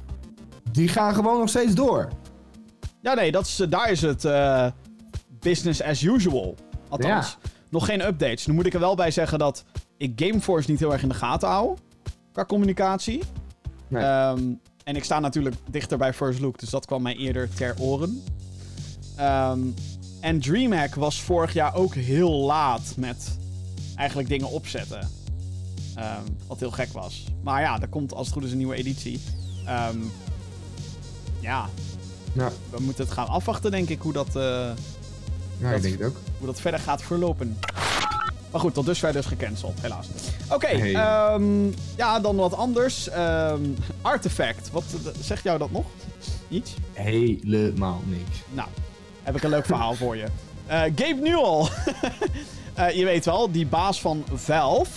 [0.71, 2.09] die gaan gewoon nog steeds door.
[3.01, 4.67] Ja, nee, dat is, eh, daar is het eh,
[5.39, 6.55] business as usual.
[6.89, 7.37] Althans,
[7.69, 8.45] nog geen updates.
[8.45, 9.65] Nu moet ik er wel bij zeggen dat
[9.97, 11.77] ik Gameforce niet heel erg in de gaten hou.
[12.31, 13.21] Qua communicatie.
[13.87, 14.03] Nee.
[14.03, 14.41] Ehm,
[14.83, 18.23] en ik sta natuurlijk dichter bij First Look, dus dat kwam mij eerder ter oren.
[19.15, 19.59] Ehm,
[20.21, 23.37] en DreamHack was vorig jaar ook heel laat met
[23.95, 25.09] eigenlijk dingen opzetten.
[25.95, 27.23] Ehm, wat heel gek was.
[27.43, 29.19] Maar ja, er komt als het goed is een nieuwe editie.
[29.65, 29.97] Ehm,
[31.39, 31.69] ja,
[32.33, 34.43] Ja, we moeten het gaan afwachten, denk ik, hoe dat, eh,
[35.57, 36.15] ja Dat- ik denk het ook.
[36.37, 37.57] hoe dat verder gaat verlopen.
[38.51, 40.07] Maar goed, tot dusver dus gecanceld, helaas.
[40.49, 40.93] Oké, Hey.
[40.93, 41.65] ehm,
[41.97, 43.09] ja, dan wat anders.
[43.09, 43.61] Ehm,
[44.01, 44.83] Artifact, wat
[45.21, 45.85] zegt jou dat nog?
[46.49, 46.73] Iets?
[46.93, 48.37] Helemaal niks.
[48.53, 48.67] Nou,
[49.23, 50.25] heb ik een leuk verhaal voor je.
[50.71, 51.69] Eh, Gabe Newell.
[52.73, 54.91] Eh, je weet wel, die baas van Valve.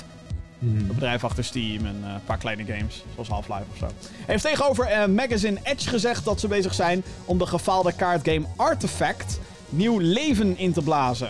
[0.58, 0.76] Mhm.
[0.76, 3.86] Het bedrijf achter Steam en eh, een paar kleine games, zoals Half-Life of zo.
[4.26, 9.98] Heeft tegenover Magazine Edge gezegd dat ze bezig zijn om de gefaalde kaartgame Artifact nieuw
[9.98, 11.28] leven in te blazen.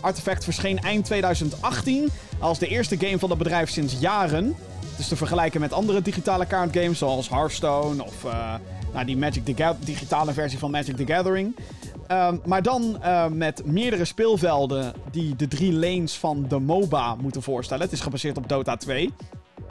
[0.00, 2.08] Artifact verscheen eind 2018
[2.38, 4.56] als de eerste game van het bedrijf sinds jaren.
[4.90, 8.24] Het is te vergelijken met andere digitale kaartgames zoals Hearthstone of
[8.96, 11.56] nou, die Magic the Ga- digitale versie van Magic the Gathering.
[12.06, 17.42] Ehm, maar dan eh, met meerdere speelvelden die de drie lanes van de MOBA moeten
[17.42, 17.82] voorstellen.
[17.84, 19.12] Het is gebaseerd op Dota 2.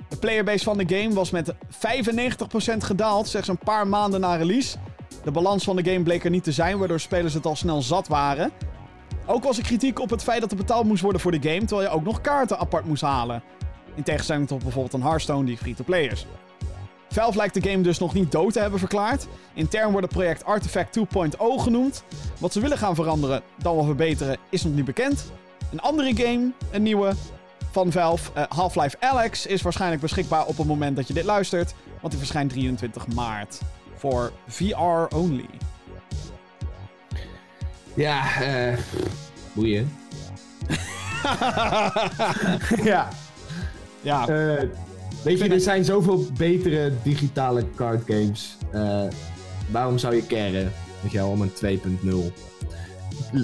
[0.10, 4.78] De playerbase van de game was met 95% gedaald, slechts een paar maanden na release.
[5.24, 7.82] De balans van de game bleek er niet te zijn, waardoor spelers het al snel
[7.82, 8.52] zat waren.
[9.26, 11.66] Ook was er kritiek op het feit dat er betaald moest worden voor de game,
[11.66, 13.42] terwijl je ook nog kaarten apart moest halen.
[13.96, 16.26] In tegenstelling tot bijvoorbeeld een Hearthstone die free-to-play is.
[17.16, 19.28] Valve lijkt de game dus nog niet dood te hebben verklaard.
[19.54, 21.04] Intern wordt het project Artifact 2.0
[21.58, 22.04] genoemd.
[22.40, 25.32] Wat ze willen gaan veranderen, dan wel verbeteren, is nog niet bekend.
[25.72, 27.14] Een andere game, een nieuwe,
[27.72, 31.74] van Valve, eh, Half-Life Alyx, is waarschijnlijk beschikbaar op het moment dat je dit luistert.
[32.00, 33.60] Want die verschijnt 23 maart.
[33.96, 35.50] Voor VR only.
[37.94, 38.78] Ja, eh.
[39.54, 39.98] boeien.
[42.92, 43.10] ja.
[44.02, 44.70] Ja, eh,
[45.26, 48.58] weet je, er zijn zoveel betere digitale card games.
[48.72, 49.04] Eh,
[49.72, 50.72] waarom zou je caren?
[51.02, 52.34] Weet je wel, om een 2.0.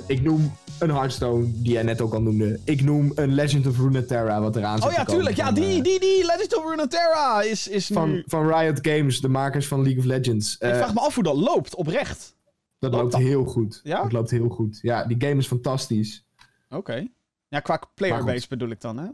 [0.07, 2.59] Ik noem een Hearthstone, die jij net ook al noemde.
[2.63, 5.35] Ik noem een Legend of Runeterra, wat eraan zit oh ja, tuurlijk.
[5.35, 7.95] Ja, van, die, eh, die, die Legend of Runeterra is, is nu...
[7.95, 10.53] Van, van Riot Games, de makers van League of Legends.
[10.55, 12.35] Ik Eh, vraag me af hoe dat loopt, oprecht.
[12.79, 13.79] dat loopt heel goed.
[13.83, 14.01] Ja?
[14.01, 14.79] Dat loopt heel goed.
[14.81, 16.25] Ja, die game is fantastisch.
[16.69, 17.07] Oké.
[17.47, 19.07] Ja, qua playerbase bedoel ik dan, hè?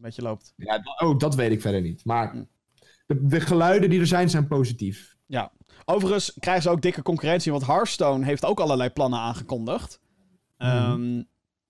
[0.00, 0.52] Een beetje loopt.
[0.56, 2.04] Ja, oh, dat weet ik verder niet.
[2.04, 2.42] Maar Hm.
[3.06, 5.16] de, de geluiden die er zijn, zijn positief.
[5.26, 5.52] Ja.
[5.84, 10.00] Overigens krijgen ze ook dikke concurrentie, want Hearthstone heeft ook allerlei plannen aangekondigd.
[10.56, 11.22] Ehm,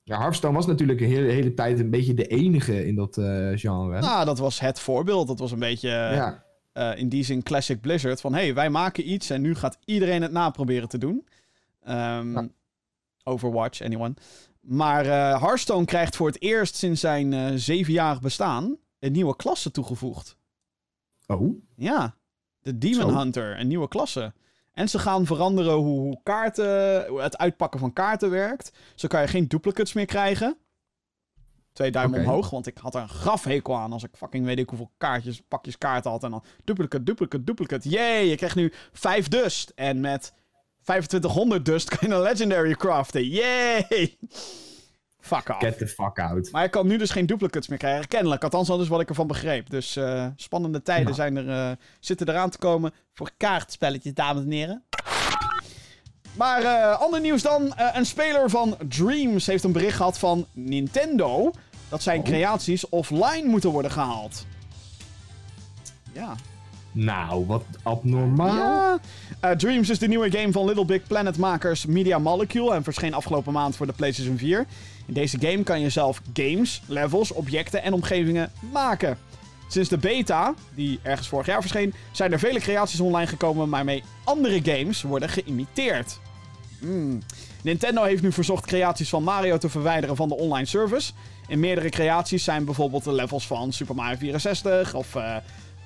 [0.02, 3.51] Ja, Hearthstone was natuurlijk een hele, hele tijd een beetje de enige in dat eh,
[3.55, 4.01] genre.
[4.01, 5.27] nou, dat was het voorbeeld.
[5.27, 6.44] Dat was een beetje ja.
[6.73, 8.20] eh, in die zin classic Blizzard.
[8.20, 11.27] Van, hé, hey, wij maken iets en nu gaat iedereen het naproberen te doen.
[11.82, 12.48] Ehm, Ja.
[13.24, 14.15] Overwatch, anyone.
[14.61, 19.70] Maar eh Hearthstone krijgt voor het eerst sinds zijn eh, zevenjarig bestaan een nieuwe klasse
[19.70, 20.37] toegevoegd.
[21.27, 22.16] Oh, Ja,
[22.61, 23.16] de Demon Zo.
[23.19, 24.32] Hunter, een nieuwe klasse.
[24.73, 28.73] En ze gaan veranderen hoe, hoe kaarten, hoe het uitpakken van kaarten werkt.
[28.95, 30.57] Zo kan je geen duplicates meer krijgen.
[31.73, 32.28] Twee duimen Oké.
[32.28, 35.41] omhoog, want ik had er een grafhekel aan als ik fucking weet ik hoeveel kaartjes,
[35.49, 36.24] pakjes kaarten had.
[36.24, 37.89] En dan duplicate, duplicate, duplicate.
[37.89, 39.73] Yay, je krijgt nu 5 dust.
[39.74, 40.32] En met
[40.82, 43.28] 2500 dust kan je een legendary craften.
[43.28, 44.16] Yay!
[45.20, 45.59] Fuck off.
[45.59, 46.48] Get the fuck out.
[46.52, 48.09] Maar ik kan nu dus geen duplicates meer krijgen.
[48.09, 49.70] Kennelijk, althans dat is wat ik ervan begreep.
[49.70, 51.15] Dus eh, spannende tijden Nou.
[51.16, 54.85] zijn er, eh, zitten eraan te komen voor kaartspelletjes, dames en heren.
[56.36, 57.73] Maar eh, ander nieuws dan.
[57.93, 61.51] Een speler van Dreams heeft een bericht gehad van Nintendo...
[61.89, 62.24] dat zijn Oh.
[62.27, 64.47] creaties offline moeten worden gehaald.
[66.12, 66.35] Ja.
[66.92, 68.56] Nou, wat abnormaal.
[68.56, 69.00] Ja.
[69.40, 73.14] Eh, Dreams is de nieuwe game van Little Big Planet makers Media Molecule en verscheen
[73.14, 74.66] afgelopen maand voor de PlayStation 4.
[75.06, 79.18] In deze game kan je zelf games, levels, objecten en omgevingen maken.
[79.68, 84.02] Sinds de beta, die ergens vorig jaar verscheen, zijn er vele creaties online gekomen waarmee
[84.24, 86.18] andere games worden geïmiteerd.
[86.78, 87.22] Hmm.
[87.62, 91.12] Nintendo heeft nu verzocht creaties van Mario te verwijderen van de online service.
[91.48, 95.36] In meerdere creaties zijn bijvoorbeeld de levels van Super Mario 64 of eh,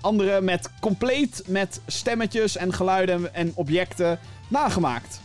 [0.05, 4.19] andere met compleet met stemmetjes en geluiden en objecten
[4.49, 5.21] nagemaakt.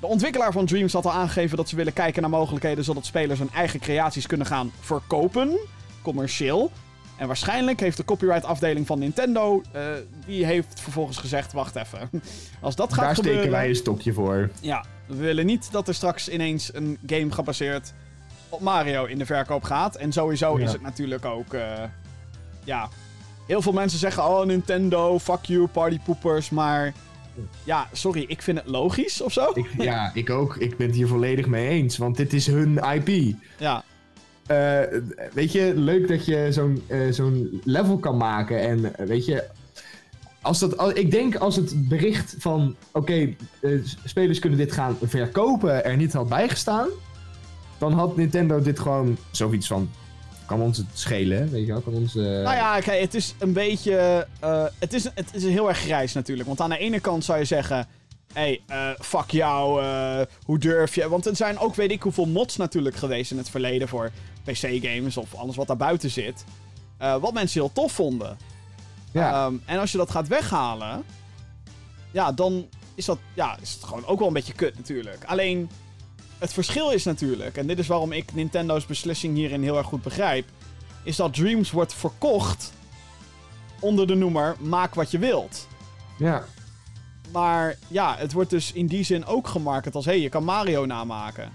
[0.00, 3.38] De ontwikkelaar van Dreams had al aangegeven dat ze willen kijken naar mogelijkheden zodat spelers
[3.38, 5.58] hun eigen creaties kunnen gaan verkopen,
[6.02, 6.70] commercieel.
[7.16, 9.82] En waarschijnlijk heeft de copyright afdeling van Nintendo, eh,
[10.26, 12.10] die heeft vervolgens gezegd, wacht even.
[12.60, 13.40] Als dat gaat Daar gebeuren...
[13.40, 14.50] steken wij een stokje voor.
[14.60, 17.92] Ja, we willen niet dat er straks ineens een game gebaseerd
[18.48, 19.96] op Mario in de verkoop gaat.
[19.96, 20.64] En sowieso Ja.
[20.64, 21.82] is het natuurlijk ook, eh,
[22.64, 22.88] ja...
[23.50, 26.50] Heel veel mensen zeggen, oh Nintendo, fuck you, partypoepers.
[26.50, 26.92] Maar
[27.64, 29.50] ja, sorry, ik vind het logisch of zo.
[29.54, 30.56] Ik, ja, ik ook.
[30.56, 31.98] Ik ben het hier volledig mee eens.
[31.98, 33.36] Want dit is hun IP.
[33.58, 33.84] Ja,
[34.46, 34.80] Eh,
[35.32, 38.60] weet je, leuk dat je zo'n eh, zo'n level kan maken.
[38.60, 39.44] En eh, weet je,
[40.40, 43.34] als dat, als, ik denk als het bericht van: oké,
[44.04, 46.88] spelers kunnen dit gaan verkopen er niet had bijgestaan.
[47.78, 49.90] Dan had Nintendo dit gewoon zoiets van:
[50.50, 51.80] kan ons het schelen, weet je wel?
[51.80, 52.16] Kan ons.
[52.16, 54.26] eh, nou ja, kijk, het is een beetje...
[54.40, 56.48] eh, het, is, het is heel erg grijs natuurlijk.
[56.48, 57.86] Want aan de ene kant zou je zeggen...
[58.32, 59.82] Hé, hey, eh, fuck jou,
[60.44, 61.08] hoe durf je?
[61.08, 64.10] Want er zijn ook weet ik hoeveel mods natuurlijk geweest in het verleden voor
[64.44, 66.44] PC-games of alles wat daarbuiten zit.
[66.98, 68.36] wat mensen heel tof vonden.
[69.12, 71.04] ja, Ehm, en als je dat gaat weghalen,
[72.10, 75.24] ja, dan is, dat, ja, is het gewoon ook wel een beetje kut natuurlijk.
[75.24, 75.70] Alleen,
[76.40, 80.02] het verschil is natuurlijk, en dit is waarom ik Nintendo's beslissing hierin heel erg goed
[80.02, 80.48] begrijp,
[81.02, 82.72] is dat Dreams wordt verkocht
[83.80, 85.66] onder de noemer maak wat je wilt.
[86.18, 86.44] ja,
[87.32, 90.44] Maar ja, het wordt dus in die zin ook gemarket als hé, hey, je kan
[90.44, 91.52] Mario namaken.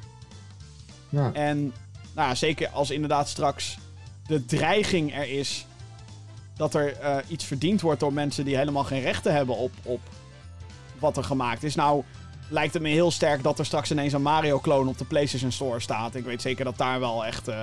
[1.09, 1.33] ja.
[1.33, 1.73] En
[2.13, 3.77] nou ja, zeker als inderdaad straks
[4.27, 5.65] de dreiging er is
[6.55, 9.99] dat er eh, iets verdiend wordt door mensen die helemaal geen rechten hebben op, op
[10.99, 11.75] wat er gemaakt is.
[11.75, 12.03] Nou,
[12.49, 15.79] lijkt het me heel sterk dat er straks ineens een Mario-kloon op de PlayStation Store
[15.79, 16.15] staat.
[16.15, 17.47] Ik weet zeker dat daar wel echt.
[17.47, 17.55] eh,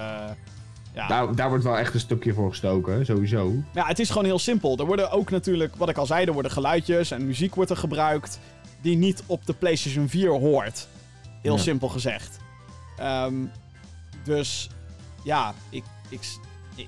[0.94, 1.06] ja.
[1.08, 3.52] Daar, daar wordt wel echt een stukje voor gestoken, sowieso.
[3.74, 4.78] ja, het is gewoon heel simpel.
[4.78, 7.76] Er worden ook natuurlijk, wat ik al zei, er worden geluidjes en muziek wordt er
[7.76, 8.38] gebruikt
[8.80, 10.86] die niet op de PlayStation 4 hoort.
[11.42, 11.60] Heel Ja.
[11.62, 12.38] simpel gezegd.
[12.96, 13.34] Ehm,
[14.24, 14.68] dus
[15.24, 16.20] ja, ik, ik,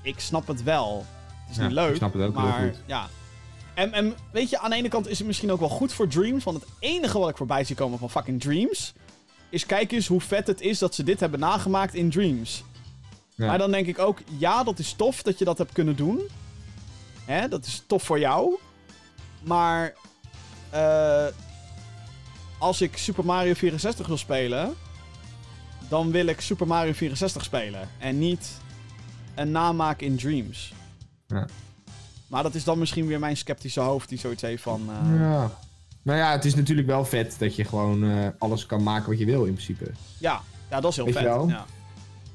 [0.01, 1.05] ik snap het wel.
[1.41, 2.81] Het is Ja, niet leuk, ik snap het ook heel maar goed.
[2.85, 3.07] ja.
[3.75, 6.07] En, en weet je, aan de ene kant is het misschien ook wel goed voor
[6.07, 6.43] Dreams.
[6.43, 8.93] Want het enige wat ik voorbij zie komen van fucking Dreams...
[9.49, 12.63] is kijk eens hoe vet het is dat ze dit hebben nagemaakt in Dreams.
[13.35, 13.45] Ja.
[13.45, 16.21] Maar dan denk ik ook, ja, dat is tof dat je dat hebt kunnen doen.
[17.25, 18.55] Hè, dat is tof voor jou.
[19.43, 19.93] Maar
[20.69, 21.25] eh,
[22.59, 24.75] als ik Super Mario 64 wil spelen,
[25.89, 27.89] dan wil ik Super Mario 64 spelen.
[27.97, 28.51] En niet
[29.35, 30.73] een namaak in Dreams.
[31.27, 31.47] Ja.
[32.27, 34.89] Maar dat is dan misschien weer mijn sceptische hoofd die zoiets heeft van...
[34.89, 35.51] eh, Ja.
[36.01, 39.19] Nou ja, het is natuurlijk wel vet dat je gewoon eh, alles kan maken wat
[39.19, 39.91] je wil in principe.
[40.17, 41.23] ja, ja, dat is heel Weet vet.
[41.23, 41.47] wel?
[41.49, 41.65] Ja.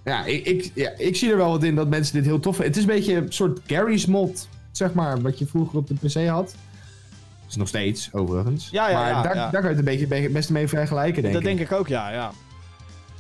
[0.05, 2.57] Ja ik, ik, ja, ik zie er wel wat in dat mensen dit heel tof
[2.57, 2.73] vinden.
[2.75, 5.95] Het is een beetje een soort Gary's mod, zeg maar, wat je vroeger op de
[5.95, 6.47] PC had.
[6.47, 8.69] Dat is nog steeds, overigens.
[8.71, 11.23] Ja, ja, maar ja, daar, daar kan je het een beetje be- best mee vergelijken,
[11.23, 11.49] denk dat ik.
[11.57, 12.33] denk ik ook, ja, ja.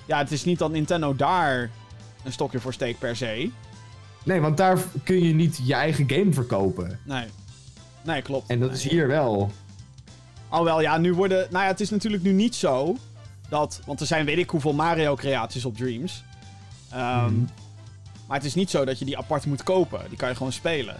[0.06, 1.70] Ja, het is niet dat Nintendo daar
[2.24, 3.50] een stokje voor steekt per se.
[4.24, 6.98] Nee, want daar kun je niet je eigen game verkopen.
[7.04, 7.26] Nee.
[8.02, 8.50] Nee, klopt.
[8.50, 8.78] En dat Nee.
[8.78, 9.50] is hier wel.
[10.48, 11.46] Alhoewel, ja, nu worden...
[11.50, 12.96] Nou ja, het is natuurlijk nu niet zo
[13.48, 13.80] dat...
[13.86, 16.24] Want er zijn weet ik hoeveel Mario-creaties op Dreams.
[16.90, 17.44] Ehm, Mhm.
[18.26, 20.00] Maar het is niet zo dat je die apart moet kopen.
[20.08, 20.96] Die kan je gewoon spelen.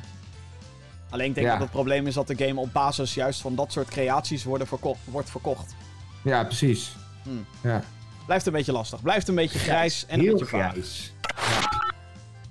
[1.11, 1.53] Alleen ik denk Ja.
[1.53, 4.67] dat het probleem is dat de game op basis juist van dat soort creaties worden
[4.67, 5.75] verko- wordt verkocht.
[6.25, 6.97] Ja, precies.
[7.23, 7.45] Hmm.
[7.63, 7.83] Ja.
[8.27, 9.03] Blijft een beetje lastig.
[9.03, 10.71] Blijft een beetje grijs en een beetje vaag.
[10.71, 11.13] grijs.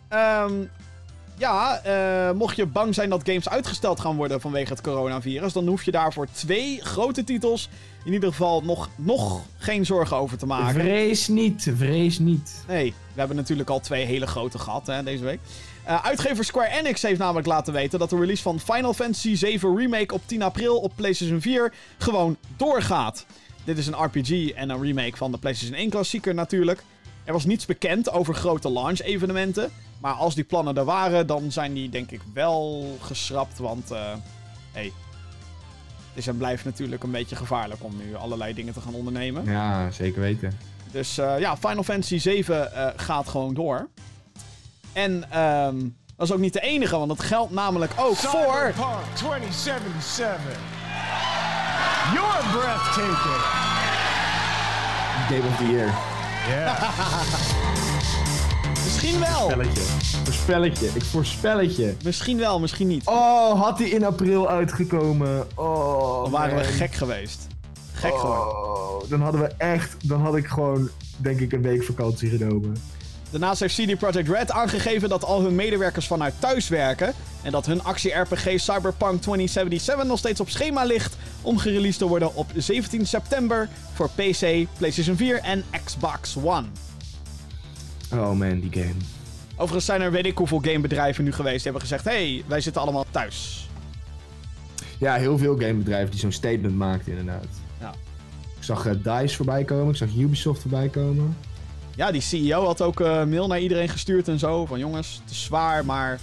[0.09, 0.53] Ehm,
[1.37, 5.67] Ja, eh, mocht je bang zijn dat games uitgesteld gaan worden vanwege het coronavirus, dan
[5.67, 7.69] hoef je daarvoor twee grote titels
[8.05, 10.81] in ieder geval nog, nog geen zorgen over te maken.
[10.81, 12.63] Vrees niet, vrees niet.
[12.67, 15.39] Nee, we hebben natuurlijk al twee hele grote gehad hè, deze week.
[15.87, 19.59] Uh, uitgever Square Enix heeft namelijk laten weten dat de release van Final Fantasy VII
[19.75, 23.25] Remake op 10 april op PlayStation 4 gewoon doorgaat.
[23.63, 26.83] Dit is een RPG en een remake van de PlayStation 1 klassieker natuurlijk.
[27.29, 29.71] Er was niets bekend over grote launch-evenementen.
[29.99, 33.57] Maar als die plannen er waren, dan zijn die denk ik wel geschrapt.
[33.57, 34.13] Want, uh,
[34.71, 34.93] hey, het
[36.13, 39.45] is en blijft natuurlijk een beetje gevaarlijk om nu allerlei dingen te gaan ondernemen.
[39.45, 40.57] Ja, zeker weten.
[40.91, 43.87] Dus uh, ja, Final Fantasy 7 uh, gaat gewoon door.
[44.93, 48.39] En um, dat is ook niet de enige, want dat geldt namelijk ook voor...
[48.39, 50.37] Cyberpunk 2077.
[52.13, 53.41] You're breathtaking.
[55.27, 56.17] Game of the Year.
[58.83, 59.49] Misschien wel.
[59.49, 59.81] Voorspelletje.
[60.23, 60.87] Voorspelletje.
[60.93, 61.95] Ik voorspelletje.
[62.03, 63.05] Misschien wel, misschien niet.
[63.05, 65.47] Oh, had hij in april uitgekomen.
[65.55, 67.47] Oh, Dan waren we gek geweest.
[67.93, 68.47] Gek geworden.
[68.47, 69.95] Oh, dan hadden we echt...
[70.07, 72.77] Dan had ik gewoon, denk ik, een week vakantie genomen.
[73.29, 77.13] Daarnaast heeft CD Projekt Red aangegeven dat al hun medewerkers vanuit thuis werken.
[77.41, 82.35] En dat hun actie-RPG Cyberpunk 2077 nog steeds op schema ligt om gereleased te worden
[82.35, 86.65] op 17 september voor PC, PlayStation 4 en Xbox One.
[88.13, 88.95] Oh man, die game.
[89.55, 92.81] Overigens zijn er weet ik hoeveel gamebedrijven nu geweest die hebben gezegd: hey, wij zitten
[92.81, 93.67] allemaal thuis.
[94.97, 97.47] Ja, heel veel gamebedrijven die zo'n statement maakten inderdaad.
[97.79, 97.93] Ja.
[98.57, 101.35] Ik zag eh, DICE voorbij komen, ik zag Ubisoft voorbij komen.
[101.99, 104.65] Ja, die CEO had ook een uh, mail naar iedereen gestuurd en zo.
[104.65, 106.19] Van jongens, het is zwaar, maar.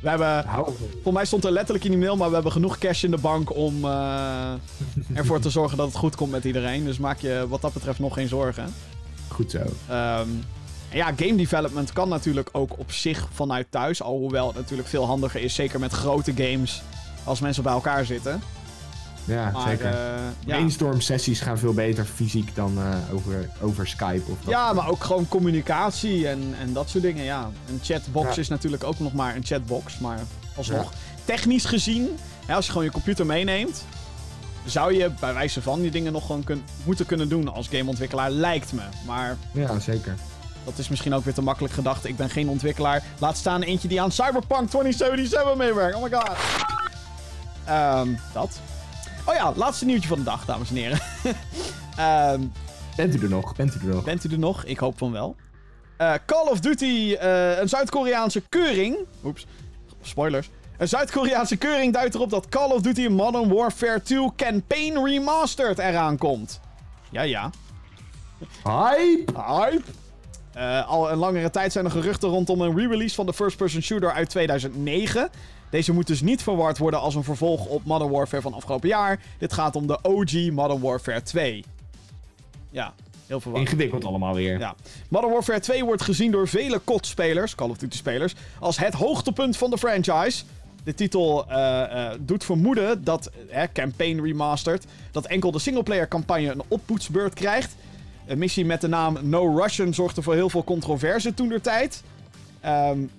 [0.00, 0.44] We hebben.
[0.92, 3.18] Volgens mij stond er letterlijk in die mail, maar we hebben genoeg cash in de
[3.18, 4.52] bank om uh,
[5.14, 6.84] ervoor te zorgen dat het goed komt met iedereen.
[6.84, 8.74] Dus maak je wat dat betreft nog geen zorgen.
[9.28, 9.58] Goed zo.
[9.58, 10.44] Um,
[10.92, 14.02] ja, game development kan natuurlijk ook op zich vanuit thuis.
[14.02, 16.82] Alhoewel het natuurlijk veel handiger is, zeker met grote games,
[17.24, 18.42] als mensen bij elkaar zitten.
[19.28, 19.90] Ja, Maar, zeker.
[19.92, 20.18] ja.
[20.44, 24.22] Brainstorm sessies gaan veel beter fysiek dan uh, over, over Skype.
[24.30, 27.24] Of dat ja, maar ook gewoon communicatie en, en dat soort dingen.
[27.24, 29.98] Ja, een chatbox is natuurlijk ook nog maar een chatbox.
[29.98, 30.18] Maar
[30.56, 30.92] alsnog,
[31.24, 32.08] technisch gezien,
[32.46, 33.84] hè, als je gewoon je computer meeneemt,
[34.64, 38.30] zou je bij wijze van die dingen nog gewoon kun, moeten kunnen doen als gameontwikkelaar,
[38.30, 38.82] lijkt me.
[39.06, 40.14] Maar Ja, zeker.
[40.64, 42.04] dat is misschien ook weer te makkelijk gedacht.
[42.04, 43.02] Ik ben geen ontwikkelaar.
[43.18, 45.96] Laat staan eentje die aan Cyberpunk 2077 meewerkt.
[45.96, 46.30] Oh my god.
[47.64, 48.60] Ehm, dat.
[49.28, 50.98] Oh ja, laatste nieuwtje van de dag, dames en heren.
[51.96, 52.40] Ehm,
[52.96, 53.56] Bent u er nog?
[53.56, 54.04] Bent u er nog?
[54.04, 54.64] bent u er nog?
[54.64, 55.36] Ik hoop van wel.
[55.96, 58.96] Eh, Call of Duty, eh, een Zuid-Koreaanse keuring.
[59.24, 59.46] Oeps,
[60.02, 60.50] spoilers.
[60.76, 66.18] Een Zuid-Koreaanse keuring duidt erop dat Call of Duty Modern Warfare 2 Campaign Remastered eraan
[66.18, 66.60] komt.
[67.10, 67.50] Ja, ja.
[68.64, 69.32] Hype!
[69.40, 69.82] Hype.
[70.56, 74.12] Uh, al een langere tijd zijn er geruchten rondom een re-release van de first-person shooter
[74.12, 75.30] uit 2009.
[75.70, 79.20] Deze moet dus niet verward worden als een vervolg op Modern Warfare van afgelopen jaar.
[79.38, 81.64] Dit gaat om de OG Modern Warfare 2.
[82.70, 82.94] Ja,
[83.26, 83.70] heel verwarrend.
[83.70, 84.58] Ingewikkeld allemaal weer.
[84.58, 84.74] Ja.
[85.08, 89.70] Modern Warfare 2 wordt gezien door vele COD-spelers, Call of Duty-spelers, als het hoogtepunt van
[89.70, 90.44] de franchise.
[90.84, 96.50] De titel uh, uh, doet vermoeden dat uh, Campaign Remastered, dat enkel de singleplayer campagne
[96.50, 97.76] een oppoetsbeurt krijgt.
[98.26, 102.02] Een missie met de naam No Russian zorgde voor heel veel controverse toen der tijd.
[102.64, 103.10] Um,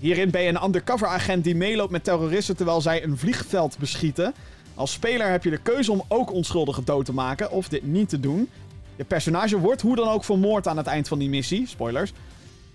[0.00, 4.34] hierin ben je een undercover agent die meeloopt met terroristen terwijl zij een vliegveld beschieten.
[4.74, 8.08] Als speler heb je de keuze om ook onschuldigen dood te maken of dit niet
[8.08, 8.48] te doen.
[8.96, 11.66] Je personage wordt hoe dan ook vermoord aan het eind van die missie.
[11.66, 12.12] Spoilers.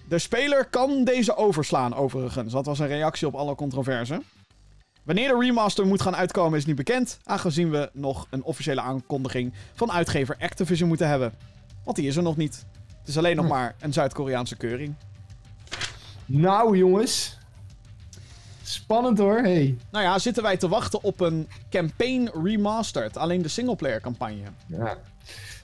[0.09, 2.53] De speler kan deze overslaan, overigens.
[2.53, 4.21] Dat was een reactie op alle controverse.
[5.03, 9.53] Wanneer de remaster moet gaan uitkomen is niet bekend, aangezien we nog een officiële aankondiging
[9.73, 11.33] van uitgever Activision moeten hebben.
[11.83, 12.65] Want die is er nog niet.
[12.99, 14.95] Het is alleen nog maar een Zuid-Koreaanse keuring.
[16.25, 17.37] Nou, jongens.
[18.63, 19.77] Spannend hoor, hey.
[19.91, 23.17] Nou ja, zitten wij te wachten op een campaign remastered.
[23.17, 24.43] Alleen de singleplayer campagne.
[24.65, 24.97] Ja.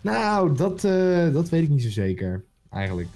[0.02, 2.44] Nou, dat, uh, dat weet ik niet zo zeker.
[2.70, 3.08] Eigenlijk.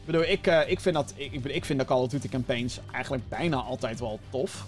[0.00, 2.80] Ik bedoel, ik, uh, ik, vind dat, ik, ik vind de Call of Duty campaigns
[2.92, 4.66] eigenlijk bijna altijd wel tof.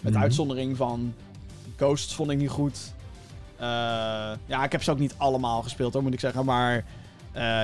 [0.00, 0.22] Met Mhm.
[0.22, 1.14] uitzondering van
[1.76, 2.78] Ghosts vond ik niet goed.
[3.56, 3.60] Uh,
[4.46, 6.44] ja, ik heb ze ook niet allemaal gespeeld hoor, moet ik zeggen.
[6.44, 6.84] Maar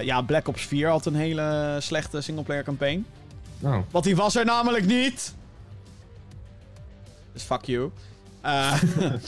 [0.05, 3.07] ja, Black Ops 4 had een hele slechte singleplayer campaign.
[3.63, 3.79] Oh.
[3.91, 5.35] Want die was er namelijk niet.
[7.33, 7.91] Dus fuck you.
[8.45, 8.83] Uh,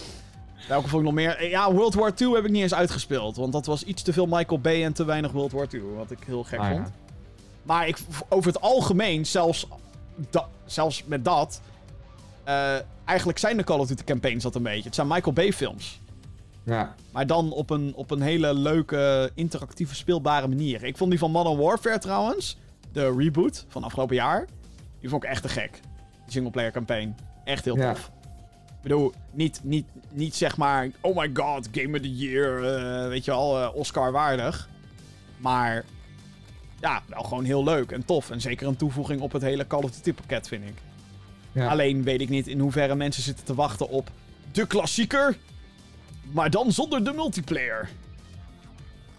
[0.68, 1.48] welke vond ik nog meer?
[1.48, 3.36] Ja, World War 2 heb ik niet eens uitgespeeld.
[3.36, 5.80] Want dat was iets te veel Michael Bay en te weinig World War 2.
[5.82, 6.86] Wat ik heel gek Ah, vond.
[6.86, 6.92] ja.
[7.62, 7.98] Maar ik,
[8.28, 9.66] over het algemeen, zelfs,
[10.30, 11.60] da, zelfs met dat...
[12.48, 14.82] Uh, eigenlijk zijn de Call of Duty campaigns dat een beetje.
[14.82, 16.00] Het zijn Michael Bay films.
[16.62, 16.94] Ja.
[17.12, 20.84] Maar dan op een, op een hele leuke, interactieve, speelbare manier.
[20.84, 22.56] Ik vond die van Modern Warfare trouwens,
[22.93, 24.47] de reboot van afgelopen jaar,
[25.01, 25.70] die vond ik echt te gek.
[26.24, 27.14] die singleplayer campaign.
[27.44, 27.93] Echt heel Ja.
[27.93, 28.10] tof.
[28.66, 33.09] Ik bedoel, niet, niet, niet zeg maar, oh my god, Game of the Year, eh,
[33.09, 34.69] weet je wel, eh, Oscar waardig.
[35.39, 35.85] Maar
[36.81, 38.31] ja, wel gewoon heel leuk en tof.
[38.31, 40.74] En zeker een toevoeging op het hele Call of Duty pakket, vind ik.
[41.52, 41.69] Ja.
[41.69, 44.10] Alleen weet ik niet in hoeverre mensen zitten te wachten op
[44.52, 45.36] de klassieker,
[46.32, 47.89] maar dan zonder de multiplayer.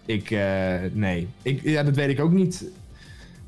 [0.06, 1.28] Ik, eh, nee.
[1.42, 2.64] Ik, ja, dat weet ik ook niet.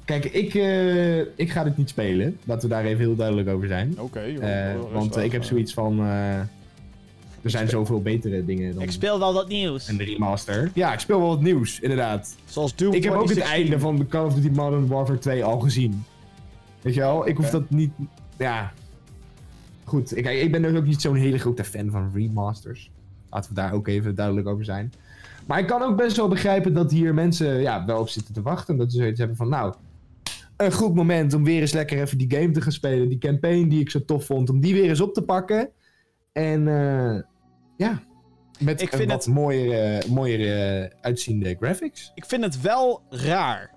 [0.06, 2.38] Kijk, ik, eh, ik ga dit niet spelen.
[2.44, 3.94] Laten we daar even heel duidelijk over zijn.
[4.00, 5.98] Oké, Eh, want ik heb zoiets van...
[6.00, 6.38] eh,
[7.42, 9.88] er zijn zoveel betere dingen dan Ik speel wel wat nieuws.
[9.88, 10.70] een remaster.
[10.74, 12.36] Ja, ik speel wel wat nieuws, inderdaad.
[12.44, 13.62] Zoals Doom Ik heb ook het 2016.
[13.72, 16.04] einde van de Call of Duty Modern Warfare 2 al gezien.
[16.82, 17.28] Weet je wel?
[17.28, 17.92] Ik hoef dat niet...
[18.38, 18.72] Ja.
[19.84, 22.90] Goed, ik, ik ben dus ook niet zo'n hele grote fan van remasters.
[23.30, 24.92] Laten we daar ook even duidelijk over zijn.
[25.46, 28.42] Maar ik kan ook best wel begrijpen dat hier mensen ja, wel op zitten te
[28.42, 28.76] wachten.
[28.76, 29.74] Dat ze zoiets hebben van, nou...
[30.56, 33.08] Een goed moment om weer eens lekker even die game te gaan spelen.
[33.08, 35.70] Die campaign die ik zo tof vond, om die weer eens op te pakken.
[36.32, 37.22] En eh,
[37.76, 38.02] ja,
[38.60, 42.12] met Ik vind wat het- mooiere, mooiere uitziende graphics.
[42.14, 43.74] Ik vind het wel raar.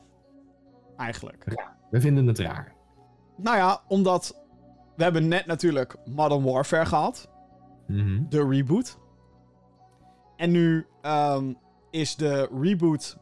[0.97, 1.43] Eigenlijk.
[1.89, 2.75] We vinden het raar.
[3.37, 4.43] Nou ja, omdat
[4.95, 7.29] we hebben net natuurlijk Modern Warfare gehad.
[7.87, 8.23] Mhm.
[8.29, 8.99] De reboot.
[10.37, 11.53] En nu ehm,
[11.91, 13.17] is de reboot...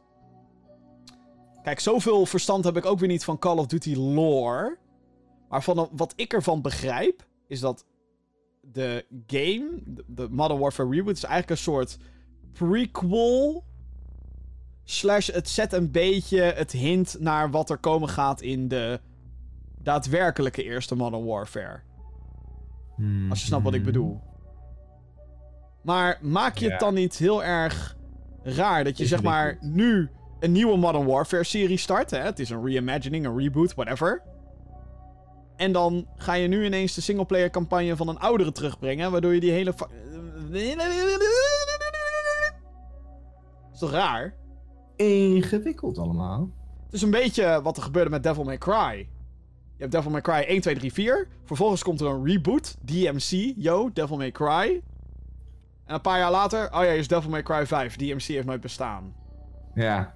[1.68, 4.78] Kijk, zoveel verstand heb ik ook weer niet van Call of Duty lore.
[5.50, 7.86] Maar van wat ik ervan begrijp, is dat
[8.62, 11.98] de game, de, de Modern Warfare reboot, is eigenlijk een soort
[12.54, 13.64] prequel.
[14.84, 19.00] Slash, het zet een beetje het hint naar wat er komen gaat in de
[19.82, 21.80] daadwerkelijke eerste Modern Warfare.
[23.30, 24.22] Als je snapt wat ik bedoel.
[25.84, 27.98] Maar maak je het dan niet heel erg
[28.44, 30.10] raar dat je zeg maar nu
[30.40, 32.12] een nieuwe Modern Warfare serie start?
[32.12, 32.18] Hè?
[32.20, 34.22] Het is een reimagining, een reboot, whatever.
[35.56, 39.40] En dan ga je nu ineens de singleplayer campagne van een oudere terugbrengen, waardoor je
[39.40, 39.74] die hele.
[43.74, 44.36] is toch raar?
[44.96, 46.50] Ingewikkeld allemaal.
[46.86, 49.10] Het is een beetje wat er gebeurde met Devil May Cry.
[49.76, 51.28] Je hebt Devil May Cry 1, 2, 3, 4.
[51.44, 52.76] Vervolgens komt er een reboot.
[52.82, 54.82] DMC, yo, Devil May Cry.
[55.86, 57.96] En een paar jaar later, oh ja, is Devil May Cry 5.
[57.96, 59.16] DMC heeft nooit bestaan.
[59.74, 60.16] Ja.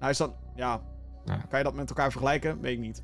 [0.00, 0.80] Nou is dat, ja,
[1.24, 1.36] Ja.
[1.48, 2.60] kan je dat met elkaar vergelijken?
[2.60, 3.02] Weet ik niet.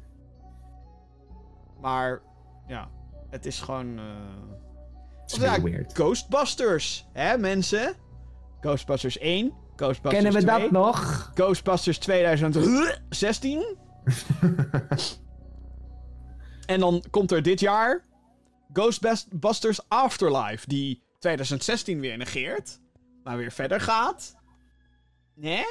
[1.81, 2.21] Maar,
[2.67, 2.91] ja,
[3.31, 4.01] het is gewoon...
[5.27, 5.93] Of ja, heel weird.
[5.93, 7.95] Ghostbusters, hè mensen?
[8.61, 11.31] Ghostbusters 1, Ghostbusters Kennen we 2, dat nog?
[11.35, 13.77] Ghostbusters 2016.
[16.67, 18.05] en dan komt er dit jaar
[18.73, 22.81] Ghostbusters Afterlife, die 2016 weer negeert,
[23.23, 24.37] maar weer verder gaat.
[25.35, 25.65] Nee?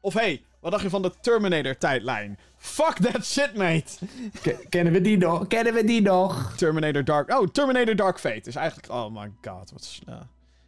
[0.00, 2.38] Of hey, wat dacht je van de Terminator-tijdlijn?
[2.56, 3.84] Fuck that shit, mate!
[4.42, 5.46] Ke- kennen we die nog?
[5.46, 6.52] Kennen we die nog?
[6.56, 7.30] Terminator Dark...
[7.30, 8.92] Oh, Terminator Dark Fate is eigenlijk...
[8.92, 9.80] Oh my god, wat...
[9.80, 10.00] is-.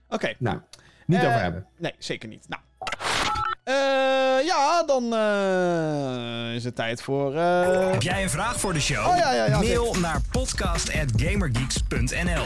[0.09, 0.59] Oké, Nou,
[1.07, 1.66] niet Eh, over hebben.
[1.77, 2.47] Nee, zeker niet.
[2.48, 2.62] Nou.
[3.65, 3.74] Eh,
[4.47, 7.35] ja, dan eh, is het tijd voor.
[7.36, 9.07] eh, Heb jij een vraag voor de show?
[9.09, 12.44] Oh, ja, ja, ja, Mail naar podcast.gamergeeks.nl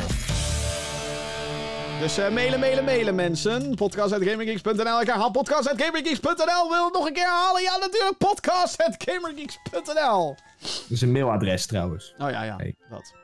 [2.04, 3.74] Dus eh, mailen, mailen, mailen, mensen.
[3.74, 5.00] Podcast.gamergeeks.nl.
[5.00, 6.70] Ik herhaal podcast.gamergeeks.nl.
[6.70, 7.62] Wil het nog een keer herhalen?
[7.62, 8.18] Ja, natuurlijk.
[8.18, 10.34] Podcast.gamergeeks.nl.
[10.60, 12.14] Dat is een mailadres trouwens.
[12.18, 12.56] Oh ja, ja.
[12.56, 12.74] Hey.
[12.90, 13.14] Dat.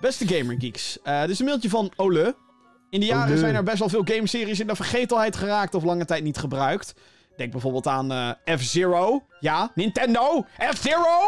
[0.00, 1.02] Beste Gamergeeks.
[1.02, 2.36] eh dit is een mailtje van Ole.
[2.90, 3.38] In de jaren Ole.
[3.38, 6.94] zijn er best wel veel gameseries in de vergetelheid geraakt of lange tijd niet gebruikt.
[7.36, 9.22] Denk bijvoorbeeld aan eh, F-Zero.
[9.40, 10.46] Ja, Nintendo.
[10.74, 11.18] F-Zero!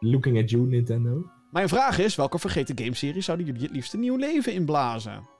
[0.00, 1.30] Looking at you, Nintendo.
[1.50, 5.36] Mijn vraag is, welke vergeten gameseries zouden jullie het liefst een nieuw leven inblazen?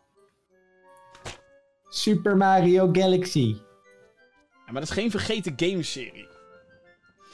[1.88, 3.56] Super Mario Galaxy.
[4.50, 6.28] Ja, maar dat is geen vergeten gameserie.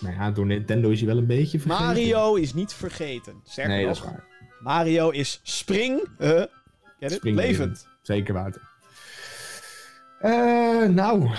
[0.01, 1.87] Nou ja, door Nintendo is hij wel een beetje vergeten.
[1.87, 3.41] Mario is niet vergeten.
[3.45, 4.25] Sterker Nee, dat is waar.
[4.61, 6.09] Mario is spring...
[6.19, 6.43] eh?
[7.01, 7.37] Springlevend.
[7.37, 7.89] Levend.
[8.03, 8.63] Zeker water.
[10.19, 11.31] Eh, nou.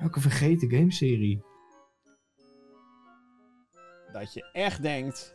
[0.00, 1.42] Welke vergeten gameserie?
[4.12, 5.34] Dat je echt denkt...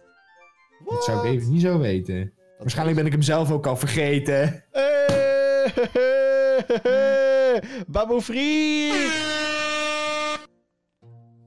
[0.86, 2.34] Dat zou ik even niet zo weten.
[2.58, 4.64] Waarschijnlijk ben ik hem zelf ook al vergeten.
[4.72, 5.74] Hey,
[7.88, 8.92] Babu Free!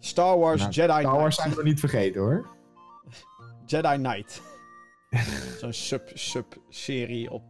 [0.00, 1.54] Star Wars Nou, Jedi Star Wars Knight.
[1.54, 2.46] zijn we niet vergeten hoor.
[3.66, 4.42] Jedi Knight.
[5.60, 7.42] Zo'n sub-sub-serie op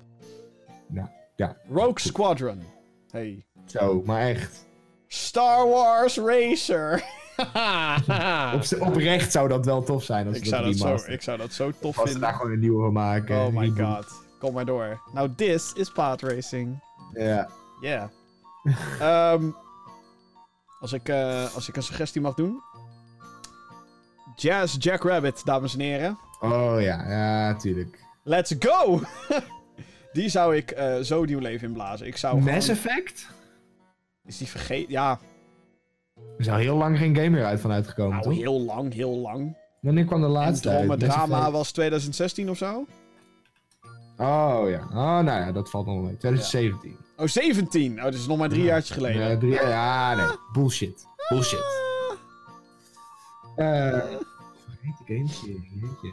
[0.88, 1.56] Nou, ja.
[1.68, 2.62] Rogue Squadron.
[3.10, 3.46] Hey.
[3.66, 4.66] Zo, maar echt.
[5.06, 7.04] Star Wars Racer.
[8.54, 11.52] Op, oprecht zou dat wel tof zijn als ik, zou dat zo, ik zou dat
[11.52, 12.20] zo tof Als ze vinden.
[12.20, 13.36] daar gewoon een nieuwe van maken.
[13.36, 14.06] Oh my god.
[14.38, 15.00] Kom maar door.
[15.12, 16.22] Nou, this is pod
[17.14, 17.48] Ja.
[17.80, 18.08] Yeah.
[19.00, 19.50] Ehm,
[20.80, 22.60] als, ik, eh, als ik een suggestie mag doen.
[24.36, 26.18] Jazz Jackrabbit, dames en heren.
[26.40, 27.98] Oh ja, ja, tuurlijk.
[28.22, 29.00] Let's go!
[30.12, 32.06] die zou ik eh, zo nieuw leven inblazen.
[32.06, 33.26] Ik zou Mass gewoon- Effect?
[34.24, 34.92] Is die vergeten?
[34.92, 35.18] Ja,
[36.16, 38.34] Er is al heel lang geen game meer uit van uitgekomen, nou toch?
[38.34, 39.56] heel lang, heel lang.
[39.80, 41.00] Wanneer kwam de laatste uit?
[41.00, 41.52] Drama Effect?
[41.52, 42.86] was 2016 of zo?
[44.16, 44.80] Oh ja.
[44.90, 46.16] Oh, nou ja, dat valt nog wel mee.
[46.16, 46.96] 2017.
[47.16, 47.96] Oh, 17!
[47.98, 49.28] Oh, dat is nog maar drie jaartjes geleden.
[49.28, 50.36] Ja, drie, ja, nee.
[50.52, 51.06] Bullshit.
[51.28, 51.82] Bullshit.
[53.56, 53.98] Eh.
[54.64, 56.12] Vergeten gameserie, jeetje.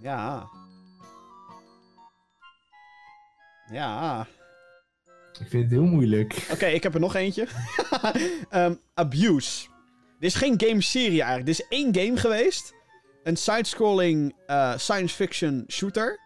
[0.00, 0.48] Ja.
[3.72, 4.26] Ja.
[5.40, 6.46] Ik vind het heel moeilijk.
[6.52, 7.46] Oké, ik heb er nog eentje.
[8.50, 9.68] Ehm, Abuse.
[10.18, 11.46] Dit is geen game-serie eigenlijk.
[11.46, 12.74] Dit is één game geweest.
[13.22, 16.18] Een side-scrolling eh, science fiction shooter.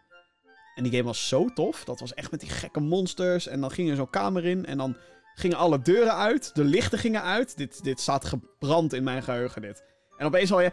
[0.74, 1.84] En die game was zo tof.
[1.84, 3.46] Dat was echt met die gekke monsters.
[3.46, 4.66] En dan ging er zo'n kamer in.
[4.66, 4.96] En dan
[5.34, 6.54] gingen alle deuren uit.
[6.54, 7.56] De lichten gingen uit.
[7.56, 9.84] Dit, dit staat gebrand in mijn geheugen, dit.
[10.16, 10.72] En opeens hoor je...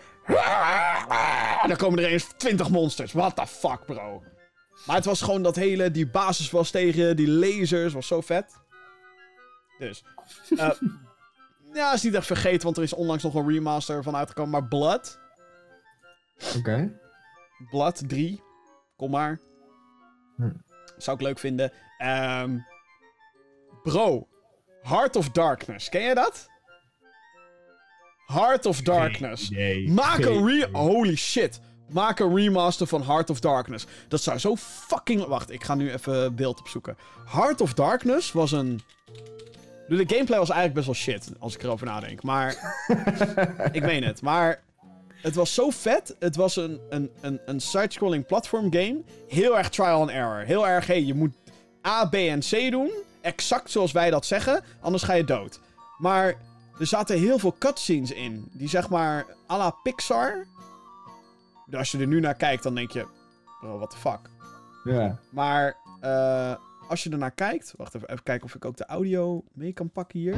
[1.61, 3.11] En dan komen er eens 20 monsters.
[3.11, 4.23] What the fuck, bro.
[4.85, 5.91] Maar het was gewoon dat hele...
[5.91, 7.93] Die basis was tegen die lasers.
[7.93, 8.59] Was zo vet.
[9.77, 10.03] Dus.
[10.57, 10.71] eh,
[11.73, 14.51] ja, is niet echt vergeten, want er is onlangs nog een remaster van uitgekomen.
[14.51, 15.19] Maar Blood.
[16.57, 16.99] Oké.
[17.69, 18.41] Blood 3.
[18.97, 19.39] Kom maar.
[20.41, 20.51] Hm.
[20.97, 21.71] Zou ik leuk vinden.
[21.97, 22.57] Ehm,
[23.83, 24.27] bro.
[24.81, 25.89] Heart of Darkness.
[25.89, 26.49] Ken je dat?
[28.25, 29.49] Heart of Darkness.
[29.49, 29.89] Nee.
[29.89, 30.69] Maak een re...
[30.71, 31.59] Holy shit.
[31.89, 33.85] Maak een remaster van Heart of Darkness.
[34.07, 35.25] Dat zou zo fucking...
[35.25, 36.97] Wacht, ik ga nu even beeld opzoeken.
[37.25, 38.81] Heart of Darkness was een...
[39.87, 42.23] De gameplay was eigenlijk best wel shit, als ik erover nadenk.
[42.23, 42.75] Maar...
[43.71, 44.21] ik meen het.
[44.21, 44.63] Maar...
[45.21, 46.15] Het was zo vet.
[46.19, 49.01] Het was een, een, een, een side-scrolling platform game.
[49.27, 50.45] Heel erg trial and error.
[50.45, 51.33] Heel erg, hey, je moet
[51.87, 52.91] A, B en C doen.
[53.21, 54.63] Exact zoals wij dat zeggen.
[54.79, 55.59] Anders ga je dood.
[55.97, 56.35] Maar
[56.79, 58.49] er zaten heel veel cutscenes in.
[58.51, 60.45] Die zeg maar à la Pixar.
[61.71, 63.05] Als je er nu naar kijkt, dan denk je...
[63.59, 64.19] Bro, what the fuck.
[64.83, 65.19] Ja.
[65.31, 66.55] Maar eh,
[66.87, 67.73] als je ernaar kijkt...
[67.77, 70.35] Wacht even, even kijken of ik ook de audio mee kan pakken hier.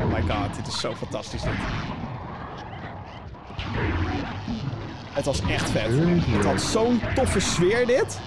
[0.00, 1.52] Oh my god, dit is zo fantastisch dit.
[5.10, 5.90] Het was echt vet.
[6.26, 8.20] Het had zo'n toffe sfeer dit.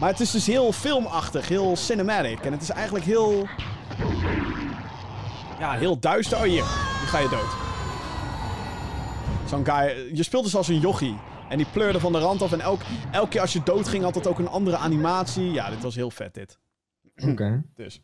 [0.00, 2.40] Maar het is dus heel filmachtig, heel cinematic.
[2.40, 3.46] En het is eigenlijk heel...
[5.58, 6.36] Ja, heel duister.
[6.38, 6.62] Oh hier,
[7.00, 7.56] nu ga je dood.
[9.48, 10.10] Zo'n guy...
[10.16, 11.18] Je speelt dus als een jochie.
[11.48, 12.52] En die pleurde van de rand af.
[12.52, 12.80] En elk,
[13.10, 15.50] elke keer als je dood ging, had het ook een andere animatie.
[15.52, 16.58] Ja, dit was heel vet dit.
[17.16, 17.62] Oké.
[17.74, 18.00] Dus.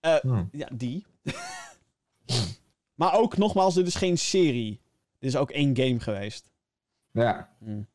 [0.00, 0.48] Eh, Hmm.
[0.52, 1.06] Ja, die.
[3.00, 4.80] maar ook, nogmaals, dit is geen serie.
[5.18, 6.52] Dit is ook één game geweest.
[7.12, 7.56] Ja.
[7.58, 7.88] Hmm.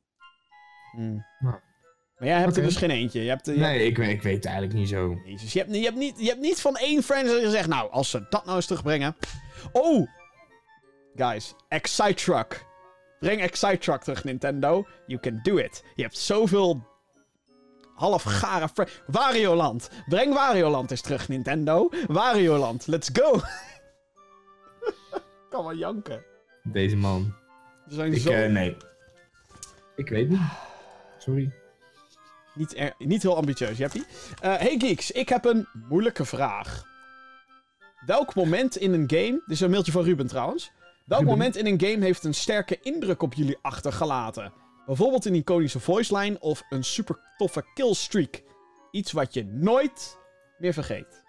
[1.39, 1.55] Nou.
[2.17, 3.23] Maar jij hebt er dus geen eentje.
[3.23, 5.21] Je hebt, je hebt- Nee, ik, weet- ik weet het eigenlijk niet zo.
[5.25, 8.09] Jezus, je hebt, je, hebt niet, je hebt niet van één franchise gezegd, nou, als
[8.09, 9.15] ze dat nou eens terugbrengen.
[9.71, 10.07] Oh!
[11.15, 12.65] Guys, Excitruck.
[13.19, 14.87] Breng Excitruck terug, Nintendo.
[15.07, 15.83] You can do it.
[15.95, 16.87] Je hebt zoveel
[17.97, 18.67] halfgare...
[18.73, 19.89] fra- Wario Land.
[20.07, 21.89] Breng Wario Land eens terug, Nintendo.
[22.07, 23.35] Wario Land, let's go.
[23.35, 26.23] Ik kan wel janken.
[26.63, 27.33] Deze man.
[27.87, 28.31] Er zijn Ik, zo...
[28.31, 28.77] eh, nee.
[29.95, 30.39] Ik weet niet.
[31.17, 31.51] Sorry.
[32.53, 34.05] Niet, er- niet heel ambitieus, Jeppie.
[34.41, 36.83] Eh hey geeks, ik heb een moeilijke vraag.
[38.05, 39.31] Welk moment in een game...
[39.31, 40.71] Dit is een mailtje van Ruben trouwens.
[41.05, 41.37] Welk Ruben.
[41.37, 44.53] moment in een game heeft een sterke indruk op jullie achtergelaten?
[44.87, 48.43] Bijvoorbeeld een iconische voice line of een super toffe killstreak.
[48.91, 50.17] Iets wat je nooit
[50.57, 51.23] meer vergeet.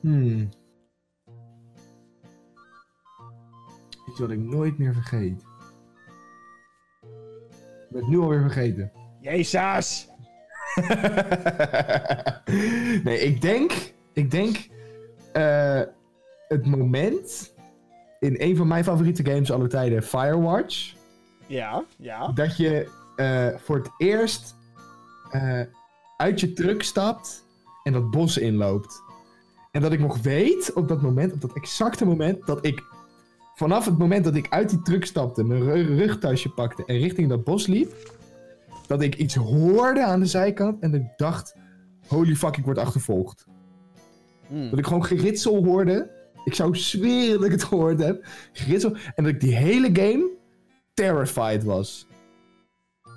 [0.00, 0.48] Hmm.
[4.08, 5.42] Iets wat ik nooit meer vergeet.
[7.02, 8.92] Ik ben het nu alweer vergeten.
[9.20, 10.08] Jezus!
[13.04, 13.72] nee, ik denk...
[14.12, 14.68] Ik denk...
[15.32, 15.82] eh,
[16.48, 17.53] het moment...
[18.24, 20.94] In een van mijn favoriete games aller tijden, Firewatch...
[21.46, 22.32] Ja, ja.
[22.32, 24.56] dat je eh, voor het eerst
[25.30, 25.60] eh,
[26.16, 27.44] uit je truck stapt
[27.82, 29.02] en dat bos inloopt.
[29.70, 32.82] En dat ik nog weet op dat moment, op dat exacte moment, dat ik
[33.54, 37.28] vanaf het moment dat ik uit die truck stapte, mijn ru- rugtasje pakte en richting
[37.28, 37.92] dat bos liep,
[38.86, 41.56] dat ik iets hoorde aan de zijkant en ik dacht,
[42.06, 43.46] holy fuck, ik word achtervolgd.
[44.46, 44.70] Hmm.
[44.70, 46.13] Dat ik gewoon geritsel hoorde.
[46.44, 48.26] Ik zou zweren dat ik het gehoord heb.
[48.52, 48.96] Geritsel.
[49.14, 50.30] En dat ik die hele game
[50.94, 52.06] terrified was.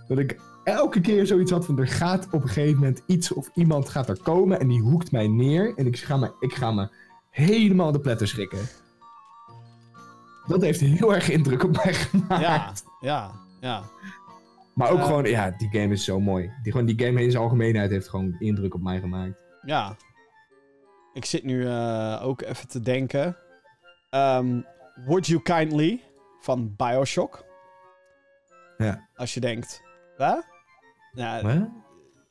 [0.08, 3.49] Dat ik elke keer zoiets had van er gaat op een gegeven moment iets of
[3.54, 5.74] iemand gaat er komen en die hoekt mij neer.
[5.76, 6.90] En ik ga me, ik ga me
[7.30, 8.60] helemaal de pletter schrikken.
[10.48, 12.41] Dat heeft heel erg indruk op mij gemaakt.
[12.41, 13.32] Ja, ja,
[13.62, 13.84] ja.
[14.74, 16.52] Maar ook gewoon, ja, die game is zo mooi.
[16.64, 19.44] Die, gewoon, die game in zijn algemeenheid heeft gewoon indruk op mij gemaakt.
[19.62, 19.95] Ja.
[21.18, 23.38] Ik zit nu eh, ook even te denken.
[24.10, 24.61] Ehm,
[25.06, 26.03] Would You Kindly
[26.39, 27.45] van Bioshock.
[28.77, 29.07] Ja.
[29.15, 29.81] Als je denkt,
[30.18, 30.34] hè?
[31.11, 31.61] Ja, Huh?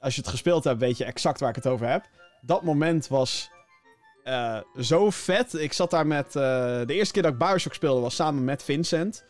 [0.01, 2.05] als je het gespeeld hebt, weet je exact waar ik het over heb.
[2.41, 3.51] Dat moment was
[4.25, 5.55] eh, zo vet.
[5.55, 6.27] Ik zat daar met...
[6.27, 6.43] eh,
[6.87, 9.25] de eerste keer dat ik Bioshock speelde was samen met Vincent.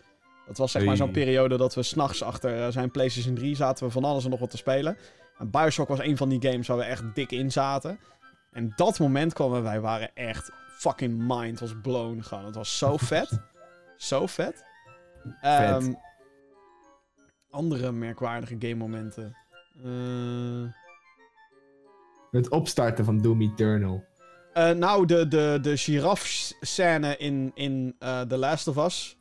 [0.47, 3.93] Dat was zeg maar zo'n periode dat we s'nachts achter zijn PlayStation 3 zaten we
[3.93, 4.97] van alles en nog wat te spelen.
[5.39, 7.99] En Bioshock was een van die games waar we echt dik in zaten.
[8.57, 10.51] En dat moment kwam en wij waren echt...
[10.69, 12.45] Fucking mind was blown gewoon.
[12.45, 13.41] Het was zo vet.
[13.97, 14.65] zo vet.
[15.41, 15.93] Ehm,
[17.51, 19.37] andere merkwaardige game momenten.
[19.85, 20.73] Eh...
[22.31, 24.05] Het opstarten van Doom Eternal.
[24.53, 29.19] Eh, nou, de, de, de giraf-scène in, in eh, The Last of Us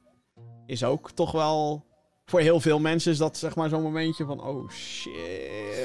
[0.66, 1.86] is ook toch wel...
[2.26, 4.42] Voor heel veel mensen is dat zeg maar zo'n momentje van...
[4.44, 5.14] Oh shit,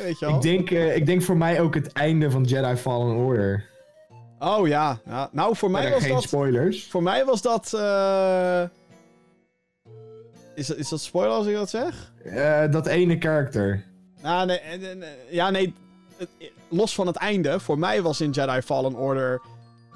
[0.03, 0.35] weet je wel?
[0.35, 3.69] Ik denk, eh, ik denk voor mij ook het einde van Jedi Fallen Order.
[4.39, 5.01] Oh ja.
[5.05, 5.29] ja.
[5.33, 6.23] Nou, voor mij was geen dat...
[6.23, 6.87] spoilers.
[6.87, 7.73] Voor mij was dat...
[7.75, 8.63] eh,
[10.55, 12.13] Is, dat- is dat spoiler als ik dat zeg?
[12.25, 13.85] Eh, dat ene karakter.
[14.23, 14.61] Nou, nee,
[14.95, 15.75] nee, ja, nee.
[16.69, 19.41] los van het einde, voor mij was in Jedi Fallen Order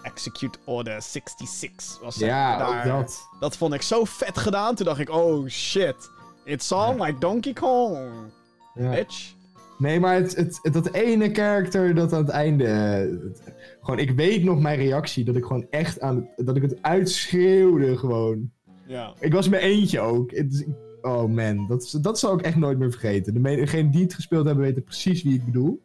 [0.03, 1.99] Execute Order 66.
[2.03, 2.87] Was Ja, daar.
[2.87, 3.29] dat.
[3.41, 4.75] Dat vond ik zo vet gedaan.
[4.75, 6.13] Toen dacht ik, oh shit.
[6.45, 7.99] It's all like Donkey Kong,
[8.75, 8.91] Ja.
[8.91, 9.33] bitch.
[9.79, 12.65] Nee, maar het, het, het- dat ene karakter dat aan het einde...
[12.65, 12.99] eh,
[13.29, 13.43] het-
[13.81, 15.25] gewoon, ik weet nog mijn reactie.
[15.25, 16.29] Dat ik gewoon echt aan...
[16.37, 18.51] het- Dat ik het uitschreeuwde gewoon.
[18.87, 19.13] Ja.
[19.21, 20.31] Ik was mijn eentje ook.
[20.31, 20.67] Het
[21.03, 23.35] oh man, dat, dat zal ik echt nooit meer vergeten.
[23.35, 25.83] De- Degenen die het gespeeld hebben weten precies wie ik bedoel.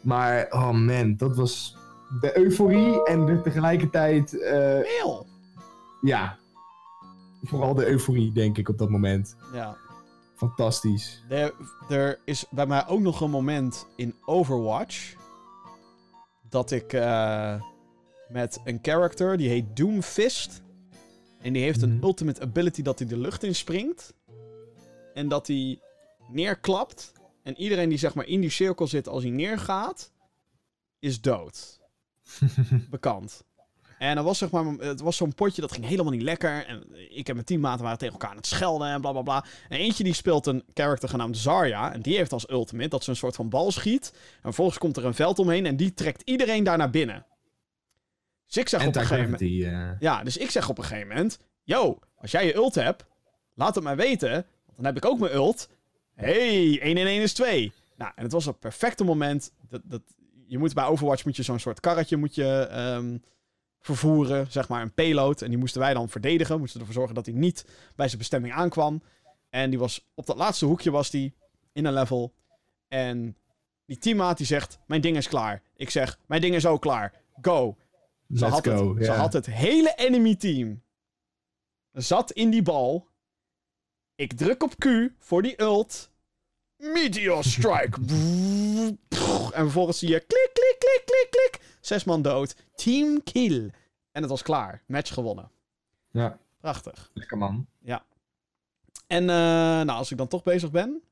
[0.00, 1.76] Maar, oh man, dat was
[2.20, 4.30] de euforie en de tegelijkertijd...
[4.84, 5.26] Heel.
[6.00, 6.38] ja,
[7.48, 9.36] vooral de euforie denk ik op dat moment.
[9.52, 9.76] Ja.
[10.36, 11.22] Fantastisch.
[11.28, 11.54] Er,
[11.88, 15.14] er is bij mij ook nog een moment in Overwatch.
[16.48, 17.62] Dat ik eh,
[18.28, 20.62] met een character, die heet Doomfist.
[21.38, 22.04] En die heeft een Mhm.
[22.04, 24.14] ultimate ability dat hij de lucht in springt.
[25.14, 25.80] En dat hij
[26.28, 27.12] neerklapt.
[27.42, 30.12] En iedereen die zeg maar in die cirkel zit als hij neergaat,
[30.98, 31.80] is dood.
[32.90, 33.44] Bekend.
[34.04, 36.66] En er was zeg maar, het was zo'n potje dat ging helemaal niet lekker.
[36.66, 39.44] En ik en mijn teammaten waren tegen elkaar aan het schelden en bla bla bla.
[39.68, 41.92] En eentje die speelt een character genaamd Zarya.
[41.92, 44.10] En die heeft als ultimate dat ze een soort van bal schiet.
[44.14, 47.26] En vervolgens komt er een veld omheen en die trekt iedereen daar naar binnen.
[48.46, 49.42] Dus ik zeg op een gegeven moment...
[49.42, 50.00] Eh.
[50.00, 51.38] Ja, dus ik zeg op een gegeven moment...
[51.62, 53.04] Yo, als jij je ult hebt,
[53.54, 54.30] laat het mij weten.
[54.30, 55.68] Want dan heb ik ook mijn ult.
[56.14, 57.72] hey, 1 en 1 is 2.
[57.96, 59.52] Nou, en het was een perfecte moment.
[59.68, 60.02] Dat, dat,
[60.46, 63.16] je moet bij Overwatch moet je zo'n soort karretje moet je, ehm,
[63.84, 64.46] vervoeren.
[64.50, 65.42] Zeg maar een payload.
[65.42, 66.58] En die moesten wij dan verdedigen.
[66.58, 67.66] Moesten ervoor zorgen dat hij niet
[67.96, 69.02] bij zijn bestemming aankwam.
[69.50, 71.34] En die was op dat laatste hoekje was die
[71.72, 72.34] in een level.
[72.88, 73.36] En
[73.86, 75.62] die teammaat die zegt, mijn ding is klaar.
[75.76, 77.12] Ik zeg, mijn ding is ook klaar.
[77.40, 77.76] Go.
[78.28, 78.94] Ze, Let's had, go.
[78.94, 80.82] het, ze had het hele enemy team.
[81.92, 83.08] Zat in die bal.
[84.14, 84.86] Ik druk op Q
[85.18, 86.10] voor die ult.
[86.76, 88.00] Meteor strike.
[89.56, 91.63] en vervolgens zie je klik, klik, klik, klik, klik.
[91.84, 92.56] Zes man dood.
[92.74, 93.70] Team kill.
[94.12, 94.82] En het was klaar.
[94.86, 95.50] Match gewonnen.
[96.10, 97.10] Ja, Prachtig.
[97.14, 97.66] lekker man.
[99.06, 101.02] En eh, nou, als ik dan toch bezig ben.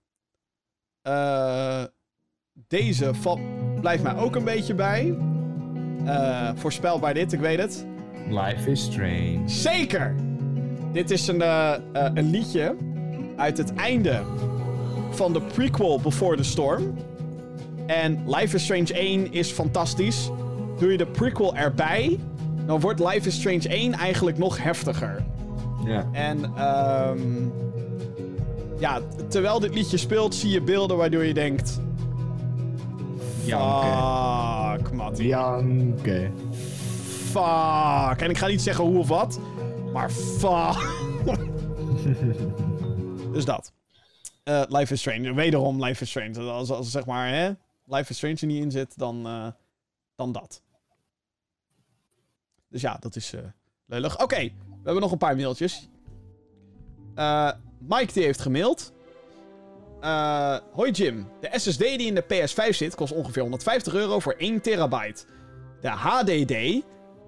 [1.03, 1.85] eh,
[2.69, 3.41] deze val-
[3.81, 5.17] blijft mij ook een beetje bij.
[6.05, 7.87] Eh, voorspelbaar dit, ik weet het.
[8.29, 9.43] Life is strange.
[9.49, 10.15] Zeker!
[10.93, 11.41] Dit is een,
[12.19, 12.77] een liedje
[13.37, 14.23] uit het einde
[15.11, 16.95] van de prequel Before the Storm.
[17.87, 20.31] En Life is Strange 1 is fantastisch.
[20.83, 22.19] Doe je de prequel erbij,
[22.67, 25.25] dan wordt Life is Strange 1 eigenlijk nog heftiger.
[25.85, 26.09] Ja.
[26.13, 27.49] En ehm
[28.79, 31.81] ja, terwijl dit liedje speelt, zie je beelden waardoor je denkt...
[33.45, 34.99] Janken.
[34.99, 35.17] Fuck.
[35.17, 36.35] Janken.
[37.31, 38.21] Fuck.
[38.21, 39.41] En ik ga niet zeggen hoe of wat,
[39.93, 40.77] maar fuck.
[43.33, 43.73] dus dat.
[44.43, 45.35] Eh, Life is Strange.
[45.35, 46.41] Wederom Life is Strange.
[46.41, 47.51] Als, als zeg maar, hè,
[47.85, 49.47] Life is Strange er niet in zit, dan, eh,
[50.15, 50.62] dan dat.
[52.73, 53.41] Dus ja, dat is eh
[53.87, 54.23] lullig.
[54.23, 55.89] Oké, we hebben nog een paar mailtjes.
[57.15, 58.93] Eh, Mike die heeft gemaild.
[60.01, 61.29] Eh, hoi Jim.
[61.41, 65.25] De SSD die in de PS5 zit kost ongeveer 150 euro voor 1 terabyte.
[65.81, 66.83] De HDD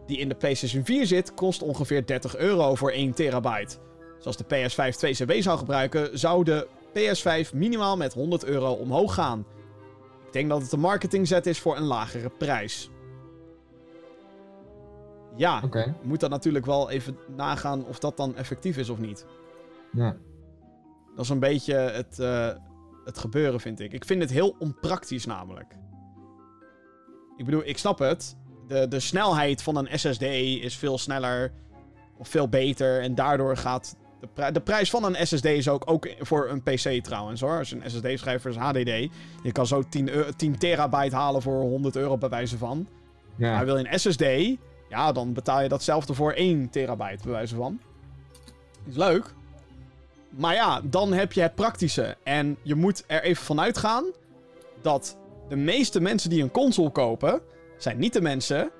[0.07, 3.77] die in de PlayStation 4 zit kost ongeveer 30 euro voor 1 terabyte.
[4.17, 8.73] Dus als de PS5 2 CB zou gebruiken, zou de PS5 minimaal met 100 euro
[8.73, 9.47] omhoog gaan.
[10.27, 12.91] Ik denk dat het een marketingzet is voor een lagere prijs.
[15.37, 15.61] Ja,
[16.03, 19.27] moet dan natuurlijk wel even nagaan of dat dan effectief is of niet.
[19.93, 20.17] Ja.
[21.17, 22.49] Dat is een beetje het, eh,
[23.05, 23.93] het gebeuren, vind ik.
[23.93, 25.75] Ik vind het heel onpraktisch namelijk.
[27.37, 28.37] Ik bedoel, ik snap het.
[28.69, 31.53] de, de snelheid van een SSD is veel sneller
[32.17, 33.01] of veel beter.
[33.01, 36.63] En daardoor gaat de, pri- de prijs van een SSD is ook, ook voor een
[36.63, 37.59] PC trouwens hoor.
[37.59, 39.13] Als je een SSD-schrijver is HDD.
[39.43, 42.89] Je kan zo 10, eu- 10 terabyte halen voor 100 euro bij wijze van.
[43.37, 43.55] Ja.
[43.55, 44.25] Maar wil je een SSD,
[44.95, 47.81] ja, dan betaal je datzelfde voor 1 terabyte, bij wijze van.
[48.89, 49.35] Is leuk.
[50.31, 52.17] Maar ja, dan heb je het praktische.
[52.23, 54.05] En je moet er even van uitgaan
[54.83, 55.17] dat
[55.49, 57.41] de meeste mensen die een console kopen,
[57.79, 58.71] zijn niet de mensen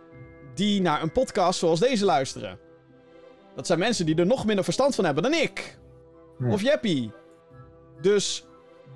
[0.55, 2.59] die naar een podcast zoals deze luisteren.
[3.55, 5.79] Dat zijn mensen die er nog minder verstand van hebben dan ik.
[6.51, 7.13] Of Jeppie.
[8.01, 8.47] Dus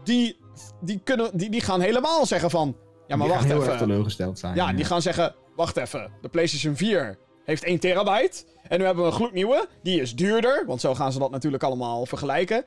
[0.05, 0.36] die,
[0.81, 2.77] die, kunnen, die, die gaan helemaal zeggen van...
[3.07, 3.73] Ja, maar Die wacht gaan heel even.
[3.73, 4.55] erg teleurgesteld zijn.
[4.55, 8.44] Ja, die gaan zeggen: wacht even, de PlayStation 4 heeft 1 terabyte.
[8.68, 11.62] En nu hebben we een gloednieuwe, die is duurder, want zo gaan ze dat natuurlijk
[11.62, 12.64] allemaal vergelijken.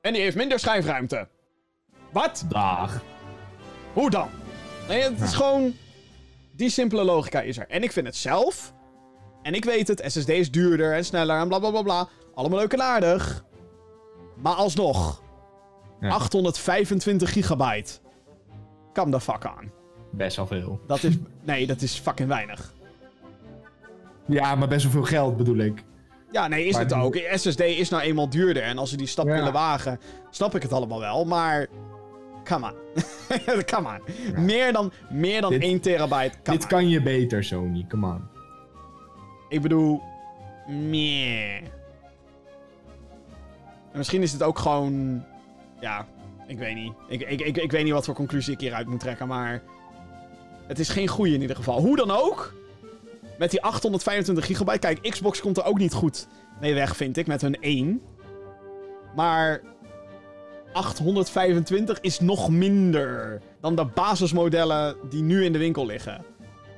[0.00, 1.28] En die heeft minder schijfruimte.
[2.12, 2.44] Wat?
[2.48, 3.02] Dag.
[3.92, 4.28] Hoe dan?
[4.88, 5.74] Nee, het is gewoon.
[6.52, 7.68] Die simpele logica is er.
[7.68, 8.74] En ik vind het zelf.
[9.42, 12.08] En ik weet het, SSD is duurder en sneller en bla bla bla bla.
[12.34, 13.44] Allemaal leuk en aardig.
[14.36, 15.22] Maar alsnog.
[16.00, 16.08] Ja.
[16.08, 17.92] 825 gigabyte.
[18.92, 19.72] Kam de fuck aan.
[20.10, 20.80] Best wel veel.
[20.86, 21.14] Dat is.
[21.44, 22.74] Nee, dat is fucking weinig.
[24.26, 25.82] Ja, maar best wel veel geld bedoel ik.
[26.32, 27.16] Ja, nee, is Maar het die- ook.
[27.34, 28.62] SSD is nou eenmaal duurder.
[28.62, 29.32] En als ze die stap Ja.
[29.34, 30.00] willen wagen,
[30.30, 31.24] snap ik het allemaal wel.
[31.24, 31.66] Maar.
[32.44, 32.74] Come on.
[33.72, 34.00] come on.
[34.44, 36.36] Meer dan, meer dan Dit- 1 terabyte.
[36.42, 36.68] Come Dit on.
[36.68, 37.84] kan je beter, Sony.
[37.88, 38.22] Come on.
[39.48, 40.02] Ik bedoel.
[40.68, 41.56] Meh.
[43.92, 45.24] En misschien is het ook gewoon.
[45.80, 46.06] Ja,
[46.46, 46.92] ik weet niet.
[47.08, 49.62] Ik, ik, ik, ik weet niet wat voor conclusie ik hieruit moet trekken, maar.
[50.66, 51.80] Het is geen goede in ieder geval.
[51.80, 52.54] Hoe dan ook.
[53.38, 54.78] Met die 825 gigabyte.
[54.78, 56.26] Kijk, Xbox komt er ook niet goed
[56.60, 58.02] mee weg, vind ik, met hun 1.
[59.16, 59.60] Maar.
[60.72, 66.24] 825 is nog minder dan de basismodellen die nu in de winkel liggen.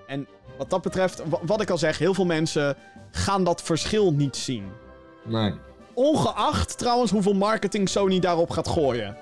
[0.06, 0.26] En
[0.58, 2.76] wat dat betreft, wa- wat ik al zeg, heel veel mensen
[3.10, 4.64] gaan dat verschil niet zien.
[5.24, 5.54] Nee.
[5.94, 9.16] Ongeacht trouwens hoeveel marketing Sony daarop gaat gooien.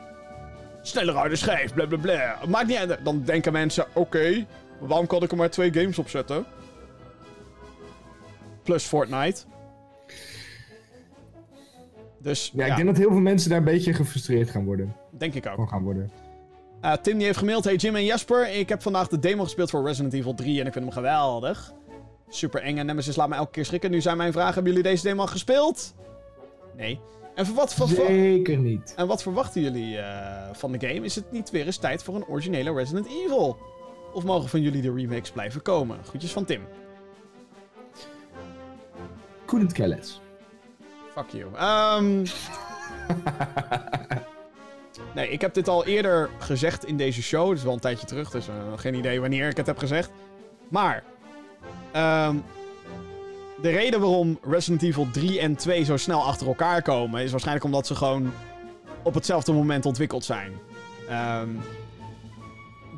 [0.86, 2.38] Sneller uit de schijf, bla bla bla.
[2.48, 2.98] Maakt niet uit.
[3.02, 4.46] Dan denken mensen: oké,
[4.80, 6.44] waarom kan ik er maar twee games op zetten?
[8.62, 9.42] Plus Fortnite.
[12.18, 14.96] Dus Ja, ja, ik denk dat heel veel mensen daar een beetje gefrustreerd gaan worden.
[15.10, 15.54] denk ik ook.
[15.56, 16.10] Van gaan worden.
[16.80, 17.64] Eh, Tim die heeft gemaild.
[17.64, 20.66] Hey Jim en Jasper, ik heb vandaag de demo gespeeld voor Resident Evil 3 en
[20.66, 21.72] ik vind hem geweldig.
[22.28, 23.90] Super eng en Nemesis laat me elke keer schrikken.
[23.90, 25.94] Nu zijn mijn vragen, hebben jullie deze demo al gespeeld?
[26.76, 27.00] Nee.
[27.36, 28.92] En, voor wat, voor- Zeker niet.
[28.96, 31.04] en wat verwachten jullie eh, van de game?
[31.04, 33.58] Is het niet weer eens tijd voor een originele Resident Evil?
[34.12, 35.98] Of mogen van jullie de remakes blijven komen?
[36.04, 36.62] Groetjes van Tim.
[39.46, 40.20] Couldn't care less.
[41.14, 41.54] Fuck you.
[41.54, 42.14] Ehm.
[45.14, 47.48] nee, ik heb dit al eerder gezegd in deze show.
[47.48, 50.10] Het is wel een tijdje terug, dus eh, geen idee wanneer ik het heb gezegd.
[50.68, 51.04] Maar.
[51.92, 52.36] ehm,
[53.62, 57.22] de reden waarom Resident Evil 3 en 2 zo snel achter elkaar komen...
[57.22, 58.32] is waarschijnlijk omdat ze gewoon
[59.02, 60.52] op hetzelfde moment ontwikkeld zijn.
[61.08, 61.48] Ehm,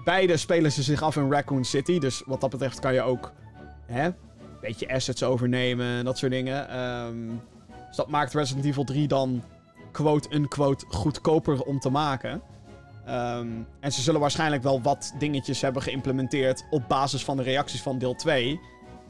[0.05, 1.98] beide spelen ze zich af in Raccoon City.
[1.98, 3.32] Dus wat dat betreft kan je ook...
[3.86, 4.14] Hè, een
[4.60, 6.68] beetje assets overnemen en dat soort dingen.
[6.68, 7.28] Ehm,
[7.86, 9.43] dus dat maakt Resident Evil 3 dan
[9.93, 12.43] quote-unquote goedkoper om te maken.
[13.06, 13.48] Ehm,
[13.80, 17.98] en ze zullen waarschijnlijk wel wat dingetjes hebben geïmplementeerd op basis van de reacties van
[17.98, 18.60] deel 2.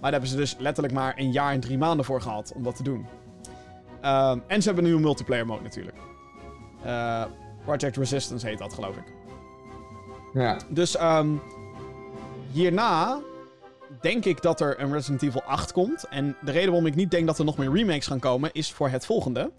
[0.00, 2.62] Maar daar hebben ze dus letterlijk maar een jaar en drie maanden voor gehad om
[2.62, 3.06] dat te doen.
[4.00, 5.96] Ehm, en ze hebben een nieuwe multiplayer mode natuurlijk.
[6.82, 7.24] Eh,
[7.64, 9.12] Project Resistance heet dat, geloof ik.
[10.32, 10.58] Ja.
[10.68, 11.28] Dus ehm,
[12.52, 13.20] hierna
[14.00, 16.04] denk ik dat er een Resident Evil 8 komt.
[16.08, 18.72] En de reden waarom ik niet denk dat er nog meer remakes gaan komen, is
[18.72, 19.50] voor het volgende.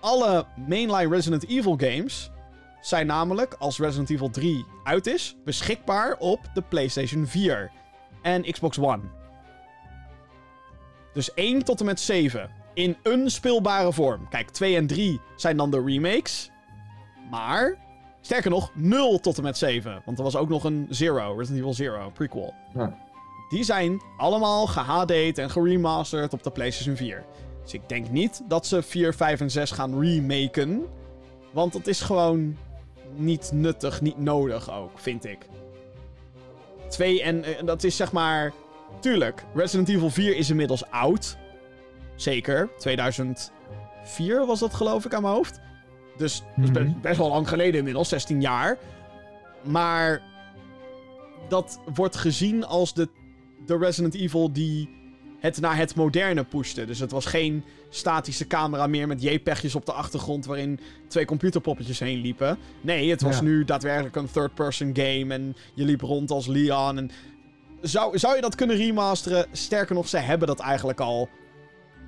[0.00, 2.30] Alle mainline Resident Evil games
[2.80, 7.70] zijn namelijk, als Resident Evil 3 uit is, beschikbaar op de PlayStation 4
[8.22, 9.02] en Xbox One.
[11.12, 14.28] Dus 1 tot en met 7 in een speelbare vorm.
[14.28, 16.50] Kijk, 2 en 3 zijn dan de remakes.
[17.30, 17.78] Maar
[18.20, 20.02] Sterker nog, 0 tot en met 7.
[20.04, 22.54] Want er was ook nog een Zero, Resident Evil Zero, prequel.
[22.74, 22.98] Ja.
[23.48, 27.24] Die zijn allemaal gehD'd en geremasterd op de PlayStation 4.
[27.62, 30.84] Dus ik denk niet dat ze 4, 5 en 6 gaan remaken.
[31.52, 32.56] Want dat is gewoon
[33.16, 35.38] niet nuttig, niet nodig ook, vind ik.
[36.90, 38.52] 2 en eh, dat is zeg maar...
[39.00, 41.36] Tuurlijk, Resident Evil 4 is inmiddels oud.
[42.16, 45.60] Zeker, 2004 was dat geloof ik aan mijn hoofd.
[46.16, 47.00] Dus dat is be- Mhm.
[47.00, 48.78] best wel lang geleden inmiddels, 16 jaar.
[49.62, 50.22] Maar
[51.48, 53.08] dat wordt gezien als de,
[53.66, 54.99] de Resident Evil die
[55.40, 56.84] het naar het moderne pushte.
[56.84, 61.98] Dus het was geen statische camera meer met JPEG'jes op de achtergrond waarin twee computerpoppetjes
[61.98, 62.58] heen liepen.
[62.80, 63.42] Nee, het was Ja.
[63.42, 67.10] nu daadwerkelijk een third-person game en je liep rond als Leon en
[67.80, 69.46] zou, zou je dat kunnen remasteren?
[69.52, 71.28] Sterker nog, ze hebben dat eigenlijk al.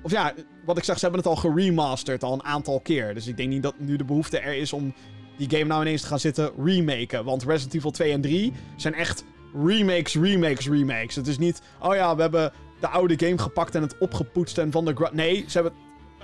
[0.03, 0.33] Of ja,
[0.65, 3.13] wat ik zeg, ze hebben het al geremasterd al een aantal keer.
[3.13, 4.93] Dus ik denk niet dat nu de behoefte er is om
[5.37, 7.23] die game nou ineens te gaan zitten remaken.
[7.25, 9.23] Want Resident Evil 2 en 3 zijn echt
[9.65, 11.15] remakes, remakes, remakes.
[11.15, 12.51] Het is niet, oh ja, we hebben
[12.83, 14.95] de oude game gepakt en het opgepoetst en van de...
[14.95, 15.73] gra- Nee, ze hebben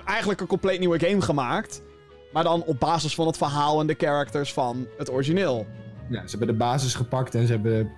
[0.04, 1.82] eigenlijk een compleet nieuwe game gemaakt.
[2.32, 5.66] Maar dan op basis van het verhaal en de characters van het origineel.
[6.10, 7.92] Ja, ze hebben de basis gepakt en ze hebben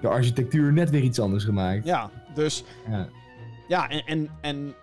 [0.00, 1.84] de architectuur net weer iets anders gemaakt.
[1.84, 3.08] Ja, dus Ja.
[3.68, 4.74] Ja, en, en, en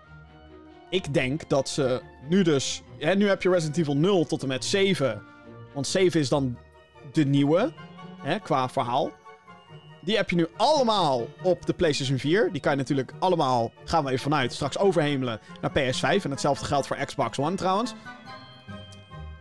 [0.90, 2.82] ik denk dat ze nu dus...
[2.98, 5.22] Hè, nu heb je Resident Evil 0 tot en met 7.
[5.74, 6.56] Want 7 is dan
[7.12, 7.72] de nieuwe,
[8.22, 9.10] hè, qua verhaal.
[10.00, 12.52] Die heb je nu allemaal op de PlayStation 4.
[12.52, 16.24] Die kan je natuurlijk allemaal, gaan we even vanuit, straks overhemelen naar PS5.
[16.24, 17.94] En hetzelfde geldt voor Xbox One trouwens.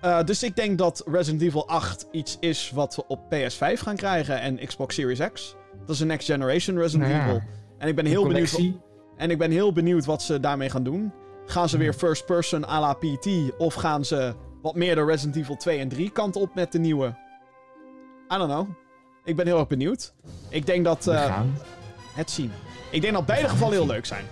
[0.02, 3.96] Eh, dus ik denk dat Resident Evil 8 iets is wat we op PS5 gaan
[3.96, 5.56] krijgen en Xbox Series X.
[5.86, 7.28] Dat is een next generation Resident Nou ja.
[7.28, 7.42] Evil.
[7.78, 8.52] En ik ben heel benieuwd...
[8.52, 8.82] Collectie.
[9.18, 11.14] En ik ben heel benieuwd wat ze daarmee gaan doen.
[11.46, 13.28] Gaan ze weer first person à la PT?
[13.58, 16.80] Of gaan ze wat meer de Resident Evil 2 en 3 kant op met de
[16.80, 17.08] nieuwe?
[18.34, 18.68] I don't know.
[19.24, 20.14] Ik ben heel erg benieuwd.
[20.50, 21.06] Ik denk dat...
[21.06, 21.58] We eh, gaan.
[22.14, 22.52] het zien.
[22.90, 24.26] Ik denk dat beide gevallen heel leuk zijn.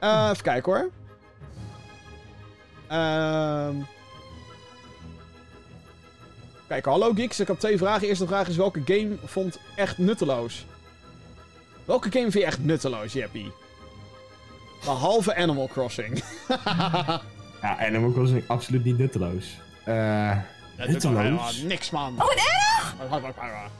[0.00, 0.90] Eh, even kijken hoor.
[2.88, 3.76] Ehm
[6.70, 7.40] Kijk, hallo geeks.
[7.40, 8.08] Ik heb twee vragen.
[8.08, 10.66] Eerste vraag is welke game vond echt nutteloos?
[11.84, 13.52] Welke game vind je echt nutteloos, Jeppie?
[14.84, 16.22] Behalve Animal Crossing.
[17.62, 19.58] Ja, Animal Crossing absoluut niet nutteloos.
[19.84, 20.36] Eh
[20.86, 21.60] nutteloos?
[21.60, 22.14] Ja, niks, man.
[22.18, 23.70] Oh, wat erg!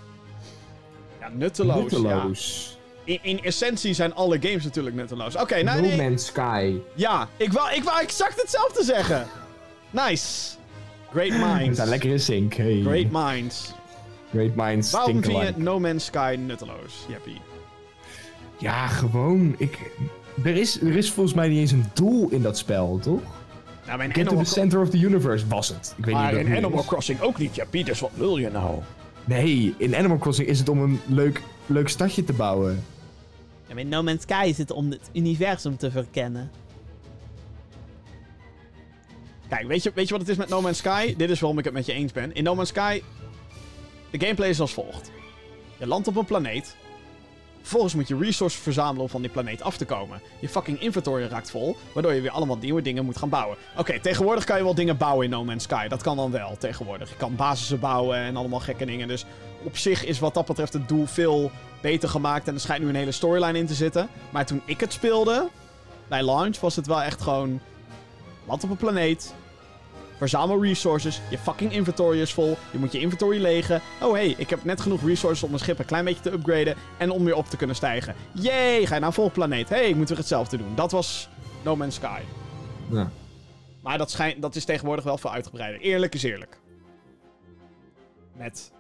[1.20, 1.76] Ja, nutteloos.
[1.76, 2.78] Nutteloos.
[3.04, 3.12] Ja.
[3.12, 5.36] In, in essentie zijn alle games natuurlijk nutteloos.
[5.36, 5.96] Oké, nou no.
[5.96, 6.76] Man's Sky.
[6.94, 9.26] Ja, ik wou, ik wou exact hetzelfde zeggen.
[9.90, 10.56] Nice.
[11.10, 11.76] Great We minds.
[11.76, 12.54] zijn lekker in sync.
[12.54, 12.80] Hey.
[12.84, 13.72] Great minds.
[14.32, 15.52] Great minds Waarom vind je.
[15.56, 17.40] No Man's Sky nutteloos, Jeppie?
[18.58, 19.54] Ja, gewoon.
[19.58, 19.78] Ik...
[20.44, 23.20] Er, is, er is volgens mij niet eens een doel in dat spel, toch?
[23.90, 25.94] Nou, mijn Get to the center of the universe was het.
[25.96, 26.86] Ik weet maar niet in Animal is.
[26.86, 27.84] Crossing ook niet, Jeppie.
[27.84, 28.78] Dus wat wil je nou?
[29.24, 32.84] Nee, in Animal Crossing is het om een leuk, leuk stadje te bouwen.
[33.66, 36.50] Ja, maar in No Man's Sky is het om het universum te verkennen.
[39.48, 41.14] Kijk, weet je, weet je wat het is met No Man's Sky?
[41.16, 42.34] Dit is waarom ik het met je eens ben.
[42.34, 43.02] In No Man's Sky,
[44.10, 45.10] de gameplay is als volgt.
[45.76, 46.76] Je landt op een planeet.
[47.60, 50.20] Vervolgens moet je resources verzamelen om van die planeet af te komen.
[50.40, 53.56] Je fucking inventory raakt vol, waardoor je weer allemaal nieuwe dingen moet gaan bouwen.
[53.76, 55.88] Oké, tegenwoordig kan je wel dingen bouwen in No Man's Sky.
[55.88, 57.08] Dat kan dan wel, tegenwoordig.
[57.08, 59.08] Je kan basissen bouwen en allemaal gekke dingen.
[59.08, 59.24] Dus
[59.62, 61.50] op zich is wat dat betreft het doel veel
[61.82, 62.48] beter gemaakt.
[62.48, 64.08] En er schijnt nu een hele storyline in te zitten.
[64.30, 65.48] Maar toen ik het speelde,
[66.08, 67.60] bij launch, was het wel echt gewoon...
[68.46, 69.34] Land op een planeet.
[70.20, 71.20] Verzamel resources.
[71.30, 72.56] Je fucking inventory is vol.
[72.72, 73.80] Je moet je inventory legen.
[74.02, 76.74] Oh hey, ik heb net genoeg resources om mijn schip een klein beetje te upgraden.
[76.98, 78.14] En om weer op te kunnen stijgen.
[78.32, 79.68] Yay, ga je naar een volgende planeet.
[79.68, 80.74] hey, ik moet weer hetzelfde doen.
[80.74, 81.28] Dat was
[81.64, 82.20] No Man's Sky.
[82.90, 83.10] Ja.
[83.82, 85.80] Maar dat, schijnt, dat is tegenwoordig wel veel uitgebreider.
[85.80, 86.60] Eerlijk is eerlijk.
[88.36, 88.72] Met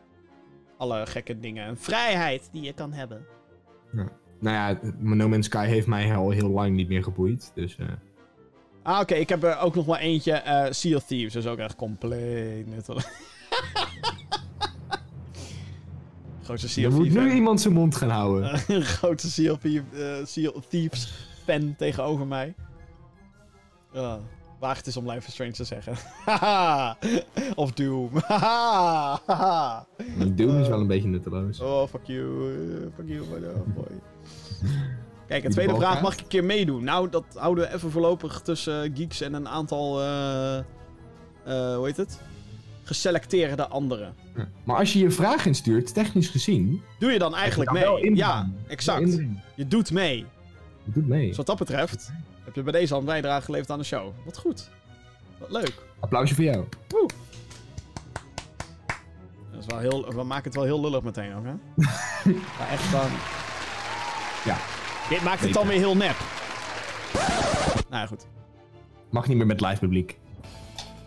[0.76, 1.66] alle gekke dingen.
[1.66, 3.26] en Vrijheid die je kan hebben.
[4.38, 7.50] Nou ja, No Man's Sky heeft mij al heel lang niet meer geboeid.
[7.54, 7.86] Dus eh,
[8.90, 9.14] Ah, oké.
[9.14, 10.32] Ik heb er ook nog maar eentje.
[10.32, 11.32] eh sea of Thieves.
[11.32, 13.04] Dat is ook echt compleet nutteloos.
[16.44, 17.24] Grootste Sea er of moet Thieves.
[17.24, 18.60] nu iemand zijn mond gaan houden.
[18.68, 21.12] Een grote Sea of, Thieves, eh, sea of Thieves
[21.44, 22.54] fan tegenover mij.
[23.94, 24.14] Uh,
[24.58, 25.94] waag het is om Life is Strange te zeggen.
[27.54, 28.10] Of Doom.
[30.36, 31.60] Doom is wel een beetje nutteloos.
[31.60, 32.52] oh, fuck you.
[32.74, 33.38] eh, fuck you, my
[33.74, 34.00] boy.
[35.30, 36.02] Kijk, een de tweede vraag.
[36.02, 36.84] Mag ik een keer meedoen?
[36.84, 40.00] Nou, dat houden we even voorlopig tussen eh, geeks en een aantal...
[40.00, 40.58] eh
[41.44, 42.20] eh, hoe heet het?
[42.82, 44.14] Geselecteerde anderen.
[44.36, 44.48] Ja.
[44.64, 46.82] Maar als je je vraag instuurt, technisch gezien...
[46.98, 48.16] Doe je dan eigenlijk je dan mee?
[48.16, 49.18] Ja, exact.
[49.54, 50.26] Je doet mee.
[50.84, 51.26] Je doet mee.
[51.26, 52.12] Dus wat dat betreft
[52.44, 54.12] heb je bij deze al een bijdrage geleverd aan de show.
[54.24, 54.70] Wat goed.
[55.38, 55.74] Wat leuk.
[56.00, 56.64] Applausje voor jou.
[59.50, 61.54] Dat is wel heel, we maken het wel heel lullig meteen ook, hè?
[62.58, 63.08] maar echt dan...
[64.44, 64.56] Ja,
[65.10, 66.16] Dit maakt het dan weer heel nep.
[67.88, 68.26] Nou ja, goed.
[69.10, 70.18] mag niet meer met live publiek.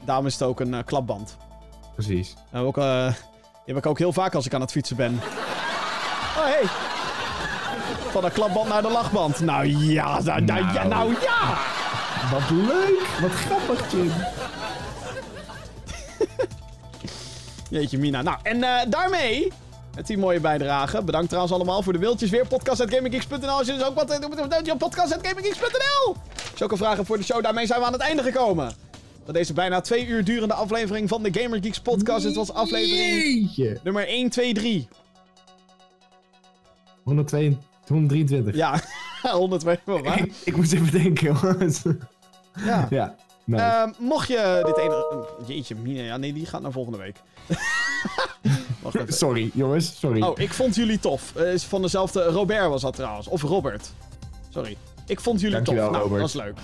[0.06, 1.38] Daarom is het ook een eh, klapband.
[1.94, 2.36] Precies.
[2.52, 3.16] En ook, eh, die
[3.66, 5.20] heb ik ook heel vaak als ik aan het fietsen ben.
[6.38, 6.64] Oh, hey.
[8.12, 9.40] Van de klapband naar de lachband.
[9.40, 10.88] Nou ja, nou, nou, ja, Nou.
[10.88, 11.58] nou ja.
[12.32, 13.08] Wat leuk!
[13.22, 14.12] Wat grappig, Jim.
[17.70, 18.22] Jeetje mina.
[18.22, 19.52] Nou, en eh, daarmee...
[19.96, 21.04] Met die mooie bijdrage.
[21.04, 22.48] Bedankt trouwens allemaal voor de wiltjes weer.
[22.48, 24.10] Podcast.gaminggeeks.nl Als je dus ook wat...
[24.12, 26.16] eh, Podcast.gaminggeeks.nl
[26.64, 28.74] ook een vraag hebt voor de show, daarmee zijn we aan het einde gekomen.
[29.26, 32.24] Van deze bijna twee uur durende aflevering van de Gamer Geeks podcast.
[32.26, 33.80] Dit was aflevering Jeetje.
[33.84, 34.88] nummer 1, 2, 3.
[37.04, 38.56] 122, 123.
[38.56, 38.82] Ja,
[39.32, 40.20] 102 waar.
[40.20, 41.82] Ik, ik moest even denken, jongens.
[42.66, 42.88] Ja.
[42.90, 43.16] ja.
[43.52, 45.28] Ehm, mocht je dit ene...
[45.46, 46.02] Jeetje, Mina.
[46.04, 47.22] Ja, nee, die gaat naar volgende week.
[48.84, 49.14] Wacht even.
[49.14, 50.00] sorry, jongens.
[50.00, 50.22] Sorry.
[50.22, 51.36] Oh, ik vond jullie tof.
[51.36, 52.24] Eh, is van dezelfde...
[52.24, 53.28] Robert was dat trouwens.
[53.28, 53.92] Of Robert.
[54.50, 54.78] Sorry.
[55.06, 55.92] Ik vond jullie Dankjewel, tof.
[55.92, 56.22] Nou, Robert.
[56.22, 56.58] dat is leuk.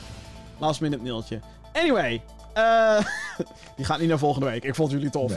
[0.58, 1.40] Last minute mailtje.
[1.74, 2.22] Anyway.
[2.54, 2.98] eh,
[3.78, 4.64] die gaat niet naar volgende week.
[4.64, 5.32] Ik vond jullie tof.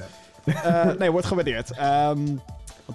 [0.45, 0.55] Nee.
[0.55, 1.71] Eh, nee, wordt gewaardeerd.
[1.71, 2.27] Ehm,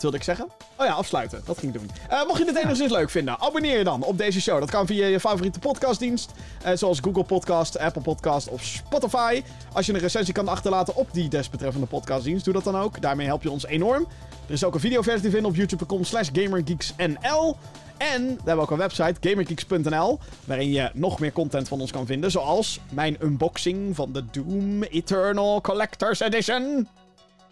[0.02, 0.46] wat wilde ik zeggen?
[0.78, 1.42] Oh ja, afsluiten.
[1.46, 1.90] Dat ging ik doen.
[2.10, 4.60] Eh, mocht je dit enigszins leuk vinden, abonneer je dan op deze show.
[4.60, 6.32] Dat kan via je favoriete podcastdienst.
[6.64, 9.44] eh, zoals Google Podcast, Apple Podcast of Spotify.
[9.74, 13.02] Als je een recensie kan achterlaten op die desbetreffende podcastdienst, doe dat dan ook.
[13.02, 14.08] Daarmee help je ons enorm.
[14.48, 17.56] Er is ook een videoversie te vinden op youtube.com slash gamergeeksnl.
[17.98, 22.06] En we hebben ook een website, gamergeeks.nl, waarin je nog meer content van ons kan
[22.06, 22.32] vinden.
[22.32, 26.88] Zoals mijn unboxing van de Doom Eternal Collector's Edition.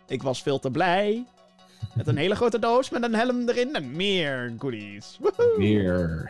[0.07, 1.25] Ik was veel te blij.
[1.93, 5.17] Met een hele grote doos met een helm erin en meer goodies.
[5.19, 6.29] Woehoe.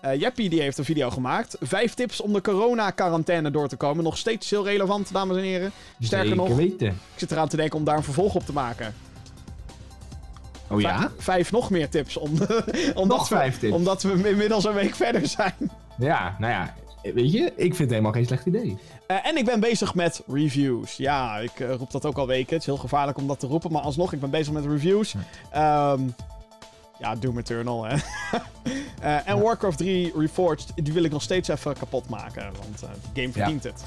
[0.00, 1.56] Eh, Jeppie die heeft een video gemaakt.
[1.60, 4.04] Vijf tips om de corona-quarantaine door te komen.
[4.04, 5.72] Nog steeds heel relevant, dames en heren.
[6.00, 6.86] Sterker Zeker nog, weten.
[6.86, 8.94] ik zit eraan te denken om daar een vervolg op te maken.
[10.68, 10.98] Oh ja?
[10.98, 12.16] Vijf, vijf nog meer tips.
[12.16, 12.30] Om
[12.94, 13.72] omdat, Nog we- vijf tips.
[13.74, 15.54] omdat we inmiddels een week verder zijn.
[15.98, 16.74] Ja, nou ja.
[17.14, 18.76] Weet je, ik vind het helemaal geen slecht idee.
[19.06, 20.96] Eh, en ik ben bezig met reviews.
[20.96, 22.52] Ja, ik eh, roep dat ook al weken.
[22.52, 23.72] Het is heel gevaarlijk om dat te roepen.
[23.72, 25.14] Maar alsnog, ik ben bezig met reviews.
[25.50, 26.00] Ehm,
[26.98, 27.96] ja, Doom Eternal, hè.
[29.00, 32.42] Eh, en Warcraft 3 Reforged, die wil ik nog steeds even kapot maken.
[32.42, 33.82] Want eh de game verdient het.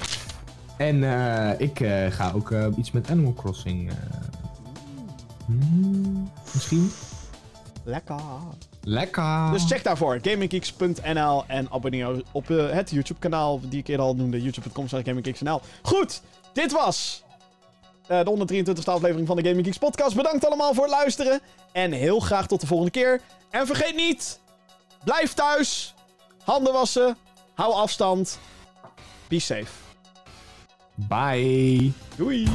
[0.76, 3.90] En eh, ik eh, ga ook iets met Animal Crossing.
[3.90, 3.96] eh,
[5.46, 6.90] hmm, misschien?
[7.84, 8.20] Lekker.
[8.88, 9.50] Lekker.
[9.52, 10.18] Dus check daarvoor.
[10.22, 14.42] GamingGeeks.nl en abonneer je op eh, het YouTube-kanaal die ik eerder al noemde.
[14.42, 17.22] YouTube.com slash GamingGeeks.nl Goed, dit was
[18.06, 20.16] eh, de 123e aflevering van de Gaming Geeks podcast.
[20.16, 21.40] Bedankt allemaal voor het luisteren.
[21.72, 23.20] En heel graag tot de volgende keer.
[23.50, 24.40] En vergeet niet,
[25.04, 25.94] blijf thuis.
[26.44, 27.16] Handen wassen.
[27.54, 28.38] Hou afstand.
[29.28, 29.72] Be safe.
[30.94, 31.92] Bye.
[32.16, 32.48] Doei.